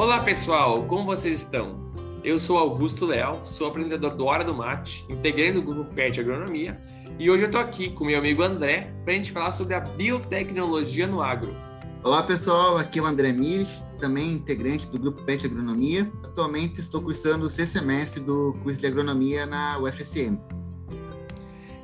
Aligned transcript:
Olá 0.00 0.22
pessoal, 0.22 0.82
como 0.84 1.04
vocês 1.04 1.42
estão? 1.42 1.78
Eu 2.24 2.38
sou 2.38 2.56
Augusto 2.56 3.04
Leal, 3.04 3.44
sou 3.44 3.68
apresentador 3.68 4.16
do 4.16 4.24
Hora 4.24 4.42
do 4.42 4.54
Mate, 4.54 5.04
integrante 5.10 5.52
do 5.52 5.62
grupo 5.62 5.92
PET 5.92 6.18
Agronomia, 6.18 6.80
e 7.18 7.30
hoje 7.30 7.42
eu 7.42 7.48
estou 7.48 7.60
aqui 7.60 7.90
com 7.90 8.06
meu 8.06 8.18
amigo 8.18 8.42
André 8.42 8.94
para 9.04 9.12
a 9.12 9.16
gente 9.18 9.30
falar 9.30 9.50
sobre 9.50 9.74
a 9.74 9.80
biotecnologia 9.80 11.06
no 11.06 11.20
agro. 11.20 11.54
Olá 12.02 12.22
pessoal, 12.22 12.78
aqui 12.78 12.98
é 12.98 13.02
o 13.02 13.04
André 13.04 13.30
Mires, 13.34 13.84
também 13.98 14.32
integrante 14.32 14.88
do 14.88 14.98
grupo 14.98 15.22
PET 15.24 15.44
Agronomia. 15.44 16.10
Atualmente 16.24 16.80
estou 16.80 17.02
cursando 17.02 17.44
o 17.44 17.50
sexto 17.50 17.74
semestre 17.78 18.22
do 18.22 18.56
curso 18.62 18.80
de 18.80 18.86
agronomia 18.86 19.44
na 19.44 19.78
UFSM. 19.80 20.40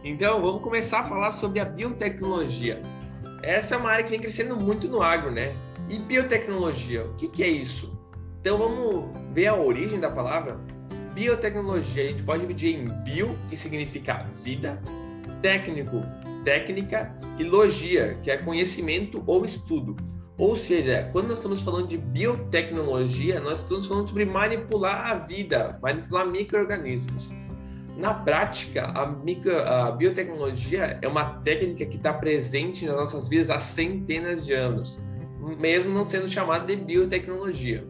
Então 0.03 0.41
vamos 0.41 0.63
começar 0.63 1.01
a 1.01 1.05
falar 1.05 1.33
sobre 1.33 1.61
a 1.61 1.67
biotecnologia. 1.67 2.83
Essa 3.43 3.75
é 3.75 3.79
uma 3.79 3.91
área 3.91 4.05
que 4.05 4.11
vem 4.11 4.21
crescendo 4.21 4.57
muito 4.57 4.89
no 4.89 5.03
agro, 5.03 5.31
né? 5.31 5.55
E 5.91 5.99
biotecnologia, 5.99 7.05
o 7.05 7.13
que, 7.13 7.29
que 7.29 7.43
é 7.43 7.49
isso? 7.49 7.96
Então 8.47 8.59
vamos 8.59 9.07
ver 9.33 9.49
a 9.49 9.57
origem 9.57 9.99
da 9.99 10.09
palavra. 10.09 10.57
Biotecnologia 11.15 12.05
a 12.05 12.07
gente 12.07 12.23
pode 12.23 12.43
dividir 12.43 12.77
em 12.77 12.87
bio, 13.03 13.37
que 13.49 13.57
significa 13.57 14.25
vida, 14.45 14.81
técnico, 15.43 16.01
técnica, 16.45 17.13
e 17.41 17.43
logia, 17.43 18.17
que 18.23 18.31
é 18.31 18.37
conhecimento 18.37 19.21
ou 19.27 19.45
estudo. 19.45 19.97
Ou 20.39 20.55
seja, 20.55 21.11
quando 21.11 21.27
nós 21.27 21.39
estamos 21.39 21.61
falando 21.61 21.89
de 21.89 21.99
biotecnologia, 21.99 23.41
nós 23.41 23.59
estamos 23.59 23.85
falando 23.85 24.07
sobre 24.07 24.25
manipular 24.25 25.11
a 25.11 25.15
vida, 25.17 25.77
manipular 25.83 26.25
micro-organismos. 26.25 27.35
Na 27.97 28.15
prática, 28.15 28.93
a, 28.95 29.07
micro, 29.09 29.59
a 29.59 29.91
biotecnologia 29.91 31.01
é 31.03 31.09
uma 31.09 31.41
técnica 31.41 31.85
que 31.85 31.97
está 31.97 32.13
presente 32.13 32.87
nas 32.87 32.95
nossas 32.95 33.27
vidas 33.27 33.51
há 33.51 33.59
centenas 33.59 34.47
de 34.47 34.53
anos, 34.53 35.01
mesmo 35.59 35.93
não 35.93 36.05
sendo 36.05 36.29
chamada 36.29 36.65
de 36.65 36.77
biotecnologia. 36.77 37.85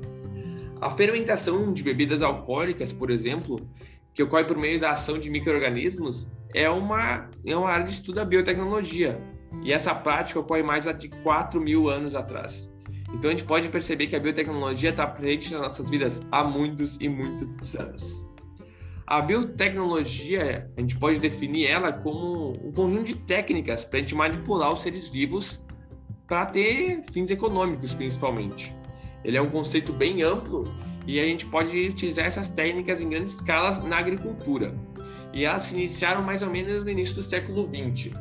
A 0.81 0.91
fermentação 0.91 1.73
de 1.73 1.83
bebidas 1.83 2.21
alcoólicas, 2.21 2.93
por 2.93 3.11
exemplo, 3.11 3.67
que 4.13 4.23
ocorre 4.23 4.45
por 4.45 4.59
meio 4.59 4.79
da 4.79 4.91
ação 4.91 5.19
de 5.19 5.31
micro-organismos, 5.31 6.31
é 6.55 6.69
uma, 6.69 7.31
é 7.47 7.57
uma 7.57 7.71
área 7.71 7.87
de 7.87 7.93
estudo 7.93 8.17
da 8.17 8.25
biotecnologia. 8.25 9.19
E 9.63 9.73
essa 9.73 9.95
prática 9.95 10.41
ocorre 10.41 10.63
mais 10.63 10.85
de 10.99 11.09
4 11.09 11.61
mil 11.61 11.89
anos 11.89 12.15
atrás. 12.15 12.75
Então 13.15 13.31
a 13.31 13.35
gente 13.35 13.45
pode 13.45 13.69
perceber 13.69 14.07
que 14.07 14.17
a 14.17 14.21
biotecnologia 14.21 14.91
está 14.91 15.07
presente 15.07 15.53
nas 15.53 15.63
nossas 15.63 15.89
vidas 15.89 16.23
há 16.31 16.45
muitos 16.45 16.99
e 17.01 17.09
muitos 17.09 17.75
anos. 17.77 18.27
A 19.07 19.21
biotecnologia, 19.23 20.71
a 20.77 20.81
gente 20.81 20.99
pode 20.99 21.19
definir 21.19 21.69
ela 21.69 21.93
como 21.93 22.53
um 22.67 22.73
conjunto 22.73 23.05
de 23.05 23.17
técnicas 23.17 23.85
para 23.85 23.99
a 23.99 24.03
gente 24.03 24.15
manipular 24.15 24.73
os 24.73 24.83
seres 24.83 25.07
vivos 25.07 25.65
para 26.27 26.45
ter 26.47 27.03
fins 27.13 27.31
econômicos, 27.31 27.95
principalmente. 27.95 28.77
Ele 29.25 29.36
é 29.36 29.42
um 29.42 29.50
conceito 29.50 29.92
bem 29.92 30.22
amplo 30.22 30.64
e 31.06 31.20
a 31.20 31.25
gente 31.25 31.47
pode 31.47 31.89
utilizar 31.89 32.27
essas 32.27 32.48
técnicas 32.48 33.00
em 33.00 33.09
grandes 33.09 33.34
escalas 33.34 33.83
na 33.84 33.98
agricultura. 33.98 34.75
E 35.33 35.45
elas 35.45 35.64
se 35.64 35.75
iniciaram 35.75 36.23
mais 36.23 36.42
ou 36.42 36.50
menos 36.50 36.83
no 36.83 36.91
início 36.91 37.14
do 37.14 37.23
século 37.23 37.69
XX. 37.69 38.12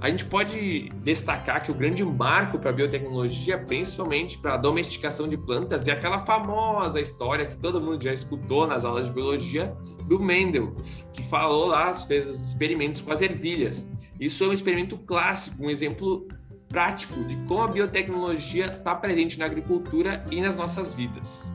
A 0.00 0.10
gente 0.10 0.26
pode 0.26 0.90
destacar 1.02 1.64
que 1.64 1.70
o 1.70 1.74
grande 1.74 2.04
marco 2.04 2.58
para 2.58 2.70
a 2.70 2.72
biotecnologia, 2.72 3.58
principalmente 3.58 4.36
para 4.38 4.54
a 4.54 4.56
domesticação 4.56 5.26
de 5.26 5.38
plantas, 5.38 5.88
é 5.88 5.92
aquela 5.92 6.20
famosa 6.20 7.00
história 7.00 7.46
que 7.46 7.56
todo 7.56 7.80
mundo 7.80 8.02
já 8.02 8.12
escutou 8.12 8.66
nas 8.66 8.84
aulas 8.84 9.06
de 9.06 9.12
biologia 9.12 9.74
do 10.04 10.20
Mendel, 10.20 10.76
que 11.12 11.22
falou 11.22 11.66
lá, 11.68 11.94
fez 11.94 12.28
os 12.28 12.48
experimentos 12.48 13.00
com 13.00 13.10
as 13.10 13.22
ervilhas. 13.22 13.90
Isso 14.20 14.44
é 14.44 14.48
um 14.48 14.52
experimento 14.52 14.98
clássico, 14.98 15.64
um 15.64 15.70
exemplo 15.70 16.28
prático 16.76 17.24
de 17.24 17.36
como 17.48 17.62
a 17.62 17.68
biotecnologia 17.68 18.66
está 18.66 18.94
presente 18.94 19.38
na 19.38 19.46
agricultura 19.46 20.22
e 20.30 20.42
nas 20.42 20.54
nossas 20.54 20.94
vidas. 20.94 21.50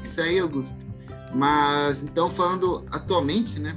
Isso 0.00 0.20
aí, 0.20 0.38
Augusto. 0.38 0.76
Mas 1.34 2.04
então 2.04 2.30
falando 2.30 2.86
atualmente, 2.88 3.58
né? 3.58 3.76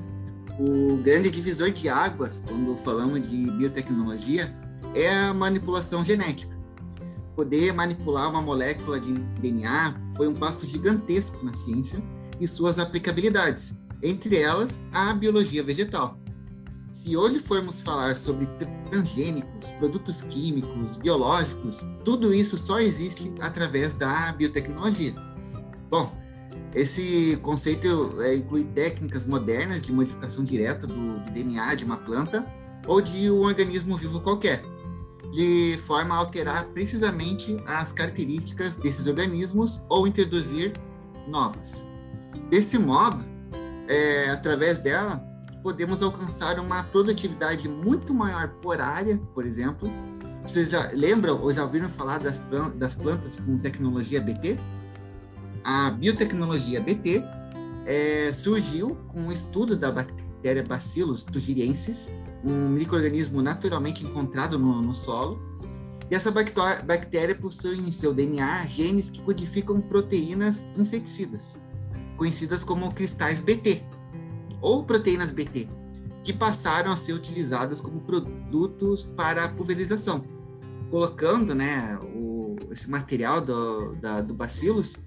o 0.60 0.98
grande 0.98 1.32
divisor 1.32 1.72
de 1.72 1.90
águas, 1.90 2.44
quando 2.48 2.78
falamos 2.78 3.28
de 3.28 3.50
biotecnologia, 3.50 4.56
é 4.94 5.12
a 5.12 5.34
manipulação 5.34 6.06
genética. 6.06 6.56
Poder 7.36 7.74
manipular 7.74 8.30
uma 8.30 8.44
molécula 8.44 9.00
de 9.00 9.14
DNA 9.14 10.00
foi 10.16 10.28
um 10.28 10.36
passo 10.36 10.68
gigantesco 10.68 11.44
na 11.44 11.56
ciência 11.56 12.04
e 12.40 12.48
suas 12.48 12.78
aplicabilidades, 12.78 13.74
entre 14.04 14.38
elas 14.38 14.80
a 14.92 15.12
biologia 15.12 15.64
vegetal. 15.64 16.20
Se 16.92 17.16
hoje 17.16 17.40
formos 17.40 17.82
falar 17.82 18.16
sobre 18.16 18.48
transgênicos, 18.90 19.70
produtos 19.72 20.24
químicos, 20.24 20.98
biológicos, 20.98 21.86
tudo 22.04 22.34
isso 22.34 22.58
só 22.58 22.80
existe 22.80 23.32
através 23.42 23.94
da 23.94 24.32
biotecnologia. 24.32 25.14
Bom, 25.88 26.12
esse 26.74 27.38
conceito 27.44 28.16
é, 28.22 28.36
inclui 28.36 28.64
técnicas 28.64 29.26
modernas 29.26 29.82
de 29.82 29.92
modificação 29.92 30.44
direta 30.44 30.88
do, 30.88 31.20
do, 31.20 31.32
DNA 31.32 31.76
de 31.76 31.86
uma 31.86 31.98
planta 31.98 32.46
ou 32.88 33.02
de 33.02 33.30
um 33.30 33.42
organismo 33.42 33.96
vivo 33.96 34.20
qualquer, 34.22 34.64
de 35.32 35.78
forma 35.86 36.16
a 36.16 36.18
alterar 36.18 36.66
precisamente 36.70 37.56
as 37.68 37.92
características 37.92 38.78
desses 38.78 39.06
organismos 39.06 39.80
ou 39.90 40.08
introduzir 40.08 40.74
novas. 41.28 41.86
Desse 42.50 42.80
modo, 42.80 43.24
é, 43.88 44.32
através 44.32 44.80
dela, 44.80 45.24
podemos 45.62 46.02
alcançar 46.02 46.60
uma 46.60 46.84
produtividade 46.84 47.68
muito 47.68 48.14
maior 48.14 48.50
por 48.62 48.80
área, 48.80 49.18
por 49.34 49.46
exemplo. 49.46 49.92
Vocês 50.44 50.70
já 50.70 50.90
lembram 50.94 51.42
ou 51.42 51.54
já 51.54 51.64
ouviram 51.64 51.90
falar 51.90 52.20
das, 52.20 52.42
das 52.76 52.96
plantas 52.96 53.38
com 53.38 53.58
tecnologia 53.58 54.22
BT? 54.22 54.58
a 55.64 55.92
biotecnologia 55.92 56.82
BT 56.82 57.24
é, 57.86 58.32
surgiu 58.34 58.96
com 59.10 59.28
o 59.28 59.32
estudo 59.32 59.76
da 59.76 59.92
bactéria 59.92 60.64
Bacillus 60.64 61.24
thuringiensis, 61.24 62.12
um 62.44 62.70
microorganismo 62.70 63.42
naturalmente 63.42 64.04
encontrado 64.04 64.58
no, 64.58 64.82
no 64.82 64.96
solo. 64.96 65.40
E 66.10 66.16
essa 66.16 66.32
bactéria 66.32 67.36
possui 67.36 67.78
em 67.78 67.92
seu 67.92 68.14
DNA 68.14 68.66
genes 68.66 69.12
que 69.12 69.22
codificam 69.22 69.80
proteínas 69.80 70.66
inseticidas, 70.76 71.60
conhecidas 72.18 72.64
como 72.64 72.92
cristais 72.92 73.40
BT, 73.40 73.84
ou 74.62 74.84
proteínas 74.84 75.32
BT, 75.32 75.68
que 76.24 76.34
passaram 76.34 76.92
a 76.92 76.98
ser 76.98 77.14
utilizadas 77.14 77.80
como 77.80 78.02
produtos 78.02 79.04
para 79.16 79.50
pulverização, 79.50 80.24
colocando 80.90 81.56
né, 81.56 81.98
o, 82.14 82.56
esse 82.72 82.90
material 82.90 83.42
do, 83.42 83.96
da, 83.96 84.22
do 84.22 84.34
bacillus 84.34 84.98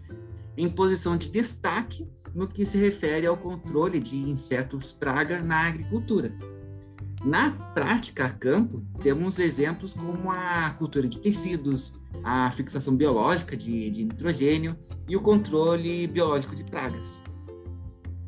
em 0.57 0.69
posição 0.69 1.17
de 1.17 1.31
destaque 1.31 2.09
no 2.35 2.49
que 2.49 2.65
se 2.65 2.79
refere 2.79 3.27
ao 3.27 3.37
controle 3.37 4.01
de 4.01 4.17
insetos 4.17 4.93
praga 4.93 5.43
na 5.43 5.69
agricultura. 5.69 6.35
Na 7.25 7.53
prática 7.53 8.25
a 8.25 8.31
campo, 8.31 8.83
temos 9.01 9.39
exemplos 9.39 9.95
como 9.95 10.31
a 10.31 10.71
cultura 10.71 11.07
de 11.07 11.19
tecidos, 11.21 11.95
a 12.25 12.51
fixação 12.51 12.97
biológica 12.97 13.57
de, 13.57 13.91
de 13.91 14.05
nitrogênio 14.05 14.77
e 15.09 15.17
o 15.17 15.21
controle 15.21 16.07
biológico 16.09 16.57
de 16.57 16.65
pragas. 16.65 17.23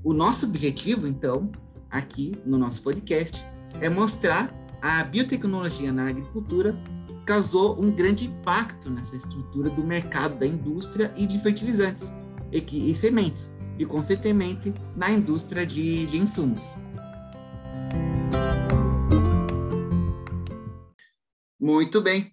O 0.05 0.13
nosso 0.13 0.45
objetivo, 0.45 1.07
então, 1.07 1.51
aqui 1.91 2.37
no 2.45 2.59
nosso 2.59 2.83
podcast, 2.83 3.43
é 3.81 3.89
mostrar 3.89 4.55
a 4.83 5.03
biotecnologia 5.03 5.91
na 5.91 6.11
agricultura 6.11 6.77
causou 7.25 7.81
um 7.83 7.91
grande 7.91 8.27
impacto 8.27 8.91
nessa 8.91 9.17
estrutura 9.17 9.71
do 9.71 9.83
mercado 9.83 10.39
da 10.39 10.47
indústria 10.47 11.11
e 11.17 11.27
de 11.27 11.39
fertilizantes 11.39 12.13
e, 12.53 12.91
e 12.91 12.95
sementes, 12.95 13.55
e 13.79 13.87
consequentemente 13.87 14.75
na 14.95 15.11
indústria 15.11 15.65
de, 15.65 16.05
de 16.05 16.19
insumos. 16.19 16.75
Muito 21.59 22.03
bem. 22.03 22.31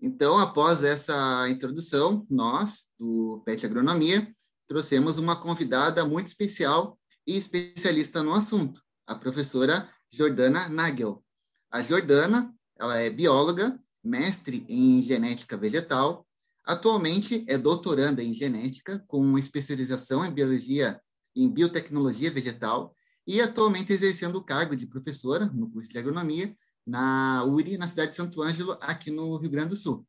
Então, 0.00 0.38
após 0.38 0.82
essa 0.82 1.46
introdução, 1.50 2.26
nós, 2.30 2.84
do 2.98 3.42
PET 3.44 3.66
Agronomia, 3.66 4.34
trouxemos 4.66 5.18
uma 5.18 5.36
convidada 5.36 6.06
muito 6.06 6.28
especial 6.28 6.96
e 7.26 7.36
especialista 7.36 8.22
no 8.22 8.34
assunto, 8.34 8.82
a 9.06 9.14
professora 9.14 9.90
Jordana 10.10 10.68
Nagel. 10.68 11.24
A 11.70 11.82
Jordana, 11.82 12.54
ela 12.78 12.98
é 12.98 13.10
bióloga, 13.10 13.78
mestre 14.02 14.64
em 14.68 15.02
genética 15.02 15.56
vegetal, 15.56 16.26
Atualmente 16.64 17.44
é 17.48 17.58
doutoranda 17.58 18.22
em 18.22 18.32
genética, 18.32 19.02
com 19.08 19.36
especialização 19.38 20.24
em 20.24 20.30
biologia 20.30 21.00
em 21.34 21.48
biotecnologia 21.48 22.30
vegetal 22.30 22.94
e 23.26 23.40
atualmente 23.40 23.92
exercendo 23.92 24.36
o 24.36 24.44
cargo 24.44 24.76
de 24.76 24.86
professora 24.86 25.46
no 25.46 25.70
curso 25.70 25.90
de 25.90 25.98
agronomia 25.98 26.56
na 26.86 27.44
URI, 27.44 27.76
na 27.76 27.88
cidade 27.88 28.10
de 28.10 28.16
Santo 28.16 28.42
Ângelo, 28.42 28.76
aqui 28.80 29.10
no 29.10 29.36
Rio 29.36 29.50
Grande 29.50 29.70
do 29.70 29.76
Sul. 29.76 30.06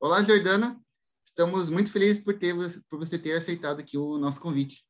Olá, 0.00 0.22
Jordana. 0.22 0.80
Estamos 1.24 1.68
muito 1.68 1.90
felizes 1.90 2.22
por, 2.22 2.38
ter, 2.38 2.54
por 2.88 2.98
você 2.98 3.18
ter 3.18 3.32
aceitado 3.32 3.80
aqui 3.80 3.96
o 3.96 4.18
nosso 4.18 4.40
convite. 4.40 4.84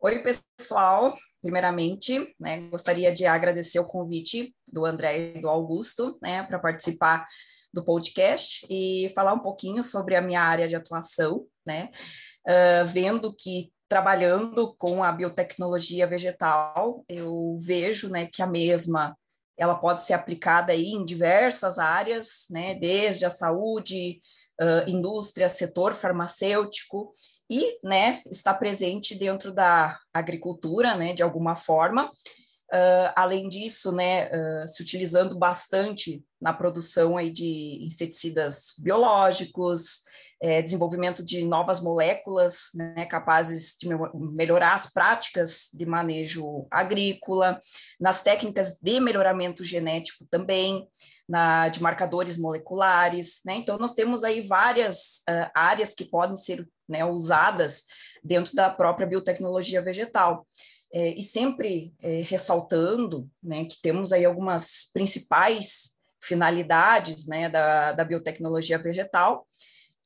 Oi, 0.00 0.22
pessoal. 0.22 1.12
Primeiramente, 1.42 2.32
né, 2.38 2.60
gostaria 2.68 3.12
de 3.12 3.26
agradecer 3.26 3.80
o 3.80 3.84
convite 3.84 4.54
do 4.72 4.84
André 4.84 5.34
e 5.34 5.40
do 5.40 5.48
Augusto, 5.48 6.16
né, 6.22 6.44
para 6.44 6.56
participar 6.60 7.26
do 7.74 7.84
podcast 7.84 8.64
e 8.70 9.10
falar 9.12 9.32
um 9.32 9.40
pouquinho 9.40 9.82
sobre 9.82 10.14
a 10.14 10.22
minha 10.22 10.40
área 10.40 10.68
de 10.68 10.76
atuação, 10.76 11.44
né? 11.66 11.90
Uh, 12.46 12.86
vendo 12.86 13.34
que 13.36 13.72
trabalhando 13.88 14.72
com 14.76 15.02
a 15.02 15.10
biotecnologia 15.10 16.06
vegetal, 16.06 17.04
eu 17.08 17.58
vejo, 17.60 18.08
né, 18.08 18.26
que 18.32 18.40
a 18.40 18.46
mesma 18.46 19.16
ela 19.56 19.74
pode 19.74 20.04
ser 20.04 20.12
aplicada 20.12 20.72
aí 20.72 20.92
em 20.92 21.04
diversas 21.04 21.76
áreas, 21.76 22.46
né, 22.50 22.76
desde 22.76 23.24
a 23.24 23.30
saúde, 23.30 24.20
uh, 24.60 24.88
indústria, 24.88 25.48
setor 25.48 25.94
farmacêutico 25.94 27.12
e, 27.50 27.78
né, 27.82 28.22
está 28.30 28.52
presente 28.52 29.18
dentro 29.18 29.52
da 29.52 29.98
agricultura, 30.12 30.96
né, 30.96 31.12
de 31.12 31.22
alguma 31.22 31.56
forma. 31.56 32.10
Uh, 32.70 33.10
além 33.16 33.48
disso, 33.48 33.92
né, 33.92 34.26
uh, 34.26 34.68
se 34.68 34.82
utilizando 34.82 35.38
bastante 35.38 36.22
na 36.40 36.52
produção 36.52 37.16
aí 37.16 37.32
de 37.32 37.78
inseticidas 37.82 38.74
biológicos, 38.82 40.02
é, 40.40 40.62
desenvolvimento 40.62 41.24
de 41.24 41.44
novas 41.44 41.80
moléculas 41.80 42.70
né, 42.74 43.06
capazes 43.06 43.76
de 43.78 43.88
melhorar 44.14 44.74
as 44.74 44.92
práticas 44.92 45.70
de 45.74 45.84
manejo 45.84 46.66
agrícola, 46.70 47.60
nas 47.98 48.22
técnicas 48.22 48.78
de 48.80 49.00
melhoramento 49.00 49.64
genético 49.64 50.24
também, 50.30 50.86
na, 51.28 51.68
de 51.68 51.82
marcadores 51.82 52.38
moleculares. 52.38 53.40
Né? 53.44 53.56
Então, 53.56 53.78
nós 53.78 53.94
temos 53.94 54.24
aí 54.24 54.46
várias 54.46 55.22
uh, 55.28 55.50
áreas 55.54 55.94
que 55.94 56.04
podem 56.04 56.36
ser 56.36 56.66
né, 56.88 57.04
usadas 57.04 57.84
dentro 58.24 58.54
da 58.54 58.70
própria 58.70 59.06
biotecnologia 59.06 59.82
vegetal. 59.82 60.46
É, 60.90 61.10
e 61.10 61.22
sempre 61.22 61.92
é, 62.00 62.22
ressaltando 62.22 63.28
né, 63.42 63.66
que 63.66 63.78
temos 63.82 64.10
aí 64.10 64.24
algumas 64.24 64.90
principais 64.90 65.96
finalidades 66.22 67.26
né, 67.26 67.46
da, 67.46 67.92
da 67.92 68.04
biotecnologia 68.04 68.78
vegetal, 68.78 69.46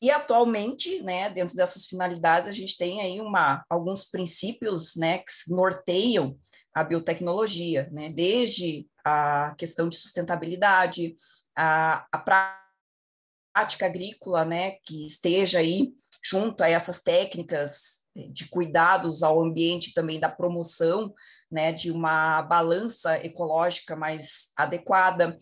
e 0.03 0.11
atualmente, 0.11 1.01
né, 1.05 1.31
dentro 1.31 1.55
dessas 1.55 1.85
finalidades, 1.85 2.49
a 2.49 2.53
gente 2.53 2.77
tem 2.77 3.01
aí 3.01 3.21
uma, 3.21 3.65
alguns 3.71 4.03
princípios, 4.03 4.97
né, 4.97 5.19
que 5.19 5.33
norteiam 5.47 6.37
a 6.75 6.83
biotecnologia, 6.83 7.89
né, 7.93 8.09
desde 8.09 8.87
a 9.05 9.55
questão 9.59 9.89
de 9.89 9.97
sustentabilidade, 9.97 11.17
a, 11.57 12.07
a 12.11 12.19
prática 12.19 13.87
agrícola, 13.87 14.45
né, 14.45 14.73
que 14.85 15.05
esteja 15.05 15.59
aí 15.59 15.93
junto 16.25 16.63
a 16.63 16.69
essas 16.69 17.03
técnicas 17.03 18.03
de 18.33 18.49
cuidados 18.49 19.23
ao 19.23 19.43
ambiente 19.43 19.93
também 19.93 20.21
da 20.21 20.29
promoção, 20.29 21.13
né, 21.51 21.73
de 21.73 21.91
uma 21.91 22.43
balança 22.43 23.17
ecológica 23.25 23.97
mais 23.97 24.53
adequada, 24.57 25.39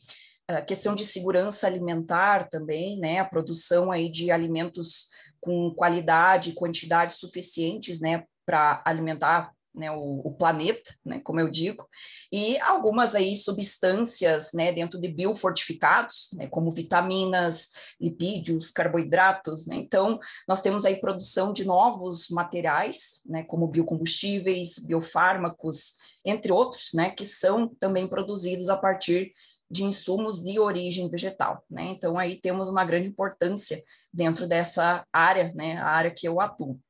a 0.49 0.62
questão 0.62 0.94
de 0.94 1.05
segurança 1.05 1.67
alimentar 1.67 2.49
também, 2.49 2.99
né, 2.99 3.19
a 3.19 3.25
produção 3.25 3.93
aí 3.93 4.11
de 4.11 4.31
alimentos 4.31 5.11
com 5.41 5.73
qualidade, 5.75 6.55
quantidade 6.55 7.15
suficientes, 7.15 8.00
né, 8.00 8.25
para 8.44 8.83
alimentar 8.85 9.53
né, 9.75 9.90
o, 9.90 10.20
o, 10.25 10.34
planeta, 10.34 10.94
né, 11.05 11.20
como 11.20 11.40
eu 11.40 11.49
digo, 11.50 11.88
e 12.32 12.58
algumas 12.61 13.14
aí 13.14 13.37
substâncias, 13.37 14.50
né, 14.52 14.72
dentro 14.72 15.00
de 15.00 15.08
biofortificados, 15.08 16.31
né, 16.37 16.46
como 16.49 16.70
vitaminas, 16.70 17.69
lipídios, 18.00 18.70
carboidratos, 18.70 19.67
né, 19.67 19.76
então 19.76 20.19
nós 20.49 20.61
temos 20.61 20.84
aí 20.84 21.00
produção 21.00 21.52
de 21.52 21.64
novos 21.64 22.28
materiais, 22.31 23.22
né, 23.26 23.44
como 23.44 23.69
biocombustíveis, 23.69 24.78
biofármacos, 24.78 25.94
entre 26.25 26.52
outros, 26.52 26.90
né, 26.94 27.11
que 27.11 27.25
são 27.25 27.69
também 27.78 28.08
produzidos 28.08 28.69
a 28.69 28.76
partir 28.76 29.32
de 29.70 29.84
insumos 29.84 30.43
de 30.43 30.58
origem 30.58 31.08
vegetal, 31.08 31.64
né? 31.70 31.84
Então 31.84 32.19
aí 32.19 32.40
temos 32.40 32.69
uma 32.69 32.84
grande 32.84 33.08
importância 33.08 33.81
dentro 34.12 34.49
dessa 34.49 35.06
área, 35.12 35.52
né? 35.55 35.76
A 35.76 35.87
área 35.87 36.11
que 36.11 36.26
eu 36.26 36.40
atuo. 36.40 36.81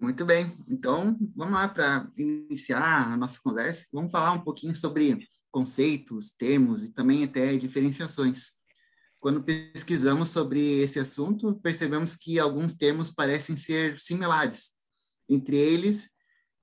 Muito 0.00 0.24
bem. 0.24 0.56
Então, 0.68 1.18
vamos 1.34 1.54
lá 1.54 1.66
para 1.66 2.08
iniciar 2.16 3.12
a 3.12 3.16
nossa 3.16 3.40
conversa. 3.42 3.86
Vamos 3.92 4.12
falar 4.12 4.32
um 4.32 4.40
pouquinho 4.40 4.74
sobre 4.74 5.26
conceitos, 5.50 6.30
termos 6.30 6.84
e 6.84 6.90
também 6.90 7.24
até 7.24 7.56
diferenciações. 7.56 8.52
Quando 9.18 9.42
pesquisamos 9.42 10.28
sobre 10.28 10.60
esse 10.80 11.00
assunto, 11.00 11.58
percebemos 11.60 12.14
que 12.14 12.38
alguns 12.38 12.74
termos 12.74 13.10
parecem 13.10 13.56
ser 13.56 13.98
similares 13.98 14.70
entre 15.28 15.56
eles 15.56 16.10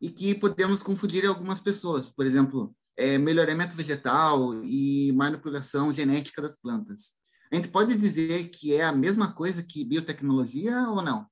e 0.02 0.10
que 0.10 0.34
podemos 0.34 0.82
confundir 0.82 1.26
algumas 1.26 1.60
pessoas. 1.60 2.08
Por 2.08 2.26
exemplo, 2.26 2.74
é, 2.96 3.18
melhoramento 3.18 3.76
vegetal 3.76 4.64
e 4.64 5.12
manipulação 5.12 5.92
genética 5.92 6.42
das 6.42 6.56
plantas. 6.56 7.12
A 7.52 7.56
gente 7.56 7.68
pode 7.68 7.96
dizer 7.96 8.50
que 8.50 8.74
é 8.74 8.86
a 8.86 8.94
mesma 8.94 9.34
coisa 9.34 9.62
que 9.62 9.84
biotecnologia 9.84 10.88
ou 10.90 11.02
não? 11.02 11.28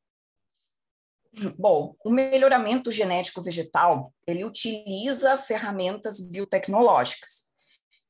Bom, 1.58 1.96
o 2.06 2.12
melhoramento 2.12 2.92
genético 2.92 3.42
vegetal, 3.42 4.14
ele 4.28 4.46
utiliza 4.46 5.38
ferramentas 5.38 6.22
biotecnológicas. 6.22 7.52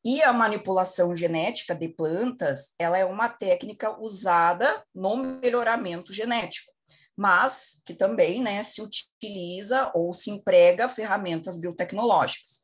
E 0.04 0.22
a 0.22 0.34
manipulação 0.34 1.16
genética 1.16 1.74
de 1.74 1.88
plantas, 1.88 2.75
ela 2.78 2.98
é 2.98 3.06
uma 3.06 3.30
técnica 3.30 3.98
usada 3.98 4.84
no 4.94 5.16
melhoramento 5.16 6.12
genético, 6.12 6.74
mas 7.16 7.81
que 7.86 7.94
também 7.94 8.42
né, 8.42 8.62
se 8.66 8.81
utiliza 8.81 9.90
ou 9.96 10.14
se 10.14 10.30
emprega 10.30 10.90
ferramentas 10.90 11.58
biotecnológicas. 11.58 12.64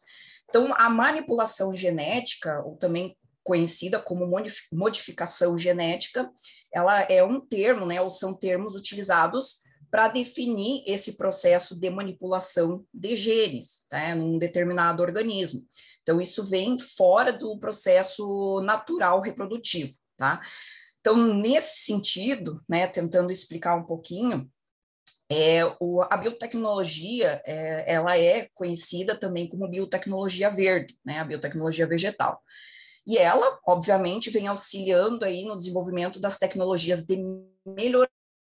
Então, 0.49 0.73
a 0.75 0.89
manipulação 0.89 1.71
genética, 1.71 2.61
ou 2.65 2.75
também 2.75 3.15
conhecida 3.45 3.97
como 4.01 4.29
modificação 4.73 5.57
genética, 5.57 6.29
ela 6.73 7.03
é 7.03 7.23
um 7.23 7.39
termo, 7.39 7.85
né, 7.85 8.01
ou 8.01 8.09
são 8.09 8.37
termos 8.37 8.75
utilizados 8.75 9.68
para 9.89 10.07
definir 10.07 10.83
esse 10.85 11.17
processo 11.17 11.79
de 11.79 11.89
manipulação 11.89 12.85
de 12.93 13.15
genes, 13.15 13.87
né, 13.91 14.13
num 14.13 14.37
determinado 14.37 15.01
organismo. 15.01 15.61
Então, 16.01 16.21
isso 16.21 16.43
vem 16.43 16.77
fora 16.77 17.31
do 17.31 17.57
processo 17.59 18.61
natural 18.61 19.21
reprodutivo, 19.21 19.93
tá? 20.17 20.41
Então, 20.99 21.15
nesse 21.15 21.85
sentido, 21.85 22.61
né, 22.67 22.87
tentando 22.87 23.31
explicar 23.31 23.75
um 23.75 23.85
pouquinho, 23.85 24.49
é, 25.31 25.63
o, 25.79 26.01
a 26.01 26.17
biotecnologia, 26.17 27.41
é, 27.45 27.93
ela 27.93 28.17
é 28.17 28.49
conhecida 28.53 29.15
também 29.15 29.47
como 29.47 29.67
biotecnologia 29.69 30.49
verde, 30.49 30.97
né, 31.05 31.19
a 31.19 31.23
biotecnologia 31.23 31.87
vegetal. 31.87 32.41
E 33.05 33.17
ela, 33.17 33.59
obviamente, 33.65 34.29
vem 34.29 34.47
auxiliando 34.47 35.23
aí 35.25 35.45
no 35.45 35.57
desenvolvimento 35.57 36.19
das 36.19 36.37
tecnologias 36.37 37.05
de 37.05 37.17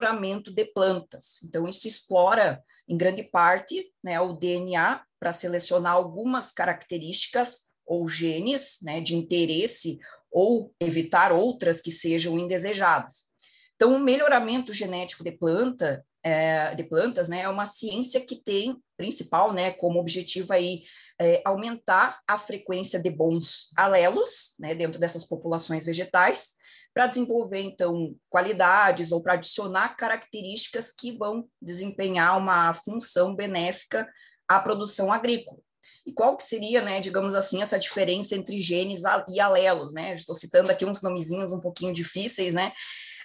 melhoramento 0.00 0.52
de 0.52 0.64
plantas. 0.64 1.40
Então, 1.45 1.69
isso 1.69 1.87
explora, 1.87 2.62
em 2.88 2.97
grande 2.97 3.25
parte, 3.25 3.93
né, 4.02 4.21
o 4.21 4.33
DNA 4.33 5.02
para 5.19 5.33
selecionar 5.33 5.93
algumas 5.93 6.52
características 6.52 7.69
ou 7.85 8.09
genes 8.09 8.78
né, 8.83 9.00
de 9.00 9.14
interesse 9.14 9.99
ou 10.31 10.73
evitar 10.81 11.33
outras 11.33 11.81
que 11.81 11.90
sejam 11.90 12.38
indesejadas. 12.38 13.28
Então, 13.75 13.95
o 13.95 13.99
melhoramento 13.99 14.73
genético 14.73 15.25
de 15.25 15.33
planta 15.33 16.05
é, 16.23 16.75
de 16.75 16.85
plantas, 16.85 17.28
né, 17.28 17.43
é 17.43 17.49
uma 17.49 17.64
ciência 17.64 18.21
que 18.21 18.37
tem 18.37 18.76
principal, 18.97 19.52
né, 19.52 19.71
como 19.71 20.00
objetivo 20.00 20.52
aí 20.52 20.83
é, 21.19 21.40
aumentar 21.45 22.21
a 22.26 22.37
frequência 22.37 23.00
de 23.00 23.09
bons 23.09 23.71
alelos, 23.76 24.55
né, 24.59 24.75
dentro 24.75 24.99
dessas 24.99 25.25
populações 25.25 25.85
vegetais, 25.85 26.58
para 26.99 27.07
desenvolver 27.07 27.61
então 27.61 28.12
qualidades 28.28 29.12
ou 29.12 29.23
para 29.23 29.35
adicionar 29.35 29.95
características 29.97 30.90
que 30.90 31.17
vão 31.17 31.49
desempenhar 31.62 32.37
uma 32.37 32.75
função 32.75 33.37
benéfica 33.37 34.05
à 34.49 34.59
produção 34.59 35.12
agrícola. 35.12 35.61
E 36.05 36.12
qual 36.12 36.37
que 36.37 36.43
seria, 36.43 36.83
né, 36.83 37.00
digamos 37.00 37.37
assim, 37.37 37.62
essa 37.62 37.78
diferença 37.78 38.35
entre 38.35 38.61
genes 38.61 39.02
e 39.28 39.38
alelos, 39.38 39.93
né? 39.93 40.17
Estou 40.17 40.35
citando 40.35 40.73
aqui 40.73 40.85
uns 40.85 41.00
nomezinhos 41.00 41.52
um 41.52 41.61
pouquinho 41.61 41.95
difíceis, 41.95 42.52
né? 42.52 42.73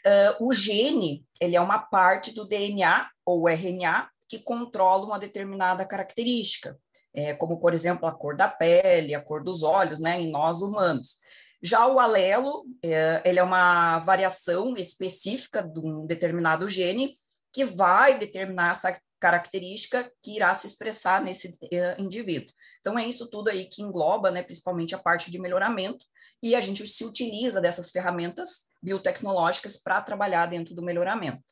Uh, 0.06 0.50
o 0.50 0.54
gene, 0.54 1.26
ele 1.42 1.56
é 1.56 1.62
uma 1.62 1.80
parte 1.80 2.32
do 2.32 2.46
DNA 2.46 3.10
ou 3.26 3.50
RNA 3.50 4.08
que 4.30 4.38
controla 4.38 5.04
uma 5.04 5.18
determinada 5.18 5.84
característica, 5.84 6.78
é, 7.12 7.34
como, 7.34 7.60
por 7.60 7.74
exemplo, 7.74 8.06
a 8.08 8.12
cor 8.12 8.38
da 8.38 8.48
pele, 8.48 9.16
a 9.16 9.22
cor 9.22 9.44
dos 9.44 9.64
olhos, 9.64 10.00
né, 10.00 10.22
em 10.22 10.30
nós 10.30 10.62
humanos. 10.62 11.23
Já 11.66 11.88
o 11.88 11.98
alelo, 11.98 12.66
é, 12.84 13.22
ele 13.24 13.40
é 13.40 13.44
uma 13.44 13.98
variação 14.00 14.76
específica 14.76 15.64
de 15.64 15.80
um 15.80 16.06
determinado 16.06 16.68
gene 16.68 17.18
que 17.54 17.64
vai 17.64 18.20
determinar 18.20 18.74
essa 18.74 19.00
característica 19.18 20.12
que 20.22 20.36
irá 20.36 20.54
se 20.56 20.68
expressar 20.68 21.24
nesse 21.24 21.48
uh, 21.48 22.02
indivíduo. 22.02 22.52
Então, 22.82 23.00
é 23.00 23.08
isso 23.08 23.30
tudo 23.32 23.50
aí 23.50 23.70
que 23.70 23.82
engloba, 23.82 24.30
né, 24.30 24.44
principalmente 24.44 24.94
a 24.94 24.98
parte 24.98 25.32
de 25.32 25.40
melhoramento, 25.40 26.06
e 26.42 26.54
a 26.54 26.60
gente 26.60 26.86
se 26.86 27.06
utiliza 27.06 27.62
dessas 27.62 27.90
ferramentas 27.90 28.70
biotecnológicas 28.82 29.82
para 29.82 30.02
trabalhar 30.02 30.48
dentro 30.48 30.76
do 30.76 30.84
melhoramento. 30.84 31.46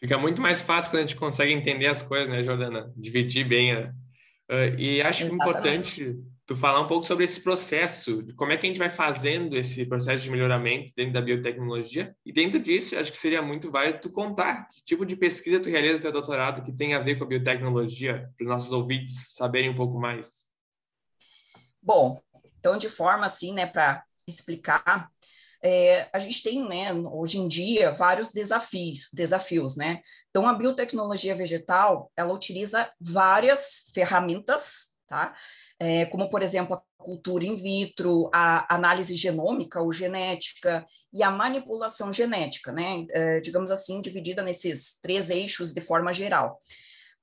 Fica 0.00 0.16
muito 0.16 0.40
mais 0.40 0.62
fácil 0.62 0.92
quando 0.92 1.02
a 1.02 1.06
gente 1.06 1.18
consegue 1.18 1.52
entender 1.52 1.88
as 1.88 2.02
coisas, 2.02 2.30
né, 2.30 2.42
Jordana? 2.42 2.90
Dividir 2.96 3.46
bem. 3.46 3.74
A... 3.74 3.90
Uh, 4.50 4.78
e 4.78 5.02
acho 5.02 5.24
Exatamente. 5.24 5.34
importante 5.34 6.37
tu 6.48 6.56
falar 6.56 6.80
um 6.80 6.88
pouco 6.88 7.06
sobre 7.06 7.24
esse 7.24 7.42
processo, 7.42 8.26
como 8.34 8.52
é 8.52 8.56
que 8.56 8.64
a 8.66 8.70
gente 8.70 8.78
vai 8.78 8.88
fazendo 8.88 9.54
esse 9.54 9.84
processo 9.84 10.24
de 10.24 10.30
melhoramento 10.30 10.90
dentro 10.96 11.12
da 11.12 11.20
biotecnologia. 11.20 12.16
E 12.24 12.32
dentro 12.32 12.58
disso, 12.58 12.98
acho 12.98 13.12
que 13.12 13.18
seria 13.18 13.42
muito 13.42 13.70
válido 13.70 14.00
tu 14.00 14.10
contar 14.10 14.66
que 14.70 14.82
tipo 14.82 15.04
de 15.04 15.14
pesquisa 15.14 15.60
tu 15.60 15.68
realiza 15.68 15.96
no 15.96 16.00
teu 16.00 16.10
doutorado 16.10 16.62
que 16.62 16.72
tem 16.72 16.94
a 16.94 17.00
ver 17.00 17.16
com 17.16 17.24
a 17.24 17.26
biotecnologia, 17.26 18.30
para 18.34 18.44
os 18.44 18.48
nossos 18.48 18.72
ouvintes 18.72 19.34
saberem 19.34 19.68
um 19.68 19.76
pouco 19.76 20.00
mais. 20.00 20.46
Bom, 21.82 22.18
então 22.58 22.78
de 22.78 22.88
forma 22.88 23.26
assim, 23.26 23.52
né, 23.52 23.66
para 23.66 24.02
explicar, 24.26 25.10
é, 25.62 26.08
a 26.14 26.18
gente 26.18 26.42
tem, 26.42 26.66
né, 26.66 26.94
hoje 26.94 27.36
em 27.36 27.46
dia, 27.46 27.92
vários 27.92 28.32
desafios, 28.32 29.10
desafios, 29.12 29.76
né? 29.76 30.00
Então, 30.30 30.46
a 30.46 30.54
biotecnologia 30.54 31.34
vegetal, 31.34 32.12
ela 32.16 32.32
utiliza 32.32 32.90
várias 33.00 33.90
ferramentas, 33.92 34.97
tá? 35.08 35.34
é, 35.78 36.04
como, 36.06 36.28
por 36.28 36.42
exemplo, 36.42 36.74
a 36.74 36.82
cultura 37.02 37.44
in 37.44 37.56
vitro, 37.56 38.28
a 38.32 38.74
análise 38.74 39.14
genômica 39.14 39.80
ou 39.80 39.92
genética 39.92 40.84
e 41.12 41.22
a 41.22 41.30
manipulação 41.30 42.12
genética, 42.12 42.72
né? 42.72 43.06
É, 43.10 43.40
digamos 43.40 43.70
assim, 43.70 44.00
dividida 44.00 44.42
nesses 44.42 44.98
três 45.00 45.30
eixos 45.30 45.72
de 45.72 45.80
forma 45.80 46.12
geral. 46.12 46.60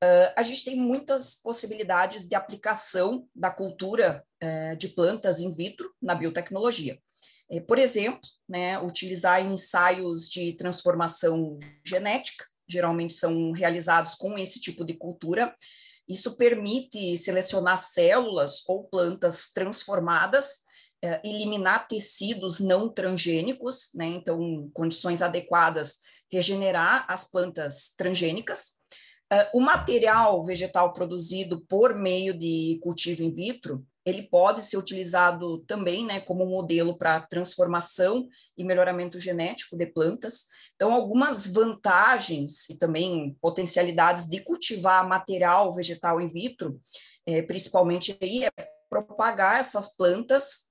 Uh, 0.04 0.28
a 0.36 0.44
gente 0.44 0.64
tem 0.64 0.76
muitas 0.76 1.36
possibilidades 1.36 2.28
de 2.28 2.36
aplicação 2.36 3.28
da 3.34 3.50
cultura 3.50 4.24
uh, 4.44 4.76
de 4.76 4.90
plantas 4.90 5.40
in 5.40 5.56
vitro 5.56 5.90
na 6.02 6.14
biotecnologia. 6.14 7.00
Uh, 7.50 7.62
por 7.62 7.80
exemplo, 7.80 8.20
né, 8.48 8.78
utilizar 8.78 9.42
ensaios 9.42 10.30
de 10.30 10.54
transformação 10.54 11.58
genética, 11.84 12.46
geralmente 12.68 13.14
são 13.14 13.52
realizados 13.52 14.16
com 14.16 14.38
esse 14.38 14.60
tipo 14.60 14.84
de 14.84 14.96
cultura, 14.96 15.56
isso 16.08 16.36
permite 16.38 17.18
selecionar 17.18 17.82
células 17.82 18.64
ou 18.68 18.84
plantas 18.84 19.52
transformadas, 19.52 20.66
eh, 21.02 21.22
eliminar 21.24 21.88
tecidos 21.88 22.60
não 22.60 22.90
transgênicos, 22.90 23.92
né? 23.94 24.08
Então, 24.08 24.70
condições 24.74 25.22
adequadas, 25.22 26.00
regenerar 26.32 27.06
as 27.08 27.30
plantas 27.30 27.94
transgênicas. 27.98 28.76
Uh, 29.34 29.58
o 29.58 29.60
material 29.60 30.44
vegetal 30.44 30.94
produzido 30.94 31.66
por 31.68 31.96
meio 31.96 32.38
de 32.38 32.80
cultivo 32.84 33.24
in 33.24 33.34
vitro 33.34 33.84
ele 34.06 34.24
pode 34.24 34.62
ser 34.62 34.78
utilizado 34.78 35.60
também 35.66 36.06
né, 36.06 36.20
como 36.20 36.46
modelo 36.46 36.96
para 36.98 37.22
transformação 37.22 38.30
e 38.56 38.64
melhoramento 38.64 39.20
genético 39.20 39.76
de 39.76 39.88
plantas. 39.88 40.46
Então, 40.76 40.94
algumas 40.94 41.48
vantagens 41.48 42.70
e 42.70 42.78
também 42.78 43.36
potencialidades 43.42 44.28
de 44.28 44.42
cultivar 44.42 45.08
material 45.08 45.74
vegetal 45.74 46.22
in 46.22 46.28
vitro, 46.28 46.80
é, 47.26 47.42
principalmente 47.42 48.16
aí, 48.22 48.46
é 48.46 48.52
propagar 48.88 49.60
essas 49.60 49.96
plantas 49.98 50.70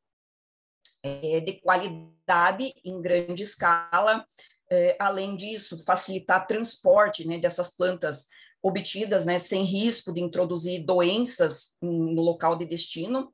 é, 1.02 1.40
de 1.40 1.60
qualidade 1.60 2.72
em 2.84 3.00
grande 3.00 3.42
escala. 3.42 4.24
É, 4.70 4.96
além 4.98 5.36
disso, 5.36 5.84
facilitar 5.84 6.46
transporte 6.46 7.26
né, 7.26 7.36
dessas 7.36 7.76
plantas 7.76 8.28
obtidas, 8.64 9.26
né, 9.26 9.38
sem 9.38 9.62
risco 9.62 10.11
de 10.11 10.23
introduzir 10.23 10.87
doenças 10.87 11.76
no 11.83 12.23
local 12.23 12.56
de 12.56 12.64
destino. 12.64 13.30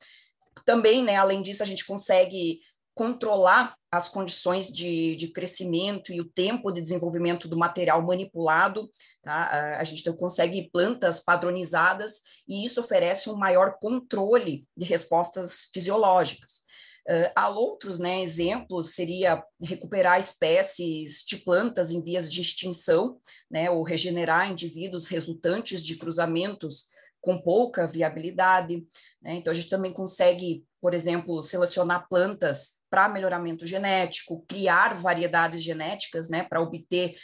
Também, 0.66 1.04
né, 1.04 1.14
além 1.14 1.40
disso, 1.40 1.62
a 1.62 1.66
gente 1.66 1.86
consegue 1.86 2.58
controlar 2.92 3.76
as 3.92 4.08
condições 4.08 4.66
de, 4.72 5.14
de 5.14 5.28
crescimento 5.28 6.12
e 6.12 6.20
o 6.20 6.28
tempo 6.28 6.72
de 6.72 6.82
desenvolvimento 6.82 7.46
do 7.46 7.56
material 7.56 8.02
manipulado, 8.02 8.90
tá? 9.22 9.76
A 9.78 9.84
gente 9.84 10.00
então 10.00 10.16
consegue 10.16 10.68
plantas 10.72 11.20
padronizadas 11.20 12.22
e 12.48 12.66
isso 12.66 12.80
oferece 12.80 13.30
um 13.30 13.36
maior 13.36 13.78
controle 13.80 14.66
de 14.76 14.84
respostas 14.84 15.70
fisiológicas. 15.72 16.64
Uh, 17.08 17.32
há 17.34 17.48
outros 17.48 17.98
né, 17.98 18.22
exemplos, 18.22 18.94
seria 18.94 19.42
recuperar 19.60 20.20
espécies 20.20 21.24
de 21.26 21.38
plantas 21.38 21.90
em 21.90 22.02
vias 22.02 22.30
de 22.30 22.40
extinção, 22.40 23.18
né, 23.50 23.70
ou 23.70 23.82
regenerar 23.82 24.50
indivíduos 24.50 25.08
resultantes 25.08 25.84
de 25.84 25.96
cruzamentos 25.96 26.90
com 27.20 27.40
pouca 27.40 27.86
viabilidade. 27.86 28.86
Né? 29.20 29.34
Então, 29.34 29.50
a 29.50 29.54
gente 29.54 29.68
também 29.68 29.92
consegue, 29.92 30.64
por 30.80 30.94
exemplo, 30.94 31.42
selecionar 31.42 32.08
plantas 32.08 32.80
para 32.90 33.08
melhoramento 33.08 33.66
genético, 33.66 34.44
criar 34.46 34.94
variedades 34.94 35.62
genéticas 35.62 36.28
né, 36.28 36.42
para 36.42 36.60
obter 36.60 37.14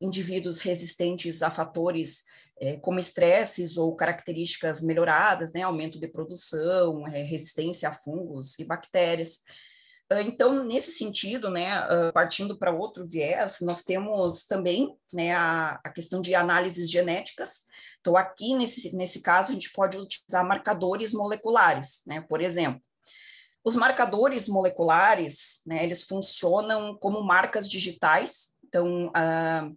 indivíduos 0.00 0.58
resistentes 0.58 1.42
a 1.42 1.50
fatores 1.50 2.24
é, 2.62 2.76
como 2.76 3.00
estresses 3.00 3.76
ou 3.76 3.96
características 3.96 4.80
melhoradas, 4.80 5.52
né, 5.52 5.62
aumento 5.62 5.98
de 5.98 6.06
produção, 6.06 7.04
é, 7.08 7.20
resistência 7.24 7.88
a 7.88 7.92
fungos 7.92 8.56
e 8.60 8.64
bactérias. 8.64 9.40
Ah, 10.08 10.22
então, 10.22 10.62
nesse 10.62 10.92
sentido, 10.92 11.50
né, 11.50 11.72
ah, 11.72 12.12
partindo 12.14 12.56
para 12.56 12.70
outro 12.70 13.04
viés, 13.04 13.58
nós 13.62 13.82
temos 13.82 14.46
também 14.46 14.96
né, 15.12 15.34
a, 15.34 15.80
a 15.84 15.90
questão 15.90 16.20
de 16.20 16.36
análises 16.36 16.88
genéticas. 16.88 17.66
Então, 18.00 18.16
aqui, 18.16 18.54
nesse, 18.54 18.94
nesse 18.94 19.22
caso, 19.22 19.50
a 19.50 19.54
gente 19.54 19.72
pode 19.72 19.98
utilizar 19.98 20.46
marcadores 20.46 21.12
moleculares, 21.12 22.02
né, 22.06 22.20
por 22.28 22.40
exemplo. 22.40 22.80
Os 23.64 23.74
marcadores 23.74 24.46
moleculares, 24.46 25.62
né, 25.66 25.82
eles 25.82 26.04
funcionam 26.04 26.96
como 26.96 27.24
marcas 27.24 27.68
digitais, 27.68 28.56
então, 28.64 29.08
uh, 29.08 29.76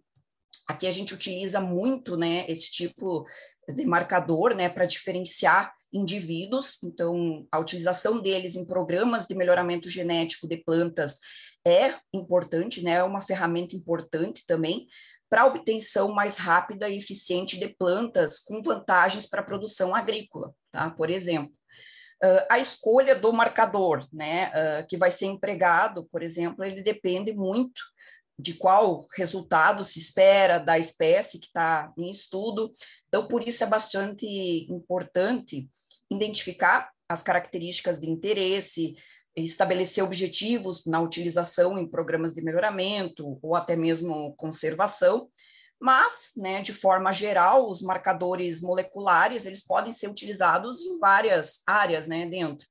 Aqui 0.68 0.88
a 0.88 0.92
gente 0.92 1.14
utiliza 1.14 1.62
muito, 1.62 2.18
né, 2.18 2.46
esse 2.48 2.72
tipo 2.72 3.26
de 3.68 3.86
marcador, 3.86 4.56
né, 4.56 4.68
para 4.68 4.86
diferenciar 4.86 5.74
indivíduos. 5.94 6.82
Então, 6.84 7.48
a 7.52 7.60
utilização 7.60 8.20
deles 8.20 8.56
em 8.56 8.66
programas 8.66 9.26
de 9.26 9.36
melhoramento 9.36 9.90
genético 9.90 10.48
de 10.48 10.58
plantas 10.58 11.20
é 11.66 11.96
importante, 12.14 12.84
né, 12.84 12.94
é 12.94 13.04
uma 13.04 13.22
ferramenta 13.22 13.76
importante 13.76 14.44
também 14.48 14.88
para 15.30 15.42
a 15.42 15.46
obtenção 15.46 16.12
mais 16.14 16.38
rápida 16.38 16.88
e 16.90 16.98
eficiente 16.98 17.60
de 17.60 17.68
plantas 17.68 18.40
com 18.40 18.62
vantagens 18.62 19.26
para 19.26 19.42
a 19.42 19.46
produção 19.46 19.94
agrícola, 19.94 20.54
tá? 20.72 20.90
Por 20.90 21.10
exemplo, 21.10 21.54
Uh, 22.24 22.48
a 22.50 22.58
escolha 22.58 23.14
do 23.14 23.34
marcador, 23.34 24.08
né, 24.12 24.48
uh, 24.48 24.88
que 24.88 24.96
vai 24.96 25.12
ser 25.12 25.26
empregado, 25.26 26.08
por 26.10 26.24
exemplo, 26.24 26.64
ele 26.64 26.82
depende 26.82 27.34
muito 27.34 27.82
de 28.38 28.54
qual 28.54 29.06
resultado 29.16 29.84
se 29.86 30.00
espera 30.00 30.60
da 30.60 30.78
espécie 30.78 31.40
que 31.40 31.48
está 31.48 31.92
em 31.98 32.12
estudo. 32.12 32.74
Então, 33.08 33.28
por 33.28 33.48
isso 33.48 33.64
é 33.64 33.68
bastante 33.68 34.26
importante 34.70 35.70
identificar 36.12 36.92
as 37.08 37.24
características 37.24 38.00
de 38.00 38.10
interesse, 38.10 38.96
estabelecer 39.36 40.04
objetivos 40.04 40.86
na 40.86 41.02
utilização 41.02 41.78
em 41.78 41.88
programas 41.88 42.34
de 42.34 42.42
melhoramento 42.42 43.38
ou 43.42 43.56
até 43.56 43.76
mesmo 43.76 44.34
conservação, 44.36 45.30
mas, 45.80 46.32
né, 46.38 46.62
de 46.62 46.74
forma 46.74 47.12
geral, 47.12 47.70
os 47.70 47.82
marcadores 47.82 48.62
moleculares, 48.62 49.46
eles 49.46 49.66
podem 49.66 49.92
ser 49.92 50.08
utilizados 50.08 50.82
em 50.82 51.00
várias 51.00 51.62
áreas, 51.68 52.08
né, 52.08 52.26
dentro. 52.26 52.66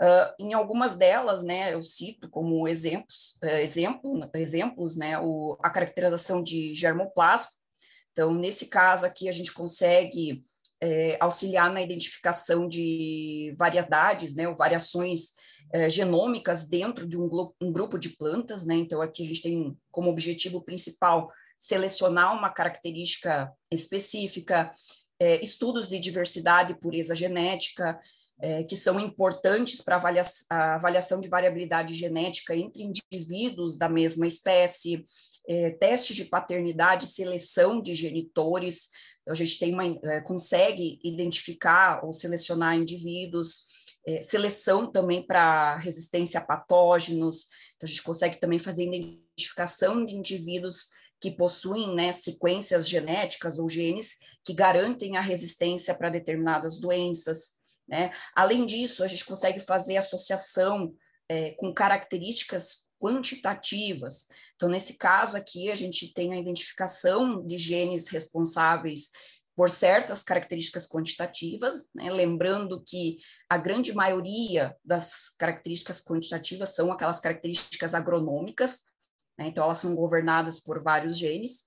Uh, 0.00 0.32
em 0.38 0.52
algumas 0.52 0.94
delas, 0.94 1.42
né, 1.42 1.74
eu 1.74 1.82
cito 1.82 2.30
como 2.30 2.68
exemplos, 2.68 3.38
uh, 3.42 3.56
exemplo, 3.56 4.20
exemplos, 4.34 4.96
né, 4.96 5.18
o, 5.18 5.58
a 5.60 5.70
caracterização 5.70 6.42
de 6.42 6.72
germoplasma. 6.72 7.50
Então, 8.12 8.32
nesse 8.32 8.66
caso 8.66 9.04
aqui, 9.04 9.28
a 9.28 9.32
gente 9.32 9.52
consegue 9.52 10.44
é, 10.80 11.16
auxiliar 11.20 11.72
na 11.72 11.82
identificação 11.82 12.68
de 12.68 13.54
variedades, 13.58 14.34
né, 14.34 14.48
ou 14.48 14.56
variações 14.56 15.32
é, 15.72 15.88
genômicas 15.88 16.66
dentro 16.66 17.06
de 17.06 17.18
um, 17.18 17.28
um, 17.60 17.72
grupo 17.72 17.98
de 17.98 18.10
plantas, 18.10 18.64
né? 18.64 18.74
Então, 18.74 19.02
aqui 19.02 19.22
a 19.22 19.26
gente 19.26 19.42
tem 19.42 19.76
como 19.90 20.10
objetivo 20.10 20.62
principal 20.62 21.30
selecionar 21.58 22.34
uma 22.34 22.50
característica 22.50 23.52
específica, 23.70 24.72
é, 25.20 25.42
estudos 25.42 25.88
de 25.88 25.98
diversidade 25.98 26.72
e 26.72 26.78
pureza 26.78 27.14
genética, 27.14 28.00
é, 28.40 28.62
que 28.64 28.76
são 28.76 29.00
importantes 29.00 29.80
para 29.80 29.96
avalia 29.96 30.22
a 30.48 30.76
avaliação 30.76 31.20
de 31.20 31.28
variabilidade 31.28 31.94
genética 31.94 32.54
entre 32.54 32.82
indivíduos 32.82 33.76
da 33.76 33.88
mesma 33.88 34.26
espécie, 34.26 35.04
é, 35.48 35.70
teste 35.70 36.14
de 36.14 36.24
paternidade, 36.24 37.06
seleção 37.06 37.80
de 37.80 37.94
genitores, 37.94 38.90
então, 39.28 39.34
a 39.34 39.36
gente 39.36 39.58
tem 39.58 39.74
uma, 39.74 39.84
é, 39.84 40.22
consegue 40.22 40.98
identificar 41.04 42.02
ou 42.02 42.14
selecionar 42.14 42.74
indivíduos, 42.76 43.66
é, 44.06 44.22
seleção 44.22 44.90
também 44.90 45.22
para 45.22 45.76
resistência 45.76 46.40
a 46.40 46.44
patógenos, 46.44 47.48
então 47.76 47.86
a 47.86 47.86
gente 47.86 48.02
consegue 48.02 48.40
também 48.40 48.58
fazer 48.58 48.84
identificação 48.84 50.02
de 50.02 50.14
indivíduos 50.14 50.92
que 51.20 51.30
possuem 51.30 51.94
né, 51.94 52.10
sequências 52.10 52.88
genéticas 52.88 53.58
ou 53.58 53.68
genes 53.68 54.16
que 54.42 54.54
garantem 54.54 55.18
a 55.18 55.20
resistência 55.20 55.94
para 55.94 56.08
determinadas 56.08 56.80
doenças. 56.80 57.57
Né? 57.88 58.12
Além 58.34 58.66
disso, 58.66 59.02
a 59.02 59.06
gente 59.06 59.24
consegue 59.24 59.60
fazer 59.60 59.96
associação 59.96 60.94
é, 61.28 61.52
com 61.52 61.72
características 61.72 62.88
quantitativas. 63.00 64.28
Então, 64.56 64.68
nesse 64.68 64.98
caso 64.98 65.36
aqui, 65.36 65.70
a 65.70 65.74
gente 65.74 66.12
tem 66.12 66.34
a 66.34 66.38
identificação 66.38 67.44
de 67.46 67.56
genes 67.56 68.08
responsáveis 68.08 69.10
por 69.58 69.70
certas 69.70 70.22
características 70.22 70.86
quantitativas, 70.86 71.88
né? 71.92 72.12
lembrando 72.12 72.80
que 72.84 73.18
a 73.48 73.58
grande 73.58 73.92
maioria 73.92 74.76
das 74.84 75.30
características 75.30 76.00
quantitativas 76.00 76.76
são 76.76 76.92
aquelas 76.92 77.18
características 77.18 77.92
agronômicas, 77.92 78.82
né? 79.36 79.48
então 79.48 79.64
elas 79.64 79.78
são 79.78 79.96
governadas 79.96 80.60
por 80.60 80.80
vários 80.80 81.18
genes. 81.18 81.66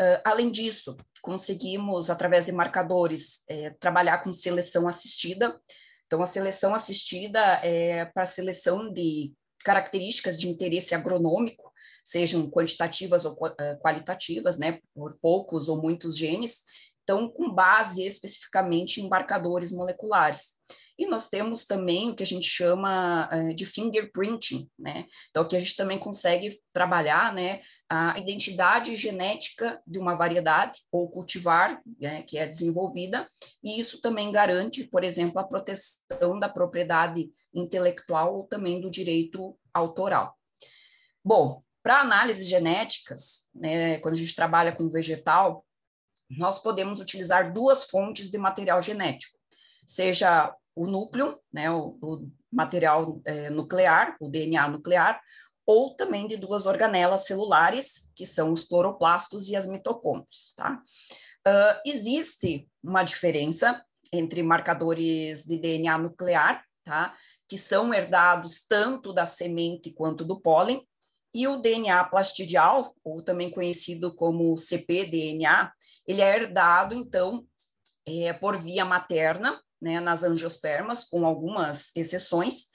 Uh, 0.00 0.20
além 0.24 0.50
disso, 0.50 0.96
conseguimos, 1.22 2.10
através 2.10 2.46
de 2.46 2.52
marcadores, 2.52 3.44
é, 3.48 3.70
trabalhar 3.80 4.18
com 4.18 4.32
seleção 4.32 4.86
assistida. 4.86 5.58
Então, 6.06 6.22
a 6.22 6.26
seleção 6.26 6.74
assistida 6.74 7.40
é 7.62 8.04
para 8.04 8.26
seleção 8.26 8.92
de 8.92 9.32
características 9.64 10.38
de 10.38 10.48
interesse 10.48 10.94
agronômico, 10.94 11.72
sejam 12.04 12.50
quantitativas 12.50 13.24
ou 13.24 13.32
uh, 13.32 13.80
qualitativas, 13.80 14.58
né, 14.58 14.80
por 14.94 15.16
poucos 15.20 15.70
ou 15.70 15.80
muitos 15.80 16.16
genes, 16.16 16.64
então, 17.04 17.28
com 17.28 17.52
base 17.52 18.02
especificamente 18.02 19.00
em 19.00 19.08
marcadores 19.08 19.70
moleculares. 19.70 20.54
E 20.98 21.06
nós 21.06 21.28
temos 21.28 21.66
também 21.66 22.10
o 22.10 22.16
que 22.16 22.22
a 22.22 22.26
gente 22.26 22.46
chama 22.46 23.28
uh, 23.32 23.54
de 23.54 23.66
fingerprinting, 23.66 24.70
né? 24.78 25.06
Então, 25.30 25.46
que 25.46 25.56
a 25.56 25.58
gente 25.58 25.76
também 25.76 25.98
consegue 25.98 26.56
trabalhar, 26.72 27.32
né, 27.32 27.60
a 27.90 28.18
identidade 28.18 28.96
genética 28.96 29.82
de 29.86 29.98
uma 29.98 30.14
variedade 30.14 30.80
ou 30.90 31.10
cultivar, 31.10 31.82
né, 32.00 32.22
que 32.22 32.38
é 32.38 32.46
desenvolvida, 32.46 33.28
e 33.62 33.78
isso 33.78 34.00
também 34.00 34.32
garante, 34.32 34.84
por 34.84 35.04
exemplo, 35.04 35.38
a 35.38 35.44
proteção 35.44 36.38
da 36.38 36.48
propriedade 36.48 37.28
intelectual 37.54 38.36
ou 38.36 38.44
também 38.44 38.80
do 38.80 38.90
direito 38.90 39.56
autoral. 39.72 40.34
Bom, 41.24 41.60
para 41.82 42.00
análises 42.00 42.48
genéticas, 42.48 43.50
né, 43.54 43.98
quando 43.98 44.14
a 44.14 44.16
gente 44.16 44.34
trabalha 44.34 44.74
com 44.74 44.88
vegetal, 44.88 45.63
nós 46.38 46.58
podemos 46.58 47.00
utilizar 47.00 47.52
duas 47.52 47.84
fontes 47.84 48.30
de 48.30 48.38
material 48.38 48.80
genético, 48.80 49.38
seja 49.86 50.54
o 50.74 50.86
núcleo, 50.86 51.38
né, 51.52 51.70
o, 51.70 51.96
o 52.02 52.30
material 52.52 53.20
é, 53.24 53.50
nuclear, 53.50 54.16
o 54.20 54.28
DNA 54.28 54.68
nuclear, 54.68 55.20
ou 55.66 55.94
também 55.94 56.26
de 56.26 56.36
duas 56.36 56.66
organelas 56.66 57.26
celulares, 57.26 58.12
que 58.14 58.26
são 58.26 58.52
os 58.52 58.64
cloroplastos 58.64 59.48
e 59.48 59.56
as 59.56 59.66
mitocôndrias, 59.66 60.54
tá? 60.56 60.82
Uh, 61.46 61.80
existe 61.86 62.68
uma 62.82 63.02
diferença 63.02 63.82
entre 64.12 64.42
marcadores 64.42 65.44
de 65.44 65.58
DNA 65.58 65.96
nuclear, 65.98 66.64
tá? 66.84 67.16
Que 67.48 67.56
são 67.56 67.92
herdados 67.92 68.66
tanto 68.66 69.12
da 69.12 69.26
semente 69.26 69.90
quanto 69.92 70.24
do 70.24 70.40
pólen, 70.40 70.86
e 71.34 71.48
o 71.48 71.56
DNA 71.56 72.04
plastidial, 72.04 72.94
ou 73.02 73.20
também 73.20 73.50
conhecido 73.50 74.14
como 74.14 74.56
cpDNA, 74.56 75.72
ele 76.06 76.20
é 76.20 76.36
herdado, 76.36 76.94
então, 76.94 77.44
é, 78.06 78.32
por 78.32 78.56
via 78.56 78.84
materna, 78.84 79.60
né, 79.82 79.98
nas 79.98 80.22
angiospermas, 80.22 81.04
com 81.04 81.26
algumas 81.26 81.94
exceções, 81.96 82.66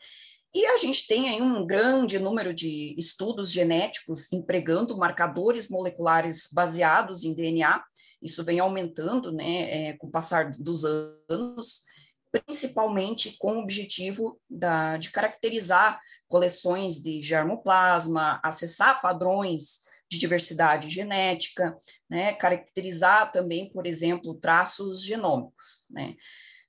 e 0.54 0.66
a 0.66 0.78
gente 0.78 1.08
tem 1.08 1.30
aí 1.30 1.42
um 1.42 1.66
grande 1.66 2.18
número 2.18 2.54
de 2.54 2.96
estudos 2.98 3.52
genéticos 3.52 4.34
empregando 4.34 4.98
marcadores 4.98 5.70
moleculares 5.70 6.50
baseados 6.52 7.24
em 7.24 7.36
DNA, 7.36 7.84
isso 8.22 8.44
vem 8.44 8.60
aumentando, 8.60 9.32
né, 9.32 9.90
é, 9.90 9.94
com 9.94 10.08
o 10.08 10.12
passar 10.12 10.52
dos 10.60 10.84
anos, 10.84 11.84
principalmente 12.32 13.36
com 13.38 13.58
o 13.58 13.62
objetivo 13.62 14.40
da, 14.50 14.98
de 14.98 15.12
caracterizar 15.12 16.00
coleções 16.28 17.02
de 17.02 17.22
germoplasma, 17.22 18.40
acessar 18.44 19.02
padrões 19.02 19.88
de 20.10 20.18
diversidade 20.18 20.90
genética, 20.90 21.78
né, 22.10 22.34
caracterizar 22.34 23.32
também, 23.32 23.72
por 23.72 23.86
exemplo, 23.86 24.34
traços 24.36 25.04
genômicos, 25.04 25.86
né. 25.90 26.16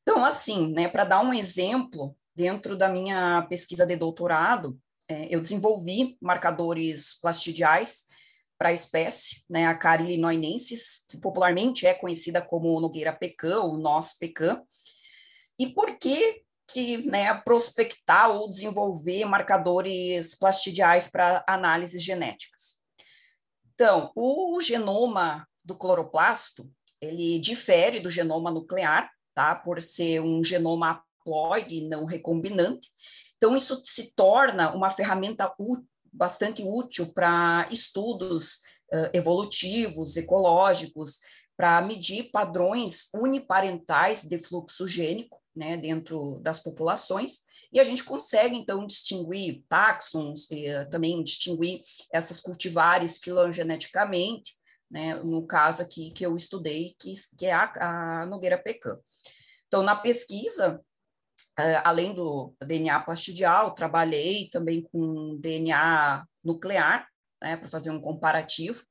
Então, 0.03 0.25
assim, 0.25 0.73
né, 0.73 0.89
para 0.89 1.05
dar 1.05 1.23
um 1.23 1.33
exemplo, 1.33 2.17
dentro 2.35 2.77
da 2.77 2.89
minha 2.89 3.43
pesquisa 3.49 3.87
de 3.87 3.97
doutorado, 3.97 4.79
é, 5.09 5.27
eu 5.35 5.41
desenvolvi 5.41 6.17
marcadores 6.21 7.19
plastidiais 7.21 8.07
para 8.59 8.71
a 8.71 8.73
espécie, 8.73 9.45
né, 9.49 9.67
a 9.67 9.75
Caria 9.75 10.07
illinoinensis, 10.07 11.07
que 11.09 11.19
popularmente 11.19 11.87
é 11.87 11.95
conhecida 11.95 12.43
como 12.43 12.81
Nogueira 12.81 13.13
pecan, 13.13 13.61
ou 13.61 13.79
Nós 13.79 14.13
pecan, 14.13 14.63
e 15.61 15.75
por 15.75 15.99
que 15.99 16.43
que 16.73 16.99
né, 16.99 17.35
prospectar 17.43 18.31
ou 18.31 18.49
desenvolver 18.49 19.25
marcadores 19.25 20.37
plastidiais 20.37 21.09
para 21.09 21.45
análises 21.47 22.03
genéticas. 22.03 22.81
Então, 23.75 24.13
o 24.15 24.61
genoma 24.61 25.47
do 25.65 25.77
cloroplasto, 25.77 26.71
ele 27.01 27.41
difere 27.41 27.99
do 27.99 28.11
genoma 28.11 28.51
nuclear, 28.51 29.11
tá? 29.35 29.55
Por 29.55 29.83
ser 29.83 30.21
um 30.21 30.45
genoma 30.45 31.03
haploide 31.25 31.89
não 31.89 32.05
recombinante. 32.05 32.89
Então, 33.37 33.57
isso 33.57 33.81
se 33.85 34.15
torna 34.15 34.73
uma 34.73 34.91
ferramenta 34.91 35.53
bastante 36.13 36.63
útil 36.63 37.13
para 37.13 37.67
estudos 37.71 38.63
uh, 38.93 39.11
evolutivos, 39.13 40.17
ecológicos, 40.17 41.21
para 41.57 41.81
medir 41.83 42.31
padrões 42.31 43.09
uniparentais 43.15 44.23
de 44.23 44.39
fluxo 44.39 44.87
gênico, 44.87 45.40
né, 45.55 45.77
dentro 45.77 46.41
das 46.43 46.63
populações, 46.63 47.41
e 47.73 47.79
a 47.79 47.85
gente 47.85 48.03
consegue, 48.03 48.57
então, 48.57 48.87
distinguir 48.87 49.63
táxons, 49.69 50.51
e, 50.51 50.69
uh, 50.73 50.89
também 50.91 51.23
distinguir 51.23 51.81
essas 52.13 52.41
cultivares 52.41 53.19
filogeneticamente, 53.19 54.55
né, 54.91 55.15
no 55.15 55.47
caso 55.47 55.83
aqui 55.83 56.11
que 56.11 56.27
eu 56.27 56.37
estudei, 56.37 56.95
que, 56.99 57.15
que 57.39 57.47
é 57.47 57.53
a, 57.53 58.23
a 58.23 58.27
Nogueira 58.27 58.59
Pecan. 58.59 58.99
Então, 59.69 59.83
na 59.83 59.95
pesquisa, 59.95 60.81
uh, 61.59 61.81
além 61.85 62.13
do 62.13 62.55
DNA 62.61 62.99
plastidial, 63.01 63.75
trabalhei 63.75 64.49
também 64.51 64.83
com 64.83 65.39
DNA 65.41 66.25
nuclear, 66.43 67.07
né, 67.41 67.57
para 67.57 67.69
fazer 67.69 67.91
um 67.91 68.01
comparativo. 68.01 68.83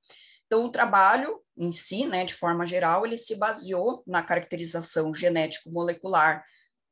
Então, 0.46 0.66
o 0.66 0.72
trabalho 0.72 1.42
em 1.60 1.74
si, 1.74 2.06
né, 2.06 2.24
de 2.24 2.34
forma 2.34 2.66
geral, 2.66 3.06
ele 3.06 3.18
se 3.18 3.36
baseou 3.36 4.02
na 4.08 4.24
caracterização 4.24 5.14
genético-molecular 5.14 6.42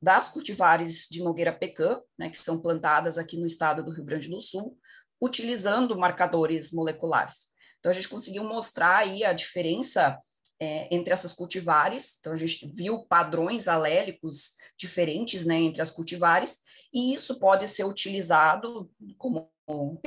das 0.02 0.28
cultivares 0.28 1.08
de 1.10 1.24
Nogueira 1.24 1.54
Pecan, 1.54 2.02
né, 2.20 2.30
que 2.30 2.38
são 2.38 2.62
plantadas 2.62 3.18
aqui 3.18 3.38
no 3.38 3.48
estado 3.48 3.82
do 3.82 3.92
Rio 3.92 4.04
Grande 4.04 4.28
do 4.28 4.42
Sul, 4.42 4.78
utilizando 5.22 5.98
marcadores 5.98 6.74
moleculares. 6.74 7.56
Então, 7.80 7.90
a 7.90 7.94
gente 7.94 8.10
conseguiu 8.10 8.44
mostrar 8.44 8.98
aí 8.98 9.24
a 9.24 9.32
diferença 9.32 10.20
é, 10.60 10.94
entre 10.94 11.14
essas 11.14 11.34
cultivares, 11.34 12.18
então 12.20 12.34
a 12.34 12.38
gente 12.38 12.68
viu 12.74 13.06
padrões 13.06 13.68
alélicos 13.68 14.56
diferentes 14.78 15.46
né, 15.46 15.56
entre 15.56 15.82
as 15.82 15.92
cultivares, 15.92 16.62
e 16.94 17.14
isso 17.14 17.40
pode 17.40 17.68
ser 17.68 17.86
utilizado 17.86 18.90
como 19.18 19.52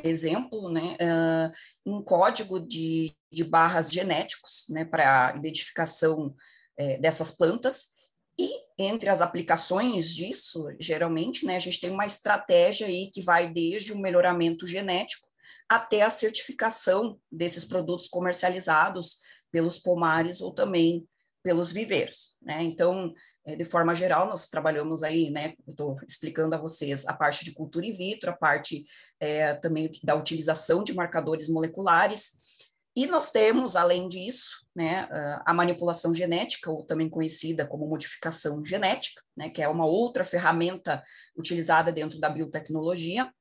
exemplo 0.02 0.70
né, 0.70 0.96
uh, 1.00 1.52
em 1.86 2.02
código 2.02 2.58
de, 2.58 3.14
de 3.30 3.44
barras 3.44 3.90
genéticos 3.90 4.66
né, 4.70 4.84
para 4.84 5.34
identificação 5.36 6.34
é, 6.76 6.98
dessas 6.98 7.30
plantas, 7.30 8.00
e 8.38 8.50
entre 8.78 9.10
as 9.10 9.20
aplicações 9.20 10.14
disso, 10.14 10.66
geralmente, 10.80 11.44
né, 11.44 11.56
a 11.56 11.60
gente 11.60 11.78
tem 11.78 11.90
uma 11.90 12.06
estratégia 12.06 12.86
aí 12.86 13.10
que 13.12 13.20
vai 13.20 13.52
desde 13.52 13.92
o 13.92 13.98
melhoramento 13.98 14.66
genético 14.66 15.28
até 15.68 16.02
a 16.02 16.10
certificação 16.10 17.20
desses 17.30 17.64
produtos 17.64 18.08
comercializados 18.08 19.18
pelos 19.50 19.78
pomares 19.78 20.40
ou 20.40 20.52
também 20.52 21.06
pelos 21.42 21.72
viveiros, 21.72 22.36
né? 22.42 22.62
Então, 22.62 23.14
é, 23.46 23.56
de 23.56 23.64
forma 23.64 23.94
geral, 23.94 24.28
nós 24.28 24.48
trabalhamos 24.48 25.02
aí, 25.02 25.30
né? 25.30 25.54
Estou 25.66 25.96
explicando 26.06 26.54
a 26.54 26.58
vocês 26.58 27.06
a 27.06 27.14
parte 27.14 27.44
de 27.44 27.52
cultura 27.52 27.86
in 27.86 27.92
vitro, 27.92 28.30
a 28.30 28.36
parte 28.36 28.84
é, 29.18 29.54
também 29.54 29.90
da 30.02 30.14
utilização 30.14 30.84
de 30.84 30.94
marcadores 30.94 31.48
moleculares, 31.48 32.50
e 32.96 33.06
nós 33.06 33.30
temos, 33.30 33.76
além 33.76 34.08
disso, 34.08 34.66
né, 34.74 35.08
a 35.46 35.54
manipulação 35.54 36.12
genética, 36.12 36.70
ou 36.70 36.84
também 36.84 37.08
conhecida 37.08 37.66
como 37.66 37.86
modificação 37.86 38.64
genética, 38.64 39.22
né, 39.36 39.48
que 39.48 39.62
é 39.62 39.68
uma 39.68 39.86
outra 39.86 40.24
ferramenta 40.24 41.02
utilizada 41.36 41.92
dentro 41.92 42.18
da 42.18 42.28
biotecnologia. 42.28 43.32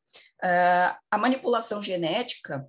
a 1.11 1.17
manipulação 1.17 1.81
genética, 1.81 2.65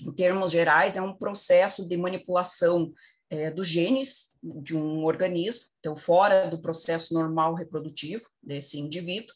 em 0.00 0.12
termos 0.12 0.50
gerais, 0.50 0.96
é 0.96 1.02
um 1.02 1.16
processo 1.16 1.88
de 1.88 1.96
manipulação 1.96 2.92
é, 3.28 3.50
dos 3.50 3.66
genes 3.66 4.36
de 4.42 4.76
um 4.76 5.04
organismo, 5.04 5.64
então 5.80 5.96
fora 5.96 6.46
do 6.48 6.60
processo 6.60 7.14
normal 7.14 7.54
reprodutivo 7.54 8.24
desse 8.42 8.78
indivíduo, 8.78 9.34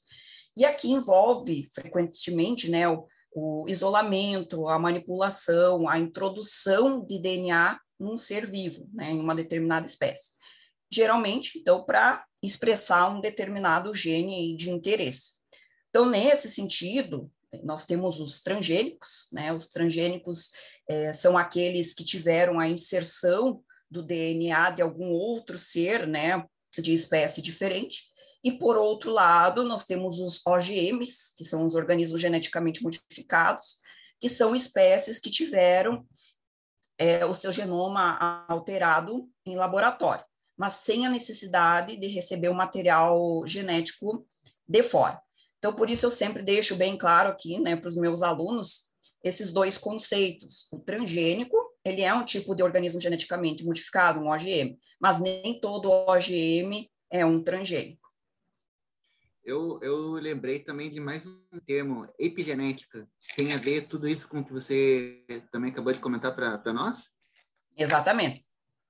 e 0.57 0.65
aqui 0.65 0.91
envolve 0.91 1.69
frequentemente 1.73 2.71
né, 2.71 2.89
o, 2.89 3.07
o 3.35 3.65
isolamento, 3.69 4.69
a 4.69 4.79
manipulação, 4.79 5.89
a 5.89 5.99
introdução 5.99 7.05
de 7.05 7.21
DNA 7.21 7.79
num 7.99 8.17
ser 8.17 8.51
vivo, 8.51 8.89
né, 8.93 9.11
em 9.11 9.21
uma 9.21 9.35
determinada 9.35 9.87
espécie. 9.87 10.33
Geralmente, 10.93 11.59
então, 11.59 11.85
para 11.85 12.25
expressar 12.43 13.09
um 13.09 13.21
determinado 13.21 13.95
gene 13.95 14.57
de 14.57 14.71
interesse. 14.71 15.41
Então, 15.91 16.09
nesse 16.09 16.51
sentido, 16.51 17.31
nós 17.63 17.85
temos 17.85 18.21
os 18.21 18.41
transgênicos, 18.43 19.29
né? 19.33 19.53
Os 19.53 19.67
transgênicos 19.67 20.51
é, 20.89 21.13
são 21.13 21.37
aqueles 21.37 21.93
que 21.93 22.05
tiveram 22.05 22.61
a 22.61 22.69
inserção 22.69 23.63
do 23.91 24.03
DNA 24.03 24.71
de 24.71 24.83
algum 24.83 25.11
outro 25.11 25.59
ser, 25.59 26.07
né, 26.07 26.47
de 26.79 26.93
espécie 26.93 27.43
diferente. 27.43 28.05
E, 28.43 28.53
por 28.53 28.77
outro 28.77 29.11
lado, 29.11 29.65
nós 29.65 29.85
temos 29.85 30.19
os 30.19 30.41
OGMs, 30.47 31.35
que 31.37 31.45
são 31.45 31.67
os 31.67 31.75
organismos 31.75 32.21
geneticamente 32.21 32.83
modificados, 32.83 33.81
que 34.19 34.29
são 34.29 34.55
espécies 34.55 35.19
que 35.19 35.29
tiveram 35.29 36.07
é, 36.99 37.25
o 37.27 37.35
seu 37.35 37.51
genoma 37.51 38.45
alterado 38.49 39.29
em 39.45 39.57
laboratório, 39.57 40.25
mas 40.57 40.75
sem 40.75 41.07
a 41.07 41.11
necessidade 41.11 41.97
de 41.97 42.07
receber 42.07 42.49
o 42.49 42.55
material 42.55 43.43
genético 43.47 44.27
de 44.69 44.83
fora. 44.83 45.21
Então, 45.61 45.75
por 45.75 45.91
isso 45.91 46.07
eu 46.07 46.11
sempre 46.11 46.43
deixo 46.43 46.75
bem 46.75 46.97
claro 46.97 47.29
aqui, 47.29 47.61
né, 47.61 47.77
para 47.77 47.87
os 47.87 47.95
meus 47.95 48.23
alunos, 48.23 48.89
esses 49.23 49.53
dois 49.53 49.77
conceitos. 49.77 50.69
O 50.73 50.79
transgênico, 50.79 51.55
ele 51.85 52.01
é 52.01 52.15
um 52.15 52.25
tipo 52.25 52.55
de 52.55 52.63
organismo 52.63 52.99
geneticamente 52.99 53.63
modificado, 53.63 54.21
um 54.21 54.31
OGM, 54.31 54.79
mas 54.99 55.21
nem 55.21 55.61
todo 55.61 55.91
OGM 55.91 56.91
é 57.11 57.27
um 57.27 57.43
transgênico. 57.43 58.01
Eu, 59.45 59.79
eu 59.83 60.13
lembrei 60.13 60.61
também 60.61 60.91
de 60.91 60.99
mais 60.99 61.27
um 61.27 61.61
termo, 61.67 62.09
epigenética. 62.19 63.07
Tem 63.37 63.53
a 63.53 63.59
ver 63.59 63.83
tudo 63.83 64.09
isso 64.09 64.29
com 64.29 64.41
o 64.41 64.45
que 64.45 64.53
você 64.53 65.23
também 65.53 65.71
acabou 65.71 65.93
de 65.93 66.01
comentar 66.01 66.35
para 66.35 66.73
nós? 66.73 67.11
Exatamente. 67.77 68.43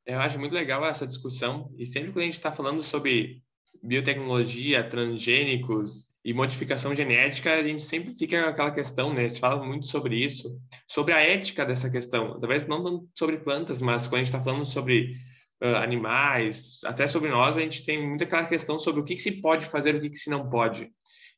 Eu 0.06 0.20
acho 0.20 0.38
muito 0.38 0.54
legal 0.54 0.84
essa 0.86 1.06
discussão, 1.06 1.72
e 1.76 1.84
sempre 1.84 2.12
que 2.12 2.18
a 2.20 2.22
gente 2.22 2.34
está 2.34 2.52
falando 2.52 2.80
sobre 2.80 3.42
biotecnologia, 3.82 4.88
transgênicos 4.88 6.09
e 6.24 6.34
modificação 6.34 6.94
genética, 6.94 7.54
a 7.54 7.62
gente 7.62 7.82
sempre 7.82 8.14
fica 8.14 8.48
aquela 8.48 8.70
questão, 8.70 9.12
né? 9.14 9.28
Se 9.28 9.40
fala 9.40 9.64
muito 9.64 9.86
sobre 9.86 10.16
isso, 10.16 10.60
sobre 10.86 11.14
a 11.14 11.20
ética 11.20 11.64
dessa 11.64 11.90
questão. 11.90 12.38
Talvez 12.38 12.66
não 12.66 13.08
sobre 13.14 13.38
plantas, 13.38 13.80
mas 13.80 14.06
quando 14.06 14.20
a 14.20 14.24
gente 14.24 14.34
está 14.34 14.42
falando 14.42 14.66
sobre 14.66 15.14
uh, 15.62 15.76
animais, 15.76 16.80
até 16.84 17.06
sobre 17.06 17.30
nós, 17.30 17.56
a 17.56 17.62
gente 17.62 17.84
tem 17.84 18.06
muita 18.06 18.24
aquela 18.24 18.44
questão 18.44 18.78
sobre 18.78 19.00
o 19.00 19.04
que, 19.04 19.16
que 19.16 19.22
se 19.22 19.40
pode 19.40 19.64
fazer 19.66 19.94
o 19.94 20.00
que, 20.00 20.10
que 20.10 20.18
se 20.18 20.28
não 20.28 20.48
pode. 20.50 20.90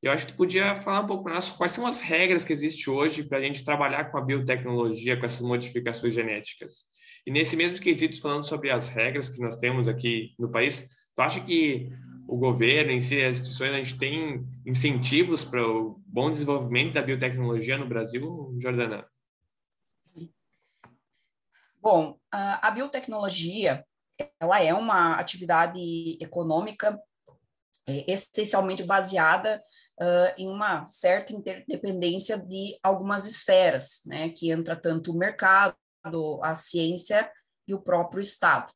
Eu 0.03 0.11
acho 0.11 0.27
que 0.27 0.33
tu 0.33 0.37
podia 0.37 0.75
falar 0.75 1.03
um 1.03 1.07
pouco 1.07 1.23
para 1.23 1.35
nós 1.35 1.53
quais 1.53 1.71
são 1.71 1.87
as 1.87 2.01
regras 2.01 2.45
que 2.45 2.53
existem 2.53 2.93
hoje 2.93 3.23
para 3.23 3.39
a 3.39 3.41
gente 3.41 3.65
trabalhar 3.65 4.11
com 4.11 4.19
a 4.19 4.21
biotecnologia, 4.21 5.17
com 5.17 5.25
essas 5.25 5.43
modificações 5.43 6.13
genéticas. 6.13 6.87
E 7.25 7.31
nesse 7.31 7.57
mesmo 7.57 7.79
quesito, 7.79 8.21
falando 8.21 8.45
sobre 8.45 8.69
as 8.73 8.89
regras 8.89 9.29
que 9.29 9.41
nós 9.41 9.57
temos 9.59 9.87
aqui 9.87 10.35
no 10.41 10.51
país, 10.51 10.89
tu 11.15 11.23
acha 11.23 11.41
que 11.41 11.89
o 12.27 12.37
governo 12.37 12.93
em 12.93 13.01
si, 13.01 13.23
as 13.23 13.39
instituições, 13.39 13.73
a 13.73 13.79
gente 13.79 13.99
tem 13.99 14.47
incentivos 14.65 15.45
para 15.45 15.67
o 15.67 16.01
bom 16.07 16.31
desenvolvimento 16.31 16.95
da 16.95 17.03
biotecnologia 17.03 17.77
no 17.77 17.89
Brasil, 17.89 18.55
Jordana? 18.59 19.07
Bom, 21.81 22.17
a 22.31 22.71
biotecnologia 22.71 23.85
ela 24.41 24.63
é 24.63 24.73
uma 24.73 25.15
atividade 25.17 26.17
econômica 26.21 26.99
é, 27.89 28.13
essencialmente 28.13 28.85
baseada 28.85 29.61
uh, 30.01 30.35
em 30.41 30.49
uma 30.49 30.87
certa 30.89 31.33
interdependência 31.33 32.39
de 32.39 32.79
algumas 32.83 33.27
esferas, 33.27 34.03
né, 34.07 34.29
que 34.29 34.51
entra 34.51 34.77
tanto 34.77 35.13
o 35.13 35.19
mercado, 35.19 35.77
a 36.43 36.55
ciência 36.55 37.31
e 37.67 37.75
o 37.75 37.83
próprio 37.83 38.21
Estado. 38.21 38.73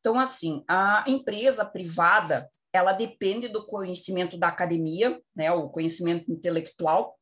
Então, 0.00 0.18
assim, 0.18 0.62
a 0.68 1.04
empresa 1.06 1.64
privada, 1.64 2.48
ela 2.76 2.92
depende 2.92 3.48
do 3.48 3.66
conhecimento 3.66 4.38
da 4.38 4.48
academia, 4.48 5.20
né, 5.34 5.50
o 5.50 5.68
conhecimento 5.68 6.30
intelectual, 6.30 7.18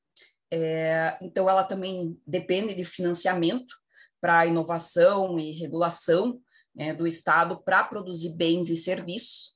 é, 0.51 1.19
então 1.21 1.49
ela 1.49 1.65
também 1.65 2.21
depende 2.27 2.75
de 2.75 2.85
financiamento 2.85 3.75
para 4.21 4.47
inovação 4.47 5.39
e 5.39 5.53
regulação 5.53 6.41
né, 6.75 6.95
do 6.95 7.07
Estado 7.07 7.63
para 7.63 7.85
produzir 7.85 8.37
bens 8.37 8.69
e 8.69 8.77
serviços. 8.77 9.55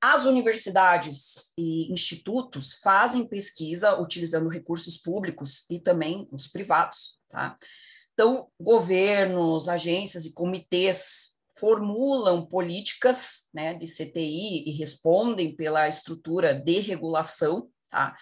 As 0.00 0.24
universidades 0.24 1.52
e 1.56 1.92
institutos 1.92 2.74
fazem 2.82 3.26
pesquisa 3.26 4.00
utilizando 4.00 4.48
recursos 4.48 4.98
públicos 4.98 5.64
e 5.70 5.78
também 5.78 6.28
os 6.32 6.48
privados, 6.48 7.18
tá? 7.28 7.56
Então, 8.12 8.48
governos, 8.60 9.68
agências 9.68 10.24
e 10.24 10.32
comitês 10.32 11.31
formulam 11.62 12.44
políticas 12.44 13.48
né, 13.54 13.72
de 13.72 13.86
CTI 13.86 14.64
e 14.68 14.72
respondem 14.72 15.54
pela 15.54 15.86
estrutura 15.86 16.52
de 16.52 16.80
regulação, 16.80 17.70
tá? 17.88 18.16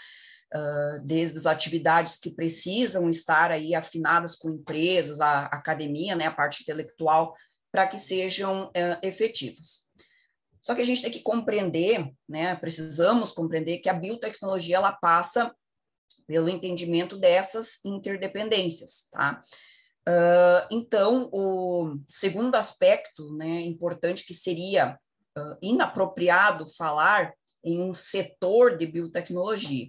Uh, 0.55 1.07
desde 1.07 1.39
as 1.39 1.47
atividades 1.47 2.19
que 2.19 2.35
precisam 2.35 3.09
estar 3.09 3.51
aí 3.51 3.75
afinadas 3.75 4.35
com 4.35 4.51
empresas, 4.51 5.21
a 5.21 5.47
academia, 5.47 6.15
né, 6.17 6.27
a 6.27 6.35
parte 6.35 6.63
intelectual 6.63 7.35
para 7.73 7.87
que 7.87 7.97
sejam 7.97 8.67
uh, 8.67 8.99
efetivos. 9.01 9.87
Só 10.61 10.75
que 10.75 10.83
a 10.83 10.85
gente 10.85 11.01
tem 11.01 11.11
que 11.11 11.23
compreender, 11.23 12.13
né, 12.29 12.55
precisamos 12.57 13.33
compreender 13.33 13.79
que 13.79 13.89
a 13.89 13.95
biotecnologia 13.95 14.77
ela 14.77 14.93
passa 14.93 15.55
pelo 16.27 16.49
entendimento 16.49 17.17
dessas 17.17 17.83
interdependências, 17.87 19.09
tá? 19.13 19.41
Uh, 20.11 20.67
então, 20.73 21.29
o 21.33 21.97
segundo 22.09 22.57
aspecto, 22.57 23.33
né, 23.37 23.61
importante 23.61 24.27
que 24.27 24.35
seria 24.35 24.99
uh, 25.39 25.57
inapropriado 25.63 26.67
falar 26.77 27.33
em 27.63 27.81
um 27.81 27.95
setor 27.95 28.77
de 28.77 28.87
biotecnologia, 28.87 29.89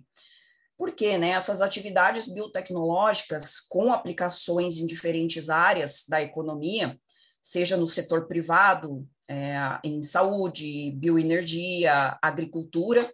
porque 0.77 1.17
né, 1.17 1.29
essas 1.29 1.59
atividades 1.59 2.31
biotecnológicas 2.31 3.59
com 3.61 3.91
aplicações 3.91 4.77
em 4.77 4.85
diferentes 4.85 5.49
áreas 5.49 6.05
da 6.07 6.21
economia, 6.21 6.99
seja 7.41 7.75
no 7.75 7.87
setor 7.87 8.27
privado, 8.27 9.07
é, 9.27 9.55
em 9.83 10.03
saúde, 10.03 10.91
bioenergia, 10.91 12.19
agricultura, 12.21 13.11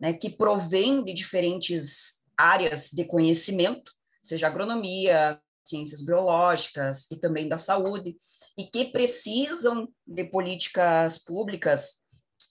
né, 0.00 0.12
que 0.12 0.30
provém 0.30 1.04
de 1.04 1.12
diferentes 1.12 2.24
áreas 2.36 2.90
de 2.90 3.04
conhecimento, 3.04 3.92
seja 4.22 4.46
agronomia, 4.46 5.40
ciências 5.68 6.04
biológicas 6.04 7.10
e 7.10 7.16
também 7.16 7.48
da 7.48 7.58
saúde, 7.58 8.16
e 8.56 8.64
que 8.64 8.86
precisam 8.86 9.88
de 10.06 10.24
políticas 10.24 11.18
públicas 11.18 12.02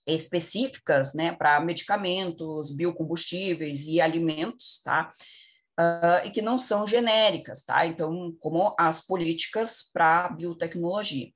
específicas, 0.05 1.13
né, 1.13 1.33
para 1.33 1.59
medicamentos, 1.59 2.75
biocombustíveis 2.75 3.87
e 3.87 3.99
alimentos, 3.99 4.81
tá? 4.83 5.11
uh, 5.79 6.25
e 6.25 6.31
que 6.31 6.41
não 6.41 6.57
são 6.57 6.87
genéricas, 6.87 7.61
tá? 7.61 7.85
Então, 7.85 8.35
como 8.39 8.75
as 8.77 9.05
políticas 9.05 9.89
para 9.93 10.29
biotecnologia. 10.29 11.31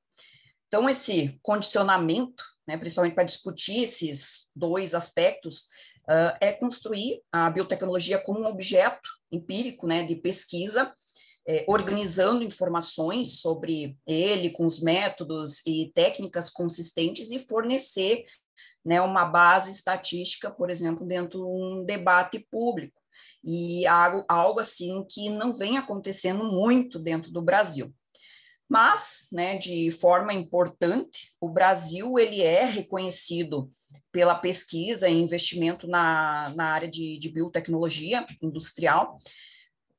Então, 0.68 0.90
esse 0.90 1.38
condicionamento, 1.42 2.44
né, 2.68 2.78
principalmente 2.78 3.14
para 3.14 3.26
discutir 3.26 3.84
esses 3.84 4.50
dois 4.56 4.94
aspectos, 4.94 5.64
uh, 6.10 6.36
é 6.40 6.52
construir 6.52 7.22
a 7.32 7.50
biotecnologia 7.50 8.20
como 8.20 8.42
um 8.42 8.46
objeto 8.46 9.10
empírico 9.32 9.86
né, 9.86 10.04
de 10.04 10.16
pesquisa, 10.16 10.94
é, 11.48 11.66
organizando 11.68 12.44
informações 12.44 13.40
sobre 13.40 13.98
ele, 14.08 14.52
com 14.52 14.66
os 14.66 14.82
métodos 14.82 15.66
e 15.66 15.92
técnicas 15.94 16.50
consistentes 16.50 17.32
e 17.32 17.40
fornecer 17.40 18.26
né, 18.86 19.02
uma 19.02 19.26
base 19.26 19.72
estatística, 19.72 20.52
por 20.52 20.70
exemplo, 20.70 21.06
dentro 21.06 21.40
de 21.40 21.46
um 21.46 21.84
debate 21.86 22.40
público 22.52 23.00
e 23.44 23.86
algo, 23.88 24.26
algo 24.28 24.60
assim 24.60 25.06
que 25.10 25.30
não 25.30 25.54
vem 25.54 25.78
acontecendo 25.78 26.44
muito 26.44 27.00
dentro 27.00 27.32
do 27.32 27.42
Brasil. 27.42 27.94
Mas, 28.70 29.28
né, 29.32 29.58
de 29.58 29.92
forma 29.92 30.34
importante, 30.34 31.34
o 31.42 31.50
Brasil 31.50 32.18
ele 32.18 32.42
é 32.42 32.64
reconhecido 32.64 33.70
pela 34.12 34.36
pesquisa 34.36 35.10
e 35.10 35.22
investimento 35.22 35.88
na, 35.88 36.54
na 36.56 36.66
área 36.68 36.90
de, 36.90 37.18
de 37.20 37.30
biotecnologia 37.30 38.26
industrial, 38.42 39.20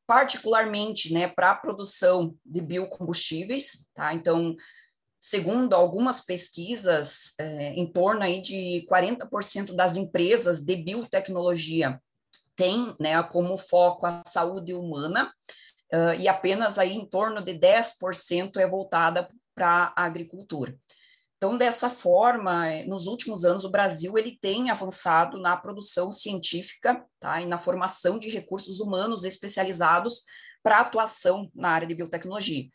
particularmente 0.06 1.12
né, 1.12 1.28
para 1.28 1.52
a 1.52 1.56
produção 1.56 2.34
de 2.44 2.60
biocombustíveis. 2.60 3.86
Tá? 3.94 4.12
Então, 4.12 4.54
segundo 5.20 5.74
algumas 5.74 6.20
pesquisas, 6.20 7.34
é, 7.38 7.74
em 7.74 7.90
torno 7.90 8.22
aí 8.22 8.40
de 8.40 8.86
40% 8.90 9.74
das 9.74 9.96
empresas 9.96 10.60
de 10.60 10.76
biotecnologia 10.76 12.00
tem 12.56 12.94
né, 13.00 13.22
como 13.22 13.56
foco 13.56 14.06
a 14.06 14.22
saúde 14.26 14.74
humana, 14.74 15.32
uh, 15.92 16.14
e 16.18 16.28
apenas 16.28 16.78
aí 16.78 16.92
em 16.92 17.06
torno 17.06 17.42
de 17.42 17.54
10% 17.54 18.56
é 18.58 18.66
voltada 18.66 19.28
para 19.54 19.92
a 19.96 20.04
agricultura. 20.04 20.76
Então, 21.42 21.58
dessa 21.58 21.90
forma, 21.90 22.68
eh, 22.68 22.84
nos 22.84 23.08
últimos 23.08 23.44
anos, 23.44 23.64
o 23.64 23.68
Brasil 23.68 24.16
ele 24.16 24.38
tem 24.40 24.70
avançado 24.70 25.40
na 25.40 25.56
produção 25.56 26.12
científica 26.12 27.04
tá, 27.18 27.40
e 27.40 27.46
na 27.46 27.58
formação 27.58 28.16
de 28.16 28.30
recursos 28.30 28.78
humanos 28.78 29.24
especializados 29.24 30.22
para 30.62 30.78
atuação 30.78 31.50
na 31.52 31.70
área 31.70 31.88
de 31.88 31.96
biotecnologia. 31.96 32.68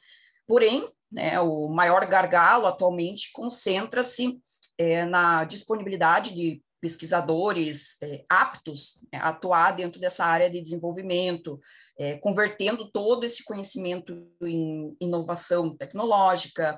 Porém, 0.45 0.85
né, 1.09 1.39
o 1.39 1.69
maior 1.69 2.05
gargalo 2.07 2.65
atualmente 2.67 3.31
concentra-se 3.31 4.37
é, 4.77 5.05
na 5.05 5.45
disponibilidade 5.45 6.35
de 6.35 6.61
pesquisadores 6.81 7.95
é, 8.03 8.25
aptos 8.29 9.01
né, 9.13 9.19
a 9.19 9.29
atuar 9.29 9.71
dentro 9.77 9.97
dessa 9.99 10.25
área 10.25 10.49
de 10.49 10.59
desenvolvimento, 10.59 11.57
é, 11.97 12.17
convertendo 12.17 12.91
todo 12.91 13.25
esse 13.25 13.45
conhecimento 13.45 14.27
em 14.41 14.93
inovação 14.99 15.73
tecnológica, 15.73 16.77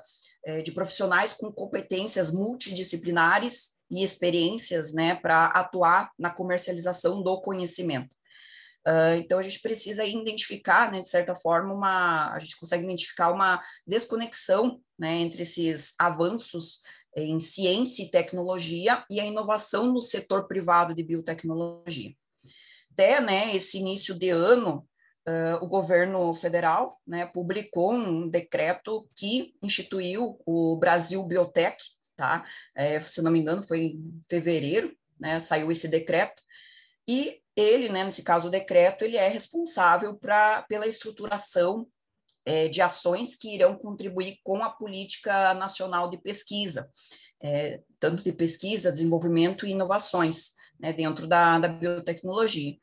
de 0.64 0.72
profissionais 0.72 1.34
com 1.34 1.52
competências 1.52 2.32
multidisciplinares 2.32 3.78
e 3.90 4.04
experiências 4.04 4.94
né, 4.94 5.14
para 5.14 5.46
atuar 5.46 6.10
na 6.18 6.30
comercialização 6.30 7.22
do 7.22 7.40
conhecimento. 7.40 8.14
Uh, 8.86 9.16
então, 9.18 9.38
a 9.38 9.42
gente 9.42 9.60
precisa 9.60 10.04
identificar, 10.04 10.90
né, 10.90 11.02
de 11.02 11.10
certa 11.10 11.34
forma, 11.34 11.74
uma, 11.74 12.32
a 12.32 12.38
gente 12.38 12.58
consegue 12.58 12.84
identificar 12.84 13.30
uma 13.30 13.60
desconexão 13.86 14.80
né, 14.98 15.16
entre 15.16 15.42
esses 15.42 15.94
avanços 15.98 16.82
em 17.14 17.38
ciência 17.40 18.04
e 18.04 18.10
tecnologia 18.10 19.04
e 19.10 19.20
a 19.20 19.26
inovação 19.26 19.92
no 19.92 20.00
setor 20.00 20.46
privado 20.46 20.94
de 20.94 21.02
biotecnologia. 21.02 22.14
Até 22.92 23.20
né, 23.20 23.54
esse 23.54 23.78
início 23.78 24.18
de 24.18 24.30
ano, 24.30 24.86
uh, 25.26 25.62
o 25.62 25.66
governo 25.66 26.32
federal 26.34 26.98
né, 27.06 27.26
publicou 27.26 27.92
um 27.92 28.28
decreto 28.28 29.08
que 29.14 29.54
instituiu 29.62 30.40
o 30.46 30.76
Brasil 30.76 31.22
Biotech, 31.24 31.76
tá? 32.16 32.44
É, 32.74 33.00
se 33.00 33.22
não 33.22 33.30
me 33.30 33.38
engano, 33.38 33.62
foi 33.62 33.80
em 33.80 34.22
fevereiro, 34.28 34.94
né, 35.18 35.40
saiu 35.40 35.70
esse 35.70 35.88
decreto, 35.88 36.42
e 37.08 37.40
ele, 37.56 37.88
né, 37.88 38.04
nesse 38.04 38.22
caso 38.22 38.48
o 38.48 38.50
decreto, 38.50 39.04
ele 39.04 39.16
é 39.16 39.28
responsável 39.28 40.14
pra, 40.14 40.62
pela 40.62 40.86
estruturação 40.86 41.86
é, 42.44 42.68
de 42.68 42.80
ações 42.80 43.36
que 43.36 43.54
irão 43.54 43.76
contribuir 43.76 44.38
com 44.42 44.62
a 44.62 44.70
política 44.70 45.54
nacional 45.54 46.08
de 46.08 46.18
pesquisa, 46.18 46.90
é, 47.42 47.82
tanto 47.98 48.22
de 48.22 48.32
pesquisa, 48.32 48.92
desenvolvimento 48.92 49.66
e 49.66 49.70
inovações 49.70 50.54
né, 50.78 50.92
dentro 50.92 51.26
da, 51.26 51.58
da 51.58 51.68
biotecnologia. 51.68 52.76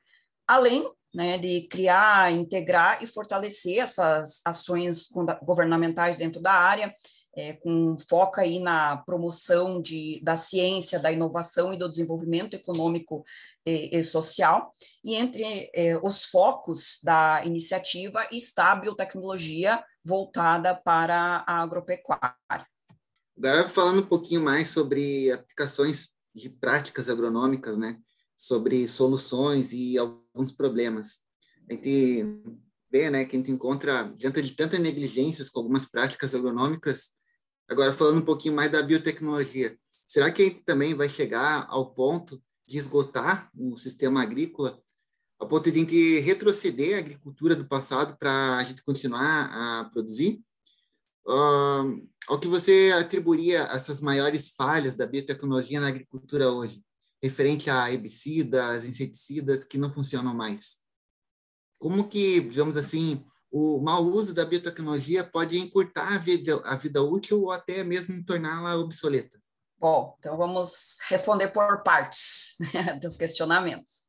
Além 0.47 0.89
né, 1.13 1.37
de 1.37 1.67
criar, 1.67 2.31
integrar 2.31 3.03
e 3.03 3.07
fortalecer 3.07 3.79
essas 3.79 4.41
ações 4.45 5.09
governamentais 5.43 6.17
dentro 6.17 6.41
da 6.41 6.51
área, 6.51 6.93
é, 7.35 7.53
com 7.53 7.95
foco 8.09 8.41
aí 8.41 8.59
na 8.59 8.97
promoção 8.97 9.79
de, 9.79 10.19
da 10.23 10.35
ciência, 10.35 10.99
da 10.99 11.11
inovação 11.11 11.71
e 11.71 11.77
do 11.77 11.87
desenvolvimento 11.87 12.55
econômico 12.55 13.23
e, 13.65 13.95
e 13.95 14.03
social. 14.03 14.73
E 15.03 15.15
entre 15.15 15.69
é, 15.73 15.97
os 16.01 16.25
focos 16.25 16.99
da 17.03 17.43
iniciativa 17.45 18.27
está 18.31 18.71
a 18.71 18.75
biotecnologia 18.75 19.83
voltada 20.03 20.73
para 20.73 21.43
a 21.45 21.61
agropecuária. 21.61 22.65
Agora, 23.37 23.69
falando 23.69 24.01
um 24.01 24.07
pouquinho 24.07 24.41
mais 24.41 24.69
sobre 24.69 25.31
aplicações 25.31 26.15
de 26.33 26.49
práticas 26.49 27.07
agronômicas, 27.07 27.77
né? 27.77 27.99
Sobre 28.37 28.87
soluções 28.87 29.73
e 29.73 29.97
alguns 29.97 30.51
problemas. 30.51 31.17
A 31.69 31.73
gente 31.73 32.23
vê, 32.89 33.09
né, 33.09 33.25
que 33.25 33.35
a 33.35 33.39
gente 33.39 33.51
encontra, 33.51 34.13
diante 34.15 34.41
de 34.41 34.51
tantas 34.51 34.79
negligências 34.79 35.49
com 35.49 35.59
algumas 35.59 35.85
práticas 35.85 36.33
agronômicas, 36.33 37.17
Agora, 37.69 37.91
falando 37.91 38.19
um 38.19 38.25
pouquinho 38.25 38.55
mais 38.55 38.71
da 38.71 38.81
biotecnologia, 38.81 39.77
será 40.07 40.31
que 40.31 40.41
a 40.41 40.45
gente 40.45 40.61
também 40.61 40.93
vai 40.93 41.09
chegar 41.09 41.67
ao 41.69 41.93
ponto 41.93 42.41
de 42.65 42.77
esgotar 42.77 43.51
o 43.53 43.77
sistema 43.77 44.21
agrícola, 44.21 44.81
ao 45.37 45.47
ponto 45.47 45.69
de 45.69 45.77
a 45.77 45.81
gente 45.81 46.19
retroceder 46.19 46.95
a 46.95 46.99
agricultura 46.99 47.55
do 47.55 47.67
passado 47.67 48.17
para 48.17 48.57
a 48.57 48.63
gente 48.63 48.83
continuar 48.83 49.49
a 49.51 49.89
produzir? 49.89 50.41
Uh, 51.27 52.07
ao 52.25 52.39
que 52.39 52.47
você 52.47 52.93
atribuiria 52.97 53.63
essas 53.63 53.99
maiores 53.99 54.49
falhas 54.49 54.95
da 54.95 55.05
biotecnologia 55.05 55.81
na 55.81 55.89
agricultura 55.89 56.49
hoje, 56.49 56.81
referente 57.21 57.69
a 57.69 57.91
herbicidas, 57.91 58.85
inseticidas 58.85 59.63
que 59.63 59.77
não 59.77 59.93
funcionam 59.93 60.33
mais? 60.33 60.77
Como 61.79 62.07
que, 62.07 62.41
digamos 62.41 62.75
assim, 62.77 63.25
o 63.51 63.79
mau 63.79 64.03
uso 64.03 64.33
da 64.33 64.45
biotecnologia 64.45 65.23
pode 65.23 65.57
encurtar 65.57 66.13
a 66.13 66.17
vida, 66.17 66.61
a 66.65 66.75
vida 66.75 67.01
útil 67.01 67.43
ou 67.43 67.51
até 67.51 67.83
mesmo 67.83 68.23
torná-la 68.25 68.75
obsoleta? 68.77 69.39
Bom, 69.79 70.15
então 70.17 70.35
vamos 70.35 70.97
responder 71.07 71.49
por 71.49 71.83
partes 71.83 72.55
dos 73.01 73.15
questionamentos. 73.15 74.07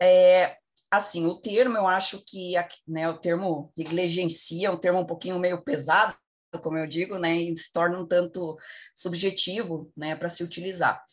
É, 0.00 0.56
assim, 0.90 1.26
o 1.26 1.40
termo, 1.40 1.76
eu 1.76 1.86
acho 1.86 2.24
que 2.24 2.54
né, 2.86 3.08
o 3.08 3.18
termo 3.18 3.72
negligencia 3.76 4.68
é 4.68 4.70
um 4.70 4.78
termo 4.78 5.00
um 5.00 5.06
pouquinho 5.06 5.38
meio 5.38 5.62
pesado, 5.62 6.16
como 6.62 6.78
eu 6.78 6.86
digo, 6.86 7.18
né, 7.18 7.36
e 7.36 7.56
se 7.56 7.72
torna 7.72 7.98
um 7.98 8.06
tanto 8.06 8.56
subjetivo 8.94 9.92
né, 9.96 10.14
para 10.14 10.28
se 10.28 10.42
utilizar. 10.42 11.04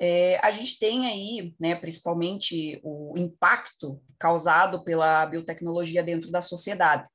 É, 0.00 0.38
a 0.42 0.50
gente 0.50 0.78
tem 0.78 1.06
aí, 1.06 1.54
né, 1.60 1.74
principalmente, 1.74 2.80
o 2.82 3.12
impacto 3.16 4.02
causado 4.18 4.82
pela 4.82 5.26
biotecnologia 5.26 6.02
dentro 6.02 6.30
da 6.30 6.40
sociedade. 6.40 7.08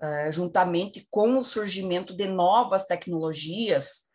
Uh, 0.00 0.30
juntamente 0.30 1.08
com 1.10 1.38
o 1.38 1.44
surgimento 1.44 2.16
de 2.16 2.28
novas 2.28 2.86
tecnologias, 2.86 4.08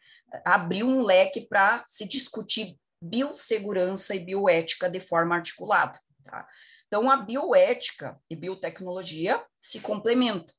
abriu 0.46 0.88
um 0.88 1.02
leque 1.02 1.42
para 1.42 1.84
se 1.86 2.08
discutir 2.08 2.78
biossegurança 3.02 4.16
e 4.16 4.20
bioética 4.20 4.90
de 4.90 5.00
forma 5.00 5.36
articulada. 5.36 6.00
Tá? 6.24 6.48
Então, 6.88 7.10
a 7.10 7.18
bioética 7.18 8.18
e 8.30 8.36
biotecnologia 8.36 9.44
se 9.60 9.80
complementam. 9.80 10.56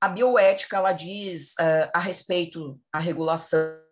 A 0.00 0.08
bioética, 0.08 0.76
ela 0.76 0.92
diz 0.92 1.54
uh, 1.54 1.90
a 1.92 1.98
respeito 1.98 2.80
da 2.92 3.00
regulação 3.00 3.87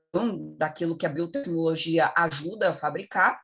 daquilo 0.57 0.96
que 0.96 1.07
a 1.07 1.11
biotecnologia 1.11 2.12
ajuda 2.16 2.70
a 2.70 2.74
fabricar, 2.74 3.40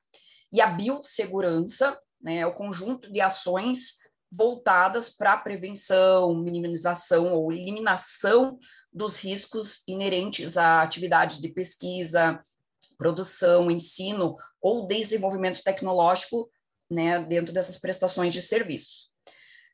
e 0.52 0.60
a 0.60 0.66
biossegurança 0.66 1.98
né, 2.20 2.38
é 2.38 2.46
o 2.46 2.54
conjunto 2.54 3.10
de 3.10 3.20
ações 3.20 3.96
voltadas 4.30 5.10
para 5.10 5.34
a 5.34 5.38
prevenção, 5.38 6.34
minimização 6.34 7.32
ou 7.34 7.52
eliminação 7.52 8.58
dos 8.92 9.16
riscos 9.16 9.82
inerentes 9.88 10.56
a 10.56 10.82
atividades 10.82 11.40
de 11.40 11.48
pesquisa, 11.48 12.40
produção, 12.98 13.70
ensino 13.70 14.36
ou 14.60 14.86
desenvolvimento 14.86 15.62
tecnológico 15.62 16.50
né, 16.90 17.18
dentro 17.20 17.52
dessas 17.52 17.78
prestações 17.78 18.32
de 18.32 18.42
serviço. 18.42 19.10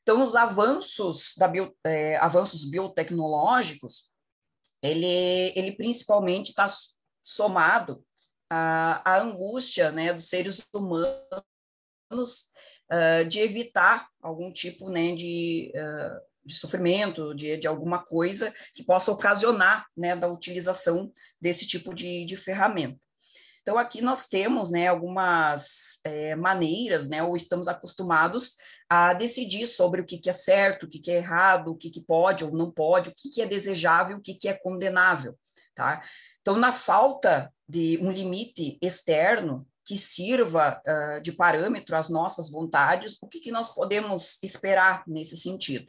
Então, 0.02 0.24
os 0.24 0.34
avanços, 0.34 1.34
da 1.36 1.46
bio, 1.46 1.76
é, 1.84 2.16
avanços 2.16 2.64
biotecnológicos, 2.64 4.10
ele, 4.82 5.52
ele 5.56 5.72
principalmente 5.72 6.50
está 6.50 6.66
somado 7.20 8.04
à, 8.50 9.02
à 9.04 9.20
angústia 9.20 9.90
né, 9.90 10.12
dos 10.12 10.28
seres 10.28 10.64
humanos 10.74 12.52
uh, 12.92 13.24
de 13.28 13.40
evitar 13.40 14.08
algum 14.22 14.52
tipo 14.52 14.88
né, 14.88 15.14
de, 15.14 15.72
uh, 15.74 16.20
de 16.44 16.54
sofrimento, 16.54 17.34
de, 17.34 17.56
de 17.56 17.66
alguma 17.66 18.04
coisa 18.04 18.54
que 18.74 18.84
possa 18.84 19.12
ocasionar 19.12 19.86
né, 19.96 20.14
da 20.16 20.28
utilização 20.28 21.12
desse 21.40 21.66
tipo 21.66 21.94
de, 21.94 22.24
de 22.24 22.36
ferramenta. 22.36 23.07
Então, 23.68 23.76
aqui 23.76 24.00
nós 24.00 24.26
temos 24.26 24.70
né, 24.70 24.86
algumas 24.88 26.00
é, 26.02 26.34
maneiras, 26.34 27.06
né, 27.06 27.22
ou 27.22 27.36
estamos 27.36 27.68
acostumados 27.68 28.56
a 28.88 29.12
decidir 29.12 29.66
sobre 29.66 30.00
o 30.00 30.06
que, 30.06 30.16
que 30.16 30.30
é 30.30 30.32
certo, 30.32 30.84
o 30.84 30.88
que, 30.88 30.98
que 30.98 31.10
é 31.10 31.16
errado, 31.16 31.72
o 31.72 31.76
que, 31.76 31.90
que 31.90 32.00
pode 32.00 32.44
ou 32.44 32.50
não 32.50 32.70
pode, 32.70 33.10
o 33.10 33.14
que, 33.14 33.28
que 33.28 33.42
é 33.42 33.46
desejável, 33.46 34.16
o 34.16 34.22
que, 34.22 34.32
que 34.32 34.48
é 34.48 34.54
condenável. 34.54 35.38
Tá? 35.74 36.02
Então, 36.40 36.56
na 36.56 36.72
falta 36.72 37.52
de 37.68 37.98
um 38.00 38.10
limite 38.10 38.78
externo, 38.80 39.68
que 39.84 39.98
sirva 39.98 40.80
uh, 40.86 41.20
de 41.20 41.32
parâmetro 41.32 41.94
às 41.94 42.08
nossas 42.08 42.50
vontades, 42.50 43.18
o 43.20 43.28
que, 43.28 43.38
que 43.38 43.50
nós 43.50 43.74
podemos 43.74 44.42
esperar 44.42 45.04
nesse 45.06 45.36
sentido? 45.36 45.86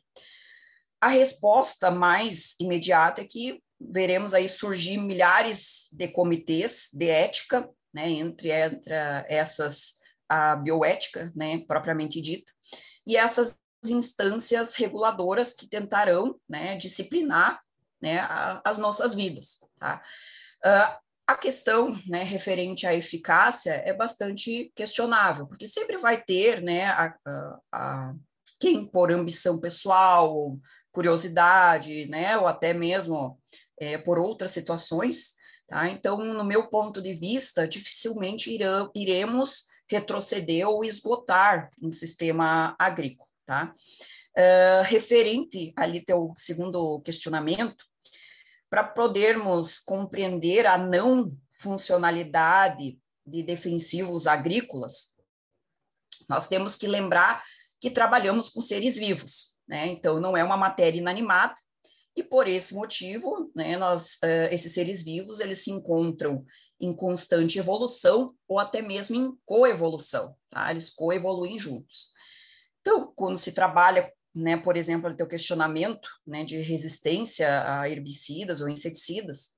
A 1.00 1.08
resposta 1.08 1.90
mais 1.90 2.60
imediata 2.60 3.22
é 3.22 3.26
que 3.26 3.64
veremos 3.80 4.34
aí 4.34 4.48
surgir 4.48 4.98
milhares 4.98 5.90
de 5.94 6.08
comitês 6.08 6.90
de 6.94 7.08
ética, 7.08 7.70
né, 7.94 8.10
entre, 8.10 8.52
entre 8.52 8.94
essas 9.28 10.00
a 10.28 10.56
bioética, 10.56 11.32
né, 11.36 11.58
propriamente 11.66 12.22
dita, 12.22 12.52
e 13.06 13.18
essas 13.18 13.56
instâncias 13.84 14.76
reguladoras 14.76 15.54
que 15.54 15.68
tentarão, 15.68 16.36
né, 16.48 16.76
disciplinar, 16.76 17.60
né, 18.00 18.20
a, 18.20 18.62
as 18.64 18.78
nossas 18.78 19.16
vidas, 19.16 19.60
tá? 19.78 20.02
Uh, 20.64 21.00
a 21.26 21.36
questão 21.36 21.96
né, 22.08 22.24
referente 22.24 22.88
à 22.88 22.94
eficácia 22.94 23.72
é 23.86 23.94
bastante 23.94 24.72
questionável, 24.76 25.46
porque 25.46 25.68
sempre 25.68 25.98
vai 25.98 26.22
ter 26.22 26.62
né, 26.62 26.86
a, 26.86 27.16
a, 27.26 27.60
a 27.72 28.14
quem 28.60 28.84
por 28.84 29.12
ambição 29.12 29.60
pessoal, 29.60 30.58
curiosidade, 30.92 32.08
né, 32.08 32.36
ou 32.36 32.48
até 32.48 32.74
mesmo 32.74 33.40
é, 33.80 33.98
por 33.98 34.20
outras 34.20 34.52
situações. 34.52 35.36
Tá? 35.68 35.88
Então, 35.90 36.18
no 36.18 36.44
meu 36.44 36.68
ponto 36.68 37.02
de 37.02 37.14
vista, 37.14 37.68
dificilmente 37.68 38.56
iremos 38.96 39.68
retroceder 39.88 40.68
ou 40.68 40.84
esgotar 40.84 41.72
um 41.82 41.92
sistema 41.92 42.76
agrícola. 42.78 43.30
Tá? 43.46 43.74
Uh, 44.38 44.84
referente 44.84 45.74
ali 45.76 46.06
teu 46.06 46.32
segundo 46.36 47.02
questionamento, 47.02 47.84
para 48.70 48.84
podermos 48.84 49.80
compreender 49.80 50.68
a 50.68 50.78
não 50.78 51.36
funcionalidade 51.60 53.00
de 53.26 53.44
defensivos 53.44 54.28
agrícolas, 54.28 55.18
nós 56.30 56.48
temos 56.48 56.76
que 56.76 56.88
lembrar 56.88 57.44
que 57.82 57.90
trabalhamos 57.90 58.50
com 58.50 58.62
seres 58.62 58.96
vivos, 58.98 59.58
né? 59.68 59.88
Então, 59.88 60.20
não 60.20 60.38
é 60.38 60.44
uma 60.44 60.58
matéria 60.58 61.00
inanimada, 61.00 61.56
e 62.20 62.24
por 62.24 62.50
esse 62.50 62.74
motivo, 62.74 63.50
né, 63.56 63.78
nós, 63.78 64.16
uh, 64.24 64.52
esses 64.52 64.74
seres 64.74 65.04
vivos, 65.04 65.40
eles 65.40 65.64
se 65.64 65.72
encontram 65.72 66.46
em 66.80 66.94
constante 66.94 67.58
evolução 67.58 68.36
ou 68.46 68.60
até 68.60 68.82
mesmo 68.82 69.16
em 69.16 69.34
coevolução, 69.46 70.36
tá? 70.50 70.70
Eles 70.70 70.90
coevoluem 70.90 71.58
juntos. 71.58 72.10
Então, 72.82 73.12
quando 73.16 73.38
se 73.38 73.54
trabalha, 73.54 74.12
né, 74.36 74.58
por 74.58 74.76
exemplo, 74.76 75.10
o 75.10 75.28
questionamento, 75.28 76.10
né, 76.28 76.44
de 76.44 76.62
resistência 76.62 77.48
a 77.66 77.90
herbicidas 77.90 78.60
ou 78.60 78.68
inseticidas, 78.68 79.58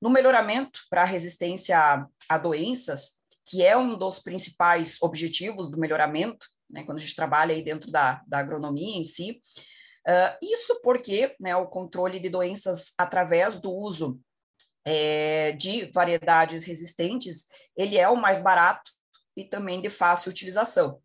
no 0.00 0.10
melhoramento 0.10 0.80
para 0.90 1.02
a 1.02 1.06
resistência 1.06 1.78
a, 1.78 2.06
a 2.28 2.36
doenças, 2.36 3.22
que 3.46 3.62
é 3.62 3.76
um 3.76 3.96
dos 3.96 4.18
principais 4.18 5.00
objetivos 5.00 5.70
do 5.70 5.78
melhoramento, 5.78 6.46
né, 6.70 6.84
quando 6.84 6.98
a 6.98 7.00
gente 7.00 7.16
trabalha 7.16 7.54
aí 7.54 7.64
dentro 7.64 7.90
da, 7.90 8.22
da 8.26 8.38
agronomia 8.38 8.98
em 8.98 9.04
si, 9.04 9.40
Uh, 10.06 10.36
isso 10.42 10.80
porque 10.82 11.34
né, 11.38 11.54
o 11.54 11.66
controle 11.66 12.18
de 12.18 12.28
doenças 12.28 12.92
através 12.98 13.60
do 13.60 13.70
uso 13.70 14.20
é, 14.84 15.52
de 15.52 15.90
variedades 15.92 16.64
resistentes, 16.64 17.46
ele 17.76 17.98
é 17.98 18.08
o 18.08 18.16
mais 18.16 18.40
barato 18.40 18.90
e 19.36 19.44
também 19.44 19.80
de 19.80 19.88
fácil 19.88 20.30
utilização. 20.30 21.00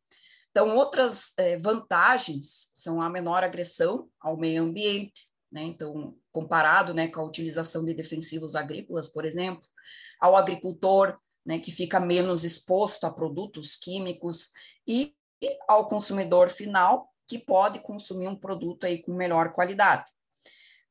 Então, 0.50 0.76
outras 0.76 1.38
é, 1.38 1.58
vantagens 1.58 2.72
são 2.74 3.02
a 3.02 3.10
menor 3.10 3.44
agressão 3.44 4.10
ao 4.20 4.36
meio 4.36 4.64
ambiente, 4.64 5.28
né? 5.52 5.62
Então, 5.62 6.16
comparado 6.32 6.94
né, 6.94 7.08
com 7.08 7.22
a 7.22 7.26
utilização 7.26 7.86
de 7.86 7.94
defensivos 7.94 8.56
agrícolas, 8.56 9.08
por 9.08 9.26
exemplo, 9.26 9.64
ao 10.20 10.36
agricultor, 10.36 11.18
né, 11.46 11.60
que 11.60 11.72
fica 11.72 12.00
menos 12.00 12.44
exposto 12.44 13.06
a 13.06 13.14
produtos 13.14 13.76
químicos, 13.76 14.52
e 14.88 15.14
ao 15.68 15.86
consumidor 15.88 16.50
final, 16.50 17.10
que 17.28 17.38
pode 17.38 17.80
consumir 17.80 18.28
um 18.28 18.36
produto 18.36 18.86
aí 18.86 19.02
com 19.02 19.14
melhor 19.14 19.52
qualidade. 19.52 20.06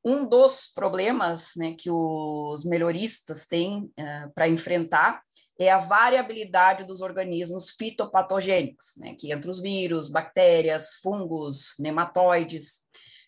Um 0.04 0.24
dos 0.28 0.70
problemas 0.72 1.52
né, 1.56 1.74
que 1.76 1.90
os 1.90 2.64
melhoristas 2.64 3.48
têm 3.48 3.92
uh, 3.98 4.32
para 4.34 4.46
enfrentar 4.46 5.20
é 5.58 5.68
a 5.68 5.78
variabilidade 5.78 6.84
dos 6.84 7.00
organismos 7.00 7.70
fitopatogênicos, 7.70 8.94
né, 8.98 9.16
que 9.18 9.32
entre 9.32 9.50
os 9.50 9.60
vírus, 9.60 10.08
bactérias, 10.08 11.00
fungos, 11.02 11.74
nematóides. 11.80 12.84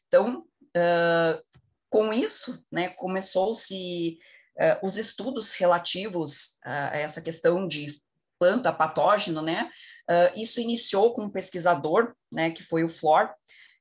Então, 0.07 0.45
uh, 0.77 1.43
com 1.91 2.13
isso, 2.13 2.65
né, 2.71 2.91
começou-se 2.91 4.17
uh, 4.57 4.87
os 4.87 4.97
estudos 4.97 5.53
relativos 5.55 6.59
a 6.63 6.97
essa 6.97 7.21
questão 7.21 7.67
de 7.67 8.01
planta 8.39 8.73
patógeno, 8.73 9.43
né? 9.43 9.71
Uh, 10.11 10.41
isso 10.41 10.61
iniciou 10.61 11.15
com 11.15 11.25
um 11.25 11.31
pesquisador, 11.31 12.15
né, 12.33 12.51
que 12.51 12.63
foi 12.63 12.85
o 12.85 12.89
Flor. 12.89 13.31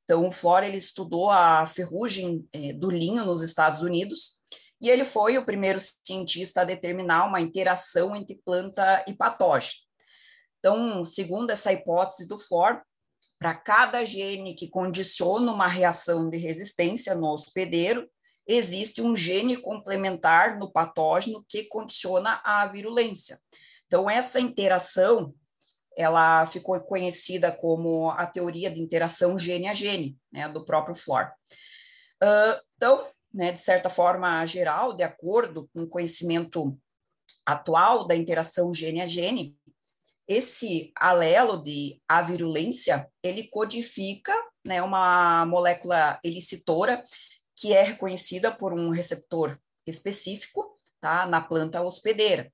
Então, 0.04 0.28
o 0.28 0.32
Flor 0.32 0.64
ele 0.64 0.78
estudou 0.78 1.30
a 1.30 1.66
ferrugem 1.66 2.48
eh, 2.54 2.72
do 2.74 2.90
linho 2.90 3.26
nos 3.26 3.42
Estados 3.42 3.84
Unidos 3.84 4.42
e 4.82 4.90
ele 4.90 5.04
foi 5.04 5.38
o 5.38 5.46
primeiro 5.46 5.80
cientista 5.80 6.62
a 6.62 6.64
determinar 6.64 7.26
uma 7.26 7.42
interação 7.42 8.16
entre 8.16 8.40
planta 8.46 9.04
e 9.06 9.14
patógeno. 9.14 9.82
Então, 10.60 11.04
segundo 11.04 11.50
essa 11.50 11.74
hipótese 11.74 12.28
do 12.28 12.38
Flor, 12.38 12.82
para 13.40 13.56
cada 13.56 14.04
gene 14.06 14.56
que 14.56 14.70
condiciona 14.70 15.52
uma 15.52 15.68
reação 15.68 16.30
de 16.30 16.38
resistência 16.38 17.14
no 17.14 17.28
hospedeiro, 17.28 18.10
existe 18.48 19.02
um 19.02 19.16
gene 19.16 19.58
complementar 19.58 20.58
no 20.58 20.72
patógeno 20.72 21.46
que 21.48 21.66
condiciona 21.66 22.42
a 22.44 22.66
virulência. 22.68 23.38
Então, 23.88 24.10
essa 24.10 24.40
interação, 24.40 25.34
ela 25.98 26.46
ficou 26.46 26.80
conhecida 26.82 27.52
como 27.52 28.12
a 28.12 28.28
teoria 28.28 28.70
de 28.70 28.80
interação 28.80 29.40
gene 29.40 29.68
a 29.68 29.74
gene, 29.74 30.18
né, 30.32 30.48
do 30.48 30.66
próprio 30.66 30.96
Flor. 30.96 31.32
Uh, 32.22 32.60
então, 32.76 33.04
né, 33.34 33.52
de 33.52 33.62
certa 33.62 33.90
forma 33.90 34.46
geral, 34.46 34.96
de 34.96 35.04
acordo 35.04 35.70
com 35.74 35.84
o 35.84 35.90
conhecimento 35.90 36.78
atual 37.46 38.08
da 38.08 38.16
interação 38.16 38.74
gene 38.74 39.02
a 39.02 39.06
gene, 39.06 39.56
esse 40.28 40.92
alelo 40.96 41.64
de 41.64 42.02
avirulência, 42.08 43.10
ele 43.24 43.48
codifica 43.48 44.34
né, 44.66 44.82
uma 44.82 45.46
molécula 45.46 46.20
elicitora 46.22 47.04
que 47.56 47.74
é 47.74 47.82
reconhecida 47.82 48.52
por 48.52 48.74
um 48.74 48.90
receptor 48.90 49.58
específico 49.86 50.78
tá, 51.00 51.26
na 51.26 51.40
planta 51.40 51.82
hospedeira. 51.82 52.52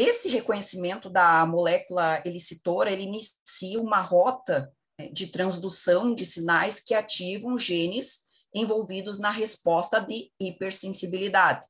Esse 0.00 0.28
reconhecimento 0.28 1.10
da 1.10 1.44
molécula 1.44 2.22
elicitora, 2.24 2.92
ele 2.92 3.02
inicia 3.02 3.80
uma 3.80 4.00
rota 4.00 4.72
é, 4.96 5.08
de 5.08 5.26
transdução 5.26 6.14
de 6.14 6.24
sinais 6.24 6.78
que 6.78 6.94
ativam 6.94 7.58
genes 7.58 8.28
envolvidos 8.54 9.18
na 9.18 9.30
resposta 9.30 9.98
de 9.98 10.30
hipersensibilidade. 10.38 11.66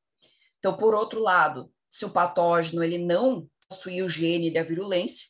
Então, 0.59 0.77
por 0.77 0.95
outro 0.95 1.21
lado, 1.21 1.73
se 1.91 2.05
o 2.05 2.11
patógeno 2.11 2.85
ele 2.85 2.99
não 2.99 3.49
possuir 3.67 4.05
o 4.05 4.11
gene 4.11 4.51
da 4.51 4.63
virulência, 4.63 5.29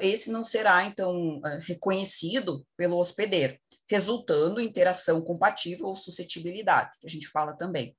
esse 0.00 0.30
não 0.30 0.44
será, 0.44 0.84
então, 0.84 1.40
reconhecido 1.62 2.66
pelo 2.76 2.98
hospedeiro, 2.98 3.58
resultando 3.88 4.60
em 4.60 4.66
interação 4.66 5.22
compatível 5.22 5.86
ou 5.86 5.96
suscetibilidade, 5.96 6.98
que 7.00 7.06
a 7.06 7.10
gente 7.10 7.28
fala 7.28 7.54
também. 7.54 7.96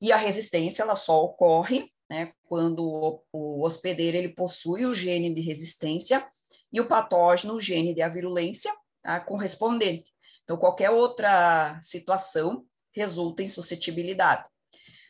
E 0.00 0.12
a 0.12 0.16
resistência, 0.16 0.82
ela 0.82 0.96
só 0.96 1.22
ocorre 1.24 1.90
né, 2.08 2.32
quando 2.44 2.80
o, 2.84 3.22
o 3.32 3.64
hospedeiro 3.64 4.16
ele 4.16 4.28
possui 4.28 4.84
o 4.86 4.94
gene 4.94 5.34
de 5.34 5.40
resistência 5.40 6.26
e 6.72 6.80
o 6.80 6.86
patógeno 6.86 7.54
o 7.54 7.60
gene 7.60 7.94
de 7.94 8.02
avirulência 8.02 8.72
tá, 9.02 9.20
correspondente. 9.20 10.12
Então, 10.44 10.56
qualquer 10.56 10.90
outra 10.90 11.78
situação 11.82 12.64
resulta 12.94 13.42
em 13.42 13.48
suscetibilidade. 13.48 14.44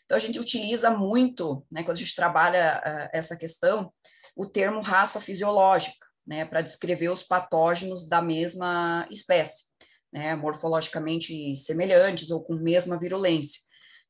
Então, 0.05 0.17
a 0.17 0.21
gente 0.21 0.39
utiliza 0.39 0.91
muito, 0.91 1.67
né, 1.71 1.83
quando 1.83 1.97
a 1.97 2.01
gente 2.01 2.15
trabalha 2.15 2.81
uh, 2.81 3.11
essa 3.13 3.37
questão, 3.37 3.93
o 4.37 4.47
termo 4.47 4.81
raça 4.81 5.21
fisiológica, 5.21 6.07
né, 6.27 6.45
para 6.45 6.63
descrever 6.63 7.09
os 7.09 7.23
patógenos 7.23 8.09
da 8.09 8.23
mesma 8.23 9.07
espécie, 9.11 9.65
né, 10.13 10.35
morfologicamente 10.35 11.57
semelhantes 11.57 12.31
ou 12.31 12.43
com 12.43 12.55
mesma 12.55 12.99
virulência. 12.99 13.61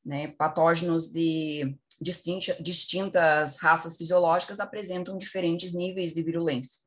Né, 0.07 0.29
patógenos 0.37 1.11
de 1.11 1.75
distintas 2.61 3.57
raças 3.57 3.97
fisiológicas 3.97 4.61
apresentam 4.61 5.17
diferentes 5.17 5.73
níveis 5.73 6.13
de 6.13 6.23
virulência. 6.23 6.79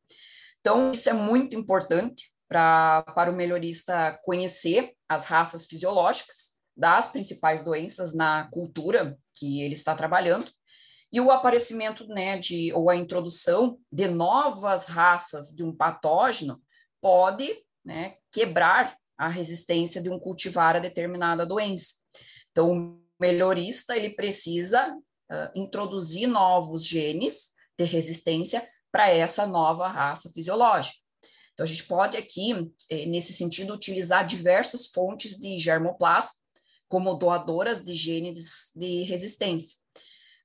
Então, 0.60 0.90
isso 0.90 1.06
é 1.10 1.12
muito 1.12 1.54
importante 1.54 2.32
pra, 2.48 3.02
para 3.14 3.30
o 3.30 3.36
melhorista 3.36 4.18
conhecer 4.24 4.94
as 5.06 5.24
raças 5.24 5.66
fisiológicas 5.66 6.58
das 6.74 7.08
principais 7.08 7.62
doenças 7.62 8.14
na 8.14 8.48
cultura 8.50 9.18
que 9.34 9.60
ele 9.60 9.74
está 9.74 9.94
trabalhando, 9.94 10.50
e 11.12 11.20
o 11.20 11.30
aparecimento, 11.30 12.06
né, 12.06 12.38
de, 12.38 12.72
ou 12.72 12.88
a 12.88 12.96
introdução 12.96 13.78
de 13.92 14.08
novas 14.08 14.86
raças 14.86 15.50
de 15.50 15.62
um 15.62 15.76
patógeno 15.76 16.58
pode, 17.02 17.52
né, 17.84 18.14
quebrar 18.32 18.96
a 19.18 19.28
resistência 19.28 20.00
de 20.00 20.08
um 20.08 20.18
cultivar 20.18 20.74
a 20.74 20.80
determinada 20.80 21.44
doença. 21.44 21.96
Então, 22.50 22.98
melhorista 23.20 23.96
ele 23.96 24.10
precisa 24.10 24.92
uh, 24.94 25.50
introduzir 25.54 26.26
novos 26.26 26.86
genes 26.86 27.50
de 27.78 27.84
resistência 27.84 28.66
para 28.90 29.08
essa 29.08 29.46
nova 29.46 29.88
raça 29.88 30.30
fisiológica. 30.30 30.96
Então, 31.52 31.64
a 31.64 31.68
gente 31.68 31.86
pode 31.86 32.16
aqui, 32.16 32.52
eh, 32.90 33.06
nesse 33.06 33.32
sentido, 33.32 33.74
utilizar 33.74 34.26
diversas 34.26 34.86
fontes 34.86 35.38
de 35.38 35.58
germoplasma 35.58 36.32
como 36.88 37.14
doadoras 37.14 37.84
de 37.84 37.94
genes 37.94 38.72
de 38.74 39.04
resistência. 39.04 39.78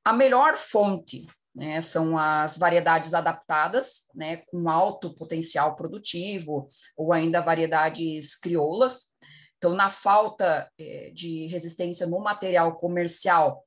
A 0.04 0.14
melhor 0.14 0.56
fonte 0.56 1.26
né, 1.56 1.82
são 1.82 2.18
as 2.18 2.58
variedades 2.58 3.14
adaptadas, 3.14 4.08
né, 4.14 4.38
com 4.48 4.70
alto 4.70 5.16
potencial 5.16 5.76
produtivo, 5.76 6.68
ou 6.98 7.14
ainda 7.14 7.42
variedades 7.42 8.36
crioulas, 8.36 9.14
então, 9.58 9.74
na 9.74 9.90
falta 9.90 10.70
é, 10.80 11.12
de 11.14 11.48
resistência 11.48 12.06
no 12.06 12.20
material 12.20 12.78
comercial, 12.78 13.66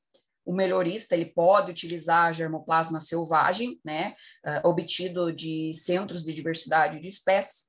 o 0.48 0.53
melhorista 0.53 1.14
ele 1.14 1.27
pode 1.27 1.70
utilizar 1.70 2.33
germoplasma 2.33 3.01
selvagem, 3.01 3.79
né, 3.85 4.15
uh, 4.46 4.67
obtido 4.67 5.31
de 5.31 5.75
centros 5.75 6.25
de 6.25 6.33
diversidade 6.33 7.00
de 7.00 7.06
espécies. 7.06 7.69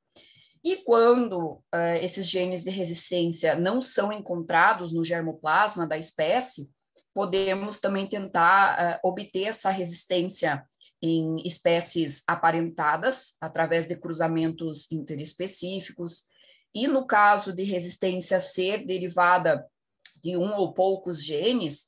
E 0.63 0.77
quando 0.77 1.55
uh, 1.55 1.99
esses 2.01 2.29
genes 2.29 2.63
de 2.63 2.69
resistência 2.69 3.53
não 3.55 3.81
são 3.81 4.13
encontrados 4.13 4.93
no 4.93 5.03
germoplasma 5.03 5.85
da 5.85 5.97
espécie, 5.97 6.71
podemos 7.13 7.81
também 7.81 8.07
tentar 8.07 9.01
uh, 9.03 9.09
obter 9.09 9.49
essa 9.49 9.69
resistência 9.69 10.65
em 11.01 11.35
espécies 11.45 12.23
aparentadas 12.27 13.35
através 13.41 13.87
de 13.87 13.97
cruzamentos 13.97 14.89
interespecíficos, 14.89 16.29
e 16.73 16.87
no 16.87 17.05
caso 17.07 17.53
de 17.53 17.63
resistência 17.63 18.39
ser 18.39 18.85
derivada 18.85 19.65
de 20.23 20.37
um 20.37 20.55
ou 20.55 20.73
poucos 20.73 21.23
genes, 21.23 21.87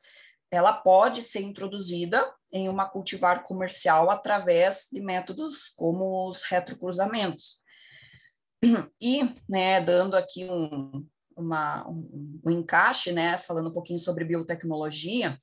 ela 0.50 0.74
pode 0.74 1.22
ser 1.22 1.42
introduzida 1.42 2.34
em 2.52 2.68
uma 2.68 2.88
cultivar 2.88 3.44
comercial 3.44 4.10
através 4.10 4.88
de 4.92 5.00
métodos 5.02 5.70
como 5.70 6.28
os 6.28 6.44
retrocruzamentos. 6.44 7.62
E, 9.02 9.24
né, 9.50 9.82
dando 9.82 10.16
aqui 10.16 10.46
um, 10.46 11.06
uma, 11.36 11.88
um, 11.88 12.40
um 12.46 12.52
encaixe, 12.52 13.12
né, 13.12 13.38
falando 13.38 13.70
um 13.70 13.74
pouquinho 13.74 14.00
sobre 14.00 14.26
biotecnologia, 14.26 15.38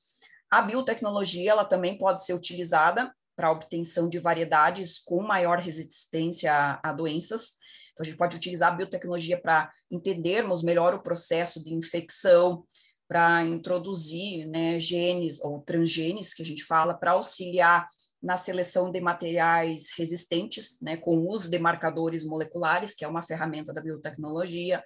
a 0.49 0.61
biotecnologia 0.61 1.51
ela 1.51 1.65
também 1.65 1.97
pode 1.97 2.23
ser 2.23 2.33
utilizada 2.33 3.13
para 3.35 3.47
a 3.47 3.51
obtenção 3.51 4.09
de 4.09 4.19
variedades 4.19 4.97
com 4.99 5.21
maior 5.21 5.59
resistência 5.59 6.53
a, 6.53 6.89
a 6.89 6.93
doenças. 6.93 7.58
Então, 7.99 8.05
a 8.05 8.09
gente 8.09 8.17
pode 8.17 8.37
utilizar 8.37 8.71
a 8.71 8.75
biotecnologia 8.77 9.37
para 9.37 9.69
entendermos 9.91 10.63
melhor 10.63 10.93
o 10.93 11.03
processo 11.03 11.61
de 11.61 11.73
infecção, 11.73 12.65
para 13.09 13.43
introduzir 13.43 14.47
né, 14.47 14.79
genes 14.79 15.43
ou 15.43 15.61
transgenes, 15.61 16.33
que 16.33 16.41
a 16.41 16.45
gente 16.45 16.63
fala, 16.63 16.93
para 16.93 17.11
auxiliar 17.11 17.89
na 18.23 18.37
seleção 18.37 18.89
de 18.89 19.01
materiais 19.01 19.89
resistentes, 19.97 20.79
né, 20.81 20.95
com 20.95 21.17
o 21.17 21.27
uso 21.27 21.51
de 21.51 21.59
marcadores 21.59 22.25
moleculares, 22.25 22.95
que 22.95 23.03
é 23.03 23.07
uma 23.07 23.23
ferramenta 23.23 23.73
da 23.73 23.81
biotecnologia, 23.81 24.81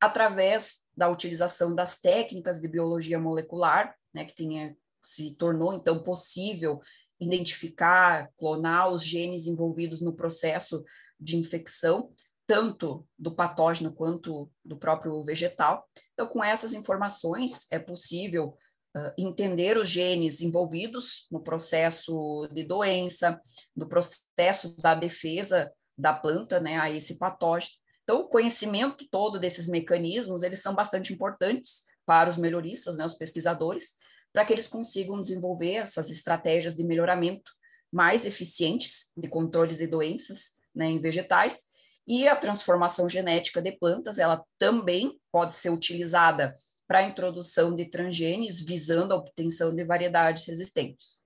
através 0.00 0.84
da 0.96 1.08
utilização 1.08 1.74
das 1.74 2.00
técnicas 2.00 2.60
de 2.60 2.68
biologia 2.68 3.18
molecular, 3.18 3.96
né, 4.14 4.24
que 4.24 4.76
se 5.02 5.34
tornou 5.34 5.74
então 5.74 6.04
possível 6.04 6.80
identificar, 7.18 8.30
clonar 8.38 8.90
os 8.90 9.02
genes 9.02 9.48
envolvidos 9.48 10.00
no 10.00 10.14
processo 10.14 10.84
de 11.18 11.36
infecção, 11.36 12.12
tanto 12.46 13.06
do 13.18 13.34
patógeno 13.34 13.92
quanto 13.92 14.50
do 14.64 14.76
próprio 14.76 15.22
vegetal. 15.24 15.88
Então, 16.12 16.26
com 16.26 16.42
essas 16.42 16.72
informações, 16.72 17.66
é 17.72 17.78
possível 17.78 18.56
uh, 18.96 19.12
entender 19.18 19.76
os 19.76 19.88
genes 19.88 20.40
envolvidos 20.40 21.26
no 21.30 21.42
processo 21.42 22.48
de 22.52 22.64
doença, 22.64 23.40
no 23.74 23.88
processo 23.88 24.76
da 24.76 24.94
defesa 24.94 25.72
da 25.96 26.12
planta 26.12 26.60
né, 26.60 26.78
a 26.78 26.90
esse 26.90 27.18
patógeno. 27.18 27.72
Então, 28.02 28.20
o 28.20 28.28
conhecimento 28.28 29.06
todo 29.10 29.38
desses 29.38 29.66
mecanismos, 29.66 30.42
eles 30.42 30.60
são 30.60 30.74
bastante 30.74 31.12
importantes 31.12 31.84
para 32.04 32.28
os 32.28 32.36
melhoristas, 32.36 32.98
né, 32.98 33.06
os 33.06 33.14
pesquisadores, 33.14 33.96
para 34.32 34.44
que 34.44 34.52
eles 34.52 34.66
consigam 34.66 35.20
desenvolver 35.20 35.74
essas 35.76 36.10
estratégias 36.10 36.74
de 36.74 36.84
melhoramento 36.84 37.52
mais 37.90 38.26
eficientes 38.26 39.12
de 39.16 39.28
controles 39.28 39.78
de 39.78 39.86
doenças 39.86 40.56
né, 40.74 40.86
em 40.86 41.00
vegetais. 41.00 41.64
E 42.06 42.28
a 42.28 42.36
transformação 42.36 43.08
genética 43.08 43.62
de 43.62 43.72
plantas, 43.72 44.18
ela 44.18 44.44
também 44.58 45.18
pode 45.32 45.54
ser 45.54 45.70
utilizada 45.70 46.54
para 46.86 46.98
a 46.98 47.02
introdução 47.02 47.74
de 47.74 47.86
transgenes, 47.86 48.60
visando 48.60 49.14
a 49.14 49.16
obtenção 49.16 49.74
de 49.74 49.84
variedades 49.84 50.46
resistentes. 50.46 51.22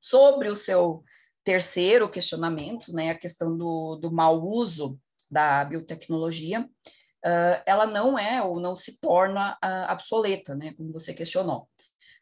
Sobre 0.00 0.48
o 0.48 0.54
seu 0.54 1.02
terceiro 1.44 2.08
questionamento, 2.08 2.92
né, 2.92 3.10
a 3.10 3.18
questão 3.18 3.56
do, 3.56 3.96
do 3.96 4.12
mau 4.12 4.40
uso 4.40 4.98
da 5.30 5.64
biotecnologia, 5.64 6.60
uh, 6.62 7.62
ela 7.66 7.86
não 7.86 8.18
é 8.18 8.42
ou 8.42 8.60
não 8.60 8.76
se 8.76 9.00
torna 9.00 9.58
uh, 9.64 9.92
obsoleta, 9.92 10.54
né, 10.54 10.72
como 10.74 10.92
você 10.92 11.12
questionou, 11.12 11.68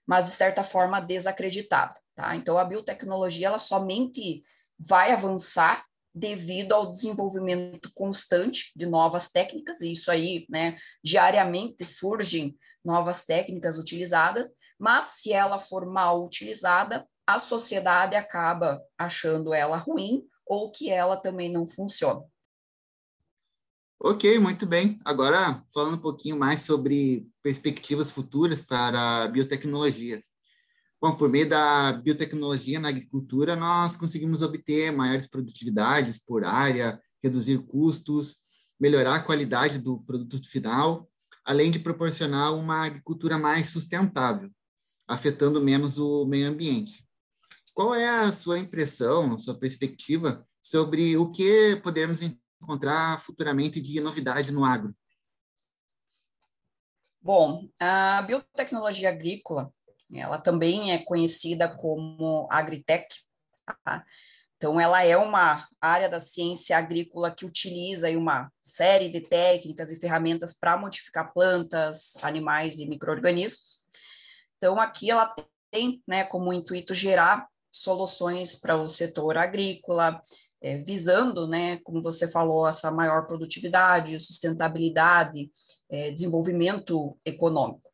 mas 0.06 0.26
de 0.26 0.32
certa 0.32 0.62
forma 0.62 1.00
desacreditada. 1.00 2.00
Tá? 2.14 2.34
Então, 2.34 2.56
a 2.56 2.64
biotecnologia 2.64 3.48
ela 3.48 3.58
somente 3.58 4.42
vai 4.78 5.12
avançar 5.12 5.84
devido 6.14 6.72
ao 6.72 6.90
desenvolvimento 6.90 7.90
constante 7.94 8.72
de 8.76 8.86
novas 8.86 9.30
técnicas, 9.30 9.80
e 9.80 9.92
isso 9.92 10.10
aí, 10.10 10.46
né, 10.48 10.78
diariamente 11.02 11.84
surgem 11.84 12.56
novas 12.84 13.24
técnicas 13.24 13.78
utilizadas, 13.78 14.50
mas 14.78 15.06
se 15.20 15.32
ela 15.32 15.58
for 15.58 15.86
mal 15.86 16.24
utilizada, 16.24 17.06
a 17.26 17.38
sociedade 17.38 18.16
acaba 18.16 18.82
achando 18.98 19.54
ela 19.54 19.76
ruim 19.76 20.22
ou 20.46 20.72
que 20.72 20.90
ela 20.90 21.16
também 21.16 21.52
não 21.52 21.68
funciona. 21.68 22.24
Ok, 24.02 24.38
muito 24.38 24.66
bem. 24.66 24.98
Agora, 25.04 25.62
falando 25.72 25.96
um 25.96 26.00
pouquinho 26.00 26.38
mais 26.38 26.62
sobre 26.62 27.28
perspectivas 27.42 28.10
futuras 28.10 28.62
para 28.62 29.24
a 29.24 29.28
biotecnologia. 29.28 30.22
Bom, 31.00 31.16
por 31.16 31.28
meio 31.30 31.48
da 31.48 31.92
biotecnologia 31.92 32.78
na 32.78 32.88
agricultura, 32.88 33.56
nós 33.56 33.96
conseguimos 33.96 34.42
obter 34.42 34.92
maiores 34.92 35.26
produtividades 35.26 36.18
por 36.18 36.44
área, 36.44 37.00
reduzir 37.22 37.58
custos, 37.58 38.36
melhorar 38.78 39.16
a 39.16 39.22
qualidade 39.22 39.78
do 39.78 40.00
produto 40.02 40.48
final 40.48 41.10
além 41.44 41.70
de 41.70 41.78
proporcionar 41.78 42.54
uma 42.54 42.86
agricultura 42.86 43.38
mais 43.38 43.70
sustentável, 43.70 44.50
afetando 45.08 45.60
menos 45.60 45.98
o 45.98 46.24
meio 46.24 46.48
ambiente. 46.48 47.04
Qual 47.74 47.94
é 47.94 48.08
a 48.08 48.30
sua 48.32 48.58
impressão, 48.58 49.38
sua 49.38 49.58
perspectiva 49.58 50.46
sobre 50.62 51.16
o 51.16 51.30
que 51.30 51.76
podemos 51.82 52.20
encontrar 52.22 53.20
futuramente 53.22 53.80
de 53.80 54.00
novidade 54.00 54.52
no 54.52 54.64
agro? 54.64 54.94
Bom, 57.22 57.68
a 57.78 58.22
biotecnologia 58.22 59.10
agrícola, 59.10 59.72
ela 60.12 60.38
também 60.38 60.92
é 60.92 60.98
conhecida 60.98 61.68
como 61.68 62.48
agritech, 62.50 63.06
tá? 63.84 64.04
Então, 64.56 64.78
ela 64.78 65.02
é 65.02 65.16
uma 65.16 65.66
área 65.80 66.06
da 66.06 66.20
ciência 66.20 66.76
agrícola 66.76 67.30
que 67.30 67.46
utiliza 67.46 68.10
uma 68.10 68.52
série 68.62 69.08
de 69.08 69.22
técnicas 69.22 69.90
e 69.90 69.96
ferramentas 69.96 70.52
para 70.52 70.76
modificar 70.76 71.32
plantas, 71.32 72.18
animais 72.20 72.78
e 72.78 72.86
micro-organismos. 72.86 73.86
Então, 74.58 74.78
aqui 74.78 75.10
ela 75.10 75.34
tem 75.70 76.02
né, 76.06 76.24
como 76.24 76.52
intuito 76.52 76.92
gerar 76.92 77.48
soluções 77.70 78.54
para 78.54 78.76
o 78.76 78.86
setor 78.86 79.38
agrícola, 79.38 80.20
é, 80.60 80.76
visando, 80.76 81.48
né, 81.48 81.78
como 81.78 82.02
você 82.02 82.30
falou, 82.30 82.68
essa 82.68 82.90
maior 82.90 83.26
produtividade, 83.26 84.20
sustentabilidade, 84.20 85.50
é, 85.88 86.10
desenvolvimento 86.10 87.18
econômico. 87.24 87.89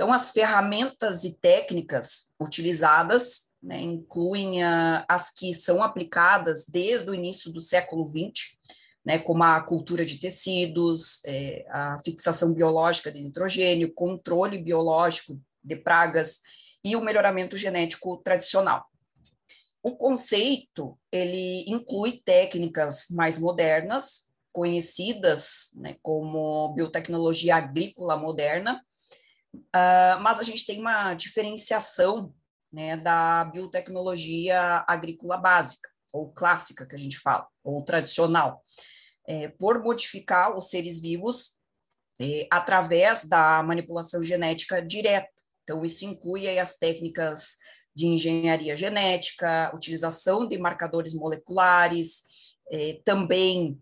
Então, 0.00 0.14
as 0.14 0.30
ferramentas 0.30 1.24
e 1.24 1.38
técnicas 1.38 2.32
utilizadas 2.40 3.50
né, 3.62 3.82
incluem 3.82 4.64
uh, 4.64 5.04
as 5.06 5.28
que 5.28 5.52
são 5.52 5.82
aplicadas 5.82 6.64
desde 6.66 7.10
o 7.10 7.14
início 7.14 7.52
do 7.52 7.60
século 7.60 8.08
XX, 8.08 8.56
né, 9.04 9.18
como 9.18 9.44
a 9.44 9.60
cultura 9.60 10.02
de 10.02 10.18
tecidos, 10.18 11.22
é, 11.26 11.66
a 11.68 11.98
fixação 12.02 12.54
biológica 12.54 13.12
de 13.12 13.20
nitrogênio, 13.20 13.92
controle 13.92 14.56
biológico 14.56 15.38
de 15.62 15.76
pragas 15.76 16.40
e 16.82 16.96
o 16.96 17.02
melhoramento 17.02 17.54
genético 17.54 18.16
tradicional. 18.24 18.86
O 19.82 19.98
conceito 19.98 20.98
ele 21.12 21.66
inclui 21.68 22.22
técnicas 22.24 23.08
mais 23.10 23.38
modernas, 23.38 24.30
conhecidas 24.50 25.72
né, 25.74 25.96
como 26.00 26.72
biotecnologia 26.72 27.56
agrícola 27.56 28.16
moderna, 28.16 28.82
uh, 29.54 30.20
mas 30.20 30.38
a 30.38 30.42
gente 30.42 30.66
tem 30.66 30.80
uma 30.80 31.14
diferenciação 31.14 32.34
né, 32.72 32.96
da 32.96 33.44
biotecnologia 33.44 34.84
agrícola 34.86 35.36
básica, 35.36 35.88
ou 36.12 36.32
clássica, 36.32 36.86
que 36.86 36.94
a 36.94 36.98
gente 36.98 37.18
fala, 37.18 37.46
ou 37.62 37.84
tradicional, 37.84 38.64
é, 39.26 39.48
por 39.48 39.82
modificar 39.82 40.56
os 40.56 40.70
seres 40.70 41.00
vivos 41.00 41.58
é, 42.20 42.46
através 42.50 43.24
da 43.26 43.62
manipulação 43.62 44.22
genética 44.22 44.82
direta. 44.82 45.30
Então, 45.62 45.84
isso 45.84 46.04
inclui 46.04 46.58
as 46.58 46.76
técnicas 46.76 47.56
de 47.94 48.06
engenharia 48.06 48.76
genética, 48.76 49.70
utilização 49.74 50.46
de 50.46 50.58
marcadores 50.58 51.14
moleculares, 51.14 52.56
é, 52.70 53.00
também 53.04 53.80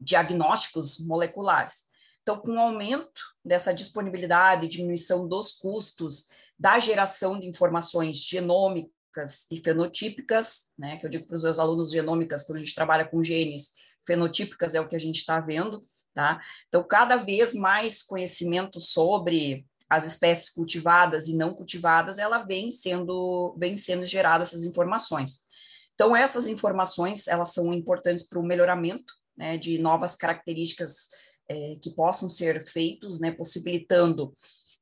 diagnósticos 0.00 1.04
moleculares. 1.06 1.91
Então, 2.22 2.38
com 2.38 2.52
o 2.52 2.60
aumento 2.60 3.20
dessa 3.44 3.74
disponibilidade, 3.74 4.68
diminuição 4.68 5.28
dos 5.28 5.52
custos 5.52 6.28
da 6.58 6.78
geração 6.78 7.38
de 7.38 7.48
informações 7.48 8.24
genômicas 8.24 9.46
e 9.50 9.58
fenotípicas, 9.58 10.72
né, 10.78 10.96
que 10.96 11.06
eu 11.06 11.10
digo 11.10 11.26
para 11.26 11.34
os 11.34 11.42
meus 11.42 11.58
alunos 11.58 11.90
genômicas, 11.90 12.44
quando 12.44 12.56
a 12.56 12.60
gente 12.60 12.74
trabalha 12.74 13.04
com 13.04 13.22
genes, 13.22 13.72
fenotípicas 14.06 14.74
é 14.74 14.80
o 14.80 14.86
que 14.86 14.96
a 14.96 15.00
gente 15.00 15.18
está 15.18 15.40
vendo, 15.40 15.82
tá? 16.14 16.40
Então, 16.68 16.82
cada 16.82 17.16
vez 17.16 17.54
mais 17.54 18.02
conhecimento 18.02 18.80
sobre 18.80 19.66
as 19.88 20.04
espécies 20.04 20.48
cultivadas 20.48 21.28
e 21.28 21.36
não 21.36 21.54
cultivadas, 21.54 22.18
ela 22.18 22.38
vem 22.38 22.70
sendo, 22.70 23.54
vem 23.58 23.76
sendo 23.76 24.06
gerada 24.06 24.42
essas 24.42 24.64
informações. 24.64 25.46
Então, 25.94 26.16
essas 26.16 26.46
informações, 26.46 27.28
elas 27.28 27.52
são 27.52 27.72
importantes 27.74 28.26
para 28.26 28.38
o 28.38 28.42
melhoramento 28.42 29.12
né, 29.36 29.58
de 29.58 29.78
novas 29.78 30.16
características 30.16 31.08
é, 31.52 31.76
que 31.76 31.90
possam 31.90 32.28
ser 32.28 32.66
feitos, 32.66 33.20
né, 33.20 33.30
possibilitando 33.30 34.32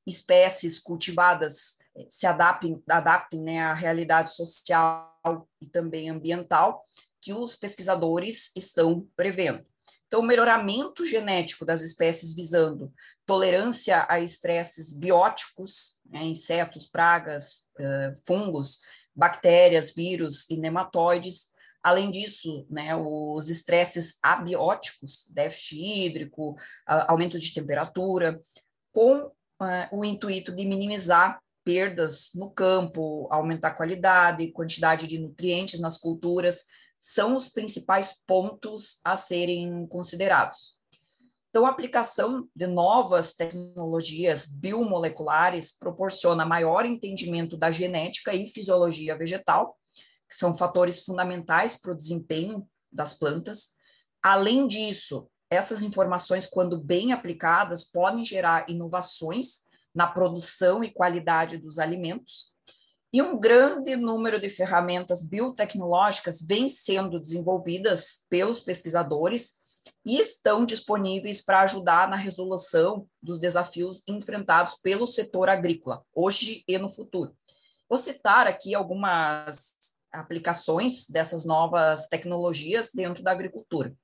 espécies 0.06 0.78
cultivadas 0.78 1.78
eh, 1.96 2.06
se 2.08 2.26
adaptem, 2.26 2.82
adaptem 2.88 3.42
né, 3.42 3.60
à 3.60 3.74
realidade 3.74 4.34
social 4.34 5.48
e 5.60 5.66
também 5.66 6.08
ambiental 6.08 6.84
que 7.20 7.32
os 7.32 7.56
pesquisadores 7.56 8.50
estão 8.56 9.06
prevendo. 9.16 9.64
Então, 10.06 10.20
o 10.20 10.24
melhoramento 10.24 11.06
genético 11.06 11.64
das 11.64 11.82
espécies 11.82 12.34
visando 12.34 12.92
tolerância 13.26 14.06
a 14.08 14.18
estresses 14.20 14.96
bióticos, 14.96 16.00
né, 16.04 16.24
insetos, 16.24 16.88
pragas, 16.88 17.68
uh, 17.78 18.20
fungos, 18.26 18.80
bactérias, 19.14 19.94
vírus 19.94 20.48
e 20.50 20.56
nematóides, 20.56 21.52
Além 21.82 22.10
disso, 22.10 22.66
né, 22.68 22.94
os 22.94 23.48
estresses 23.48 24.18
abióticos, 24.22 25.30
déficit 25.32 25.76
hídrico, 25.76 26.56
aumento 26.86 27.38
de 27.38 27.54
temperatura, 27.54 28.40
com 28.92 29.26
uh, 29.26 29.32
o 29.92 30.04
intuito 30.04 30.54
de 30.54 30.64
minimizar 30.64 31.40
perdas 31.64 32.30
no 32.34 32.50
campo, 32.50 33.28
aumentar 33.30 33.68
a 33.68 33.74
qualidade, 33.74 34.50
quantidade 34.52 35.06
de 35.06 35.18
nutrientes 35.18 35.80
nas 35.80 35.98
culturas, 35.98 36.66
são 36.98 37.36
os 37.36 37.48
principais 37.48 38.20
pontos 38.26 39.00
a 39.04 39.16
serem 39.16 39.86
considerados. 39.86 40.78
Então, 41.48 41.66
a 41.66 41.70
aplicação 41.70 42.46
de 42.54 42.66
novas 42.66 43.34
tecnologias 43.34 44.46
biomoleculares 44.46 45.76
proporciona 45.76 46.46
maior 46.46 46.84
entendimento 46.84 47.56
da 47.56 47.72
genética 47.72 48.32
e 48.32 48.46
fisiologia 48.46 49.16
vegetal, 49.16 49.76
são 50.30 50.56
fatores 50.56 51.04
fundamentais 51.04 51.76
para 51.80 51.92
o 51.92 51.96
desempenho 51.96 52.66
das 52.92 53.14
plantas. 53.14 53.74
Além 54.22 54.66
disso, 54.66 55.28
essas 55.50 55.82
informações, 55.82 56.46
quando 56.46 56.78
bem 56.78 57.12
aplicadas, 57.12 57.82
podem 57.82 58.24
gerar 58.24 58.68
inovações 58.68 59.68
na 59.94 60.06
produção 60.06 60.84
e 60.84 60.92
qualidade 60.92 61.58
dos 61.58 61.78
alimentos. 61.78 62.54
E 63.12 63.20
um 63.20 63.38
grande 63.38 63.96
número 63.96 64.40
de 64.40 64.48
ferramentas 64.48 65.26
biotecnológicas 65.26 66.40
vem 66.40 66.68
sendo 66.68 67.18
desenvolvidas 67.18 68.24
pelos 68.28 68.60
pesquisadores 68.60 69.60
e 70.06 70.20
estão 70.20 70.64
disponíveis 70.64 71.42
para 71.42 71.62
ajudar 71.62 72.08
na 72.08 72.16
resolução 72.16 73.08
dos 73.20 73.40
desafios 73.40 74.04
enfrentados 74.08 74.74
pelo 74.76 75.06
setor 75.06 75.48
agrícola, 75.48 76.04
hoje 76.14 76.62
e 76.68 76.78
no 76.78 76.88
futuro. 76.88 77.36
Vou 77.88 77.96
citar 77.96 78.46
aqui 78.46 78.74
algumas 78.74 79.74
aplicações 80.12 81.06
dessas 81.08 81.44
novas 81.44 82.08
tecnologias 82.08 82.90
dentro 82.94 83.22
da 83.22 83.32
agricultura. 83.32 83.94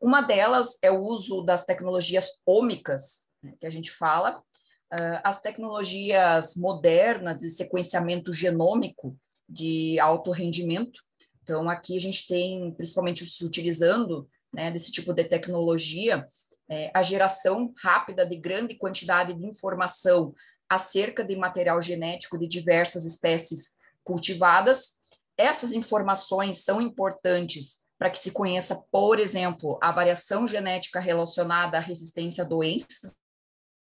Uma 0.00 0.22
delas 0.22 0.78
é 0.82 0.90
o 0.90 1.00
uso 1.00 1.42
das 1.42 1.66
tecnologias 1.66 2.40
ômicas, 2.46 3.28
né, 3.42 3.54
que 3.60 3.66
a 3.66 3.70
gente 3.70 3.90
fala, 3.90 4.38
uh, 4.38 5.20
as 5.22 5.42
tecnologias 5.42 6.56
modernas 6.56 7.38
de 7.38 7.50
sequenciamento 7.50 8.32
genômico 8.32 9.16
de 9.48 9.98
alto 10.00 10.30
rendimento. 10.30 11.00
Então, 11.42 11.68
aqui 11.68 11.96
a 11.96 12.00
gente 12.00 12.26
tem, 12.26 12.72
principalmente 12.74 13.26
se 13.26 13.44
utilizando 13.44 14.28
né, 14.52 14.70
desse 14.70 14.90
tipo 14.90 15.12
de 15.12 15.24
tecnologia, 15.24 16.26
é, 16.68 16.90
a 16.94 17.02
geração 17.02 17.74
rápida 17.76 18.24
de 18.24 18.36
grande 18.36 18.76
quantidade 18.76 19.34
de 19.34 19.44
informação 19.44 20.32
acerca 20.68 21.24
de 21.24 21.34
material 21.34 21.82
genético 21.82 22.38
de 22.38 22.46
diversas 22.46 23.04
espécies 23.04 23.76
cultivadas. 24.04 24.99
Essas 25.40 25.72
informações 25.72 26.62
são 26.62 26.82
importantes 26.82 27.82
para 27.98 28.10
que 28.10 28.18
se 28.18 28.30
conheça, 28.30 28.82
por 28.90 29.18
exemplo, 29.18 29.78
a 29.82 29.90
variação 29.90 30.46
genética 30.46 31.00
relacionada 31.00 31.78
à 31.78 31.80
resistência 31.80 32.44
a 32.44 32.46
doenças 32.46 33.16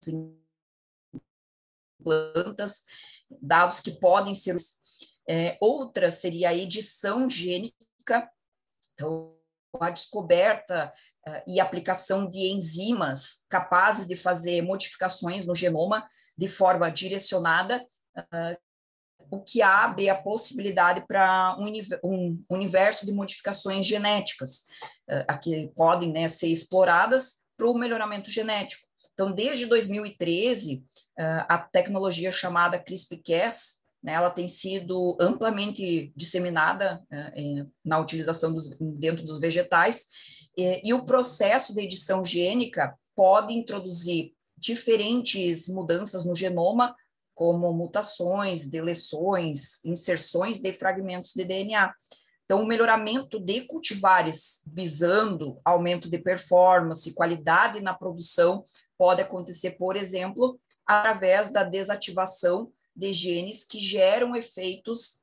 em 0.08 0.40
plantas, 2.04 2.86
dados 3.42 3.80
que 3.80 3.92
podem 3.92 4.36
ser. 4.36 4.56
É, 5.28 5.58
outra 5.60 6.12
seria 6.12 6.50
a 6.50 6.56
edição 6.56 7.28
gênica, 7.28 8.32
então, 8.94 9.36
a 9.80 9.90
descoberta 9.90 10.94
uh, 11.28 11.44
e 11.48 11.60
aplicação 11.60 12.30
de 12.30 12.52
enzimas 12.52 13.46
capazes 13.50 14.08
de 14.08 14.16
fazer 14.16 14.62
modificações 14.62 15.48
no 15.48 15.56
genoma 15.56 16.08
de 16.38 16.48
forma 16.48 16.90
direcionada, 16.90 17.84
uh, 18.18 18.71
o 19.32 19.40
que 19.40 19.62
abre 19.62 20.10
a 20.10 20.16
possibilidade 20.16 21.06
para 21.08 21.58
um, 22.04 22.44
universo 22.50 23.06
de 23.06 23.14
modificações 23.14 23.86
genéticas, 23.86 24.68
uh, 25.10 25.40
que 25.40 25.72
podem 25.76 26.12
né, 26.12 26.28
ser 26.28 26.48
exploradas 26.48 27.42
para 27.58 27.68
o 27.68 27.74
melhoramento 27.74 28.30
genético. 28.30 28.86
Então, 29.14 29.32
desde 29.32 29.66
2013, 29.66 30.84
a 31.48 31.58
tecnologia 31.60 32.32
chamada 32.32 32.80
CRISPR-Cas 32.80 33.82
né, 34.04 34.14
ela 34.14 34.30
tem 34.30 34.48
sido 34.48 35.16
amplamente 35.20 36.12
disseminada 36.16 37.04
né, 37.10 37.68
na 37.86 38.00
utilização 38.00 38.52
dos, 38.52 38.76
dentro 38.80 39.24
dos 39.24 39.40
vegetais, 39.40 40.08
e, 40.58 40.90
e 40.90 40.94
o 40.94 41.06
processo 41.06 41.74
de 41.74 41.82
edição 41.82 42.26
gênica 42.26 42.98
pode 43.16 43.54
introduzir 43.54 44.34
diferentes 44.58 45.68
mudanças 45.68 46.26
no 46.26 46.36
genoma, 46.36 46.96
como 47.34 47.72
mutações, 47.74 48.66
deleções, 48.66 49.84
inserções 49.86 50.60
de 50.60 50.72
fragmentos 50.74 51.34
de 51.34 51.44
DNA. 51.44 51.94
Então, 52.46 52.64
o 52.64 52.66
melhoramento 52.66 53.40
de 53.40 53.62
cultivares 53.62 54.64
visando 54.68 55.60
aumento 55.64 56.10
de 56.10 56.20
performance, 56.20 57.14
qualidade 57.14 57.82
na 57.82 57.94
produção, 57.94 58.66
pode 58.98 59.22
acontecer, 59.22 59.72
por 59.72 59.96
exemplo, 59.96 60.60
através 60.86 61.52
da 61.52 61.64
desativação 61.64 62.72
de 62.96 63.14
genes 63.14 63.64
que 63.64 63.80
geram 63.80 64.36
efeitos 64.36 65.22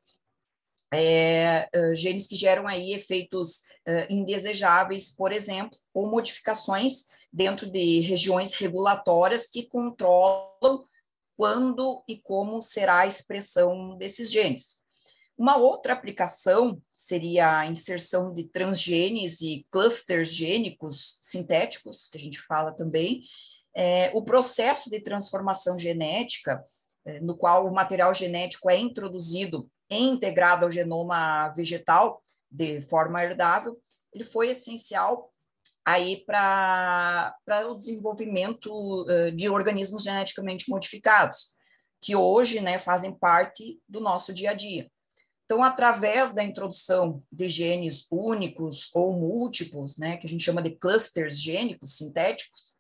é, 0.93 1.69
genes 1.95 2.27
que 2.27 2.35
geram 2.35 2.67
aí 2.67 2.95
efeitos 2.95 3.65
uh, 3.87 4.11
indesejáveis, 4.11 5.11
por 5.11 5.33
exemplo, 5.33 5.79
ou 5.93 6.11
modificações 6.11 7.09
dentro 7.33 7.71
de 7.71 8.01
regiões 8.01 8.55
regulatórias 8.55 9.49
que 9.49 9.67
controlam 9.67 10.83
quando 11.39 12.03
e 12.09 12.16
como 12.16 12.61
será 12.61 12.99
a 12.99 13.07
expressão 13.07 13.97
desses 13.97 14.28
genes. 14.28 14.82
Uma 15.39 15.57
outra 15.57 15.93
aplicação 15.93 16.82
seria 16.91 17.61
a 17.61 17.66
inserção 17.66 18.34
de 18.34 18.49
transgenes 18.49 19.41
e 19.41 19.64
clusters 19.70 20.34
gênicos 20.34 21.20
sintéticos, 21.22 22.09
que 22.09 22.18
a 22.18 22.20
gente 22.20 22.41
fala 22.41 22.72
também. 22.72 23.22
É, 23.72 24.11
o 24.14 24.24
processo 24.24 24.91
de 24.91 25.01
transformação 25.01 25.78
genética 25.78 26.61
é, 27.05 27.20
no 27.20 27.36
qual 27.36 27.68
o 27.68 27.72
material 27.72 28.12
genético 28.12 28.68
é 28.68 28.76
introduzido 28.76 29.70
e 29.89 29.97
integrado 29.97 30.64
ao 30.64 30.72
genoma 30.72 31.51
vegetal 31.51 32.20
de 32.51 32.80
forma 32.80 33.22
herdável, 33.22 33.80
ele 34.12 34.24
foi 34.24 34.49
essencial 34.49 35.32
aí 35.85 36.25
para 36.25 37.35
o 37.69 37.75
desenvolvimento 37.75 38.71
uh, 38.71 39.33
de 39.33 39.49
organismos 39.49 40.03
geneticamente 40.03 40.69
modificados, 40.69 41.55
que 42.01 42.14
hoje 42.14 42.61
né, 42.61 42.79
fazem 42.79 43.12
parte 43.12 43.81
do 43.89 44.01
nosso 44.01 44.33
dia 44.33 44.51
a 44.51 44.55
dia. 44.55 44.91
Então, 45.45 45.62
através 45.64 46.35
da 46.35 46.45
introdução 46.45 47.23
de 47.33 47.49
genes 47.49 48.07
únicos 48.12 48.95
ou 48.95 49.14
múltiplos, 49.14 49.97
né, 49.97 50.19
que 50.19 50.27
a 50.27 50.29
gente 50.29 50.45
chama 50.45 50.62
de 50.62 50.73
clusters 50.73 51.41
gênicos 51.41 51.97
sintéticos, 51.97 52.77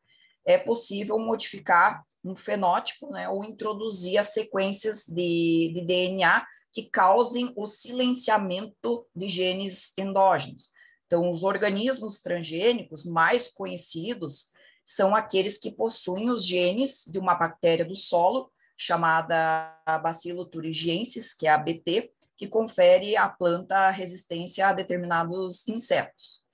é 0.46 0.58
possível 0.58 1.18
modificar 1.18 2.04
um 2.22 2.36
fenótipo, 2.36 3.10
né, 3.10 3.28
ou 3.28 3.42
introduzir 3.42 4.18
as 4.18 4.34
sequências 4.34 5.06
de, 5.06 5.72
de 5.74 5.80
DNA 5.86 6.44
que 6.72 6.90
causem 6.90 7.52
o 7.56 7.66
silenciamento 7.66 9.06
de 9.16 9.28
genes 9.28 9.96
endógenos. 9.96 10.72
Então, 11.08 11.30
os 11.30 11.42
organismos 11.42 12.20
transgênicos 12.20 13.04
mais 13.04 13.48
conhecidos 13.48 14.52
são 14.84 15.16
aqueles 15.16 15.58
que 15.58 15.72
possuem 15.72 16.30
os 16.30 16.46
genes 16.46 17.06
de 17.10 17.18
uma 17.18 17.34
bactéria 17.34 17.84
do 17.84 17.94
solo, 17.94 18.52
chamada 18.76 19.74
Bacillus 20.02 20.48
thuringiensis, 20.50 21.34
que 21.34 21.46
é 21.46 21.50
a 21.50 21.58
BT, 21.58 22.12
que 22.36 22.46
confere 22.46 23.16
à 23.16 23.28
planta 23.28 23.90
resistência 23.90 24.68
a 24.68 24.72
determinados 24.72 25.66
insetos. 25.66 26.46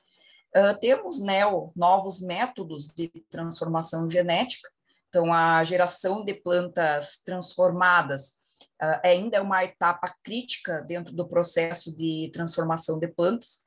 Uh, 0.57 0.79
temos 0.81 1.21
né, 1.21 1.41
novos 1.77 2.21
métodos 2.21 2.95
de 2.95 3.09
transformação 3.29 4.09
genética, 4.09 4.71
então, 5.15 5.33
a 5.33 5.63
geração 5.63 6.25
de 6.25 6.35
plantas 6.35 7.23
transformadas 7.25 8.31
uh, 8.83 8.99
ainda 9.05 9.37
é 9.37 9.41
uma 9.41 9.63
etapa 9.63 10.13
crítica 10.25 10.81
dentro 10.81 11.15
do 11.15 11.25
processo 11.25 11.97
de 11.97 12.33
transformação 12.33 12.99
de 12.99 13.07
plantas. 13.07 13.65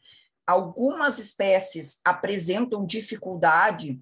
Algumas 0.47 1.19
espécies 1.19 1.99
apresentam 2.05 2.85
dificuldade 2.85 4.01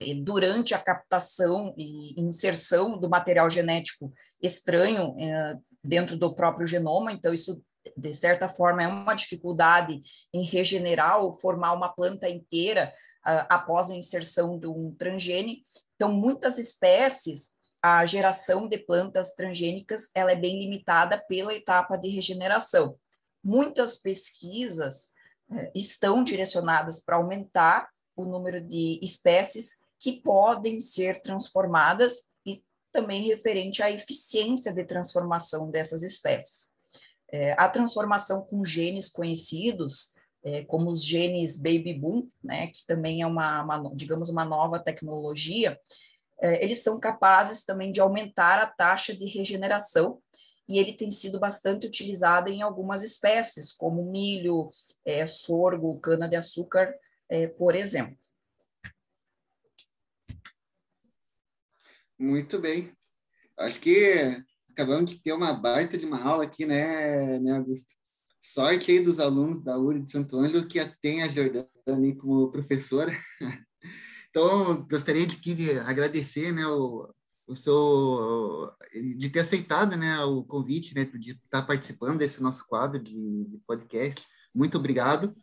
eh, 0.00 0.14
durante 0.14 0.74
a 0.74 0.78
captação 0.78 1.74
e 1.76 2.18
inserção 2.18 2.98
do 2.98 3.10
material 3.10 3.50
genético 3.50 4.10
estranho 4.42 5.14
eh, 5.20 5.56
dentro 5.84 6.16
do 6.16 6.34
próprio 6.34 6.66
genoma, 6.66 7.12
então 7.12 7.34
isso 7.34 7.62
de 7.96 8.14
certa 8.14 8.48
forma 8.48 8.82
é 8.82 8.88
uma 8.88 9.14
dificuldade 9.14 10.02
em 10.32 10.44
regenerar 10.44 11.22
ou 11.22 11.38
formar 11.40 11.72
uma 11.72 11.88
planta 11.88 12.28
inteira 12.28 12.94
uh, 13.26 13.46
após 13.48 13.90
a 13.90 13.96
inserção 13.96 14.58
de 14.58 14.66
um 14.66 14.94
transgene. 14.94 15.64
Então, 15.96 16.12
muitas 16.12 16.58
espécies, 16.58 17.52
a 17.82 18.06
geração 18.06 18.68
de 18.68 18.78
plantas 18.78 19.34
transgênicas, 19.34 20.10
ela 20.14 20.30
é 20.30 20.36
bem 20.36 20.60
limitada 20.60 21.22
pela 21.28 21.54
etapa 21.54 21.96
de 21.96 22.08
regeneração. 22.08 22.96
Muitas 23.42 23.96
pesquisas 23.96 25.12
estão 25.74 26.22
direcionadas 26.22 27.00
para 27.00 27.16
aumentar 27.16 27.88
o 28.16 28.24
número 28.24 28.60
de 28.60 28.98
espécies 29.02 29.80
que 29.98 30.20
podem 30.20 30.80
ser 30.80 31.22
transformadas 31.22 32.30
e 32.44 32.62
também 32.90 33.22
referente 33.22 33.82
à 33.82 33.90
eficiência 33.90 34.72
de 34.72 34.84
transformação 34.84 35.70
dessas 35.70 36.02
espécies. 36.02 36.72
É, 37.30 37.52
a 37.52 37.68
transformação 37.68 38.42
com 38.42 38.64
genes 38.64 39.08
conhecidos 39.08 40.14
é, 40.44 40.64
como 40.64 40.90
os 40.90 41.04
genes 41.04 41.56
baby 41.56 41.94
boom, 41.94 42.28
né, 42.42 42.66
que 42.68 42.84
também 42.86 43.22
é 43.22 43.26
uma, 43.26 43.62
uma 43.62 43.94
digamos, 43.94 44.28
uma 44.28 44.44
nova 44.44 44.78
tecnologia, 44.78 45.78
é, 46.40 46.62
eles 46.62 46.82
são 46.82 46.98
capazes 46.98 47.64
também 47.64 47.92
de 47.92 48.00
aumentar 48.00 48.58
a 48.58 48.66
taxa 48.66 49.16
de 49.16 49.26
regeneração 49.26 50.20
e 50.72 50.78
ele 50.78 50.94
tem 50.94 51.10
sido 51.10 51.38
bastante 51.38 51.86
utilizado 51.86 52.50
em 52.50 52.62
algumas 52.62 53.02
espécies, 53.02 53.72
como 53.72 54.10
milho, 54.10 54.70
é, 55.04 55.26
sorgo, 55.26 56.00
cana-de-açúcar, 56.00 56.94
é, 57.28 57.46
por 57.46 57.74
exemplo. 57.74 58.16
Muito 62.18 62.58
bem. 62.58 62.96
Acho 63.58 63.78
que 63.80 64.42
acabamos 64.70 65.10
de 65.10 65.22
ter 65.22 65.34
uma 65.34 65.52
baita 65.52 65.98
de 65.98 66.06
uma 66.06 66.22
aula 66.22 66.44
aqui, 66.44 66.64
né, 66.64 67.38
né 67.38 67.58
Augusto? 67.58 67.94
Sorte 68.40 68.90
aí 68.90 69.00
dos 69.00 69.20
alunos 69.20 69.62
da 69.62 69.78
URI 69.78 70.02
de 70.02 70.10
Santo 70.10 70.38
Ângelo 70.38 70.66
que 70.66 70.82
tem 71.02 71.22
a 71.22 71.28
Jordana 71.28 71.68
como 72.18 72.50
professora. 72.50 73.12
Então, 74.34 74.86
gostaria 74.88 75.26
de, 75.26 75.36
de 75.36 75.78
agradecer 75.80 76.52
né, 76.52 76.66
o, 76.66 77.06
o 77.46 77.54
seu, 77.54 78.72
de 79.16 79.28
ter 79.28 79.40
aceitado 79.40 79.96
né, 79.96 80.18
o 80.24 80.42
convite, 80.44 80.94
né, 80.94 81.04
de 81.04 81.32
estar 81.32 81.62
participando 81.62 82.18
desse 82.18 82.42
nosso 82.42 82.66
quadro 82.66 82.98
de, 82.98 83.44
de 83.44 83.58
podcast. 83.66 84.26
Muito 84.54 84.78
obrigado. 84.78 85.34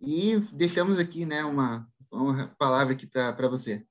E 0.00 0.38
deixamos 0.52 0.98
aqui 0.98 1.26
né, 1.26 1.44
uma, 1.44 1.86
uma 2.10 2.54
palavra 2.58 2.94
aqui 2.94 3.06
para 3.06 3.48
você. 3.48 3.84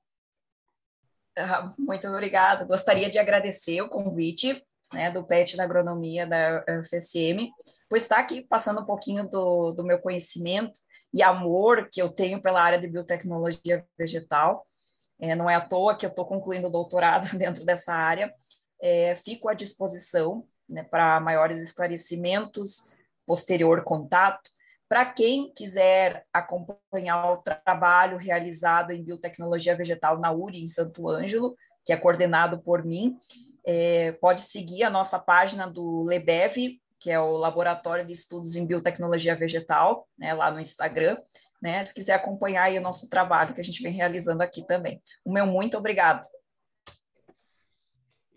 Ah, 1.36 1.72
muito 1.78 2.08
obrigado. 2.08 2.66
Gostaria 2.66 3.08
de 3.08 3.18
agradecer 3.18 3.80
o 3.82 3.88
convite 3.88 4.64
né, 4.92 5.10
do 5.10 5.24
PET 5.24 5.56
da 5.56 5.64
Agronomia 5.64 6.26
da 6.26 6.64
UFSM, 6.80 7.50
por 7.88 7.96
estar 7.96 8.18
aqui 8.18 8.42
passando 8.42 8.80
um 8.80 8.86
pouquinho 8.86 9.28
do, 9.28 9.72
do 9.72 9.84
meu 9.84 9.98
conhecimento 9.98 10.80
e 11.12 11.22
amor 11.22 11.88
que 11.90 12.00
eu 12.00 12.08
tenho 12.08 12.40
pela 12.40 12.62
área 12.62 12.78
de 12.78 12.88
biotecnologia 12.88 13.84
vegetal. 13.98 14.66
É, 15.20 15.34
não 15.34 15.48
é 15.48 15.54
à 15.54 15.60
toa 15.60 15.96
que 15.96 16.06
eu 16.06 16.10
estou 16.10 16.24
concluindo 16.24 16.68
o 16.68 16.70
doutorado 16.70 17.28
dentro 17.38 17.64
dessa 17.64 17.92
área. 17.92 18.32
É, 18.80 19.14
fico 19.16 19.48
à 19.48 19.54
disposição 19.54 20.46
né, 20.68 20.82
para 20.82 21.18
maiores 21.20 21.60
esclarecimentos, 21.60 22.94
posterior 23.26 23.82
contato. 23.82 24.50
Para 24.88 25.04
quem 25.04 25.52
quiser 25.52 26.24
acompanhar 26.32 27.32
o 27.32 27.38
trabalho 27.38 28.16
realizado 28.16 28.90
em 28.90 29.02
biotecnologia 29.02 29.76
vegetal 29.76 30.18
na 30.18 30.32
URI, 30.32 30.62
em 30.62 30.66
Santo 30.66 31.08
Ângelo, 31.08 31.56
que 31.84 31.92
é 31.92 31.96
coordenado 31.96 32.58
por 32.58 32.84
mim, 32.84 33.18
é, 33.66 34.12
pode 34.12 34.40
seguir 34.40 34.84
a 34.84 34.90
nossa 34.90 35.18
página 35.18 35.66
do 35.66 36.04
LEBEV, 36.04 36.80
que 37.00 37.10
é 37.10 37.20
o 37.20 37.36
Laboratório 37.36 38.06
de 38.06 38.12
Estudos 38.12 38.56
em 38.56 38.66
Biotecnologia 38.66 39.36
Vegetal, 39.36 40.08
né, 40.18 40.34
lá 40.34 40.50
no 40.50 40.60
Instagram, 40.60 41.16
né, 41.62 41.84
se 41.84 41.94
quiser 41.94 42.14
acompanhar 42.14 42.64
aí 42.64 42.78
o 42.78 42.82
nosso 42.82 43.08
trabalho 43.08 43.54
que 43.54 43.60
a 43.60 43.64
gente 43.64 43.82
vem 43.82 43.92
realizando 43.92 44.42
aqui 44.42 44.66
também. 44.66 45.02
O 45.24 45.32
meu 45.32 45.46
muito 45.46 45.76
obrigado. 45.76 46.26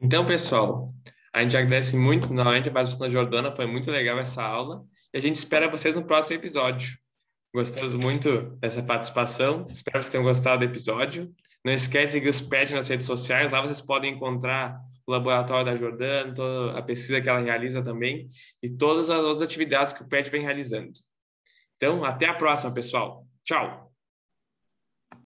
Então, 0.01 0.25
pessoal, 0.25 0.93
a 1.33 1.41
gente 1.41 1.55
agradece 1.55 1.95
muito 1.95 2.33
novamente 2.33 2.69
a 2.69 2.71
da 2.71 3.09
Jordana, 3.09 3.55
foi 3.55 3.65
muito 3.65 3.89
legal 3.89 4.19
essa 4.19 4.43
aula, 4.43 4.83
e 5.13 5.17
a 5.17 5.21
gente 5.21 5.35
espera 5.35 5.69
vocês 5.69 5.95
no 5.95 6.03
próximo 6.03 6.35
episódio. 6.35 6.97
Gostamos 7.53 7.95
muito 7.95 8.57
dessa 8.59 8.81
participação, 8.81 9.65
espero 9.69 9.99
que 9.99 10.03
vocês 10.03 10.09
tenham 10.09 10.23
gostado 10.23 10.59
do 10.59 10.71
episódio. 10.71 11.33
Não 11.63 11.73
esquece 11.73 12.05
de 12.05 12.11
seguir 12.13 12.29
os 12.29 12.41
PET 12.41 12.73
nas 12.73 12.87
redes 12.87 13.05
sociais, 13.05 13.51
lá 13.51 13.61
vocês 13.61 13.81
podem 13.81 14.13
encontrar 14.13 14.79
laboratório 15.11 15.65
da 15.65 15.75
Jordana, 15.75 16.33
toda 16.33 16.77
a 16.77 16.81
pesquisa 16.81 17.21
que 17.21 17.29
ela 17.29 17.39
realiza 17.39 17.83
também 17.83 18.27
e 18.61 18.69
todas 18.69 19.09
as 19.09 19.19
outras 19.19 19.41
atividades 19.41 19.93
que 19.93 20.01
o 20.01 20.07
PET 20.07 20.29
vem 20.29 20.41
realizando. 20.41 20.91
Então, 21.75 22.03
até 22.03 22.27
a 22.27 22.33
próxima, 22.33 22.73
pessoal. 22.73 23.25
Tchau! 23.43 23.90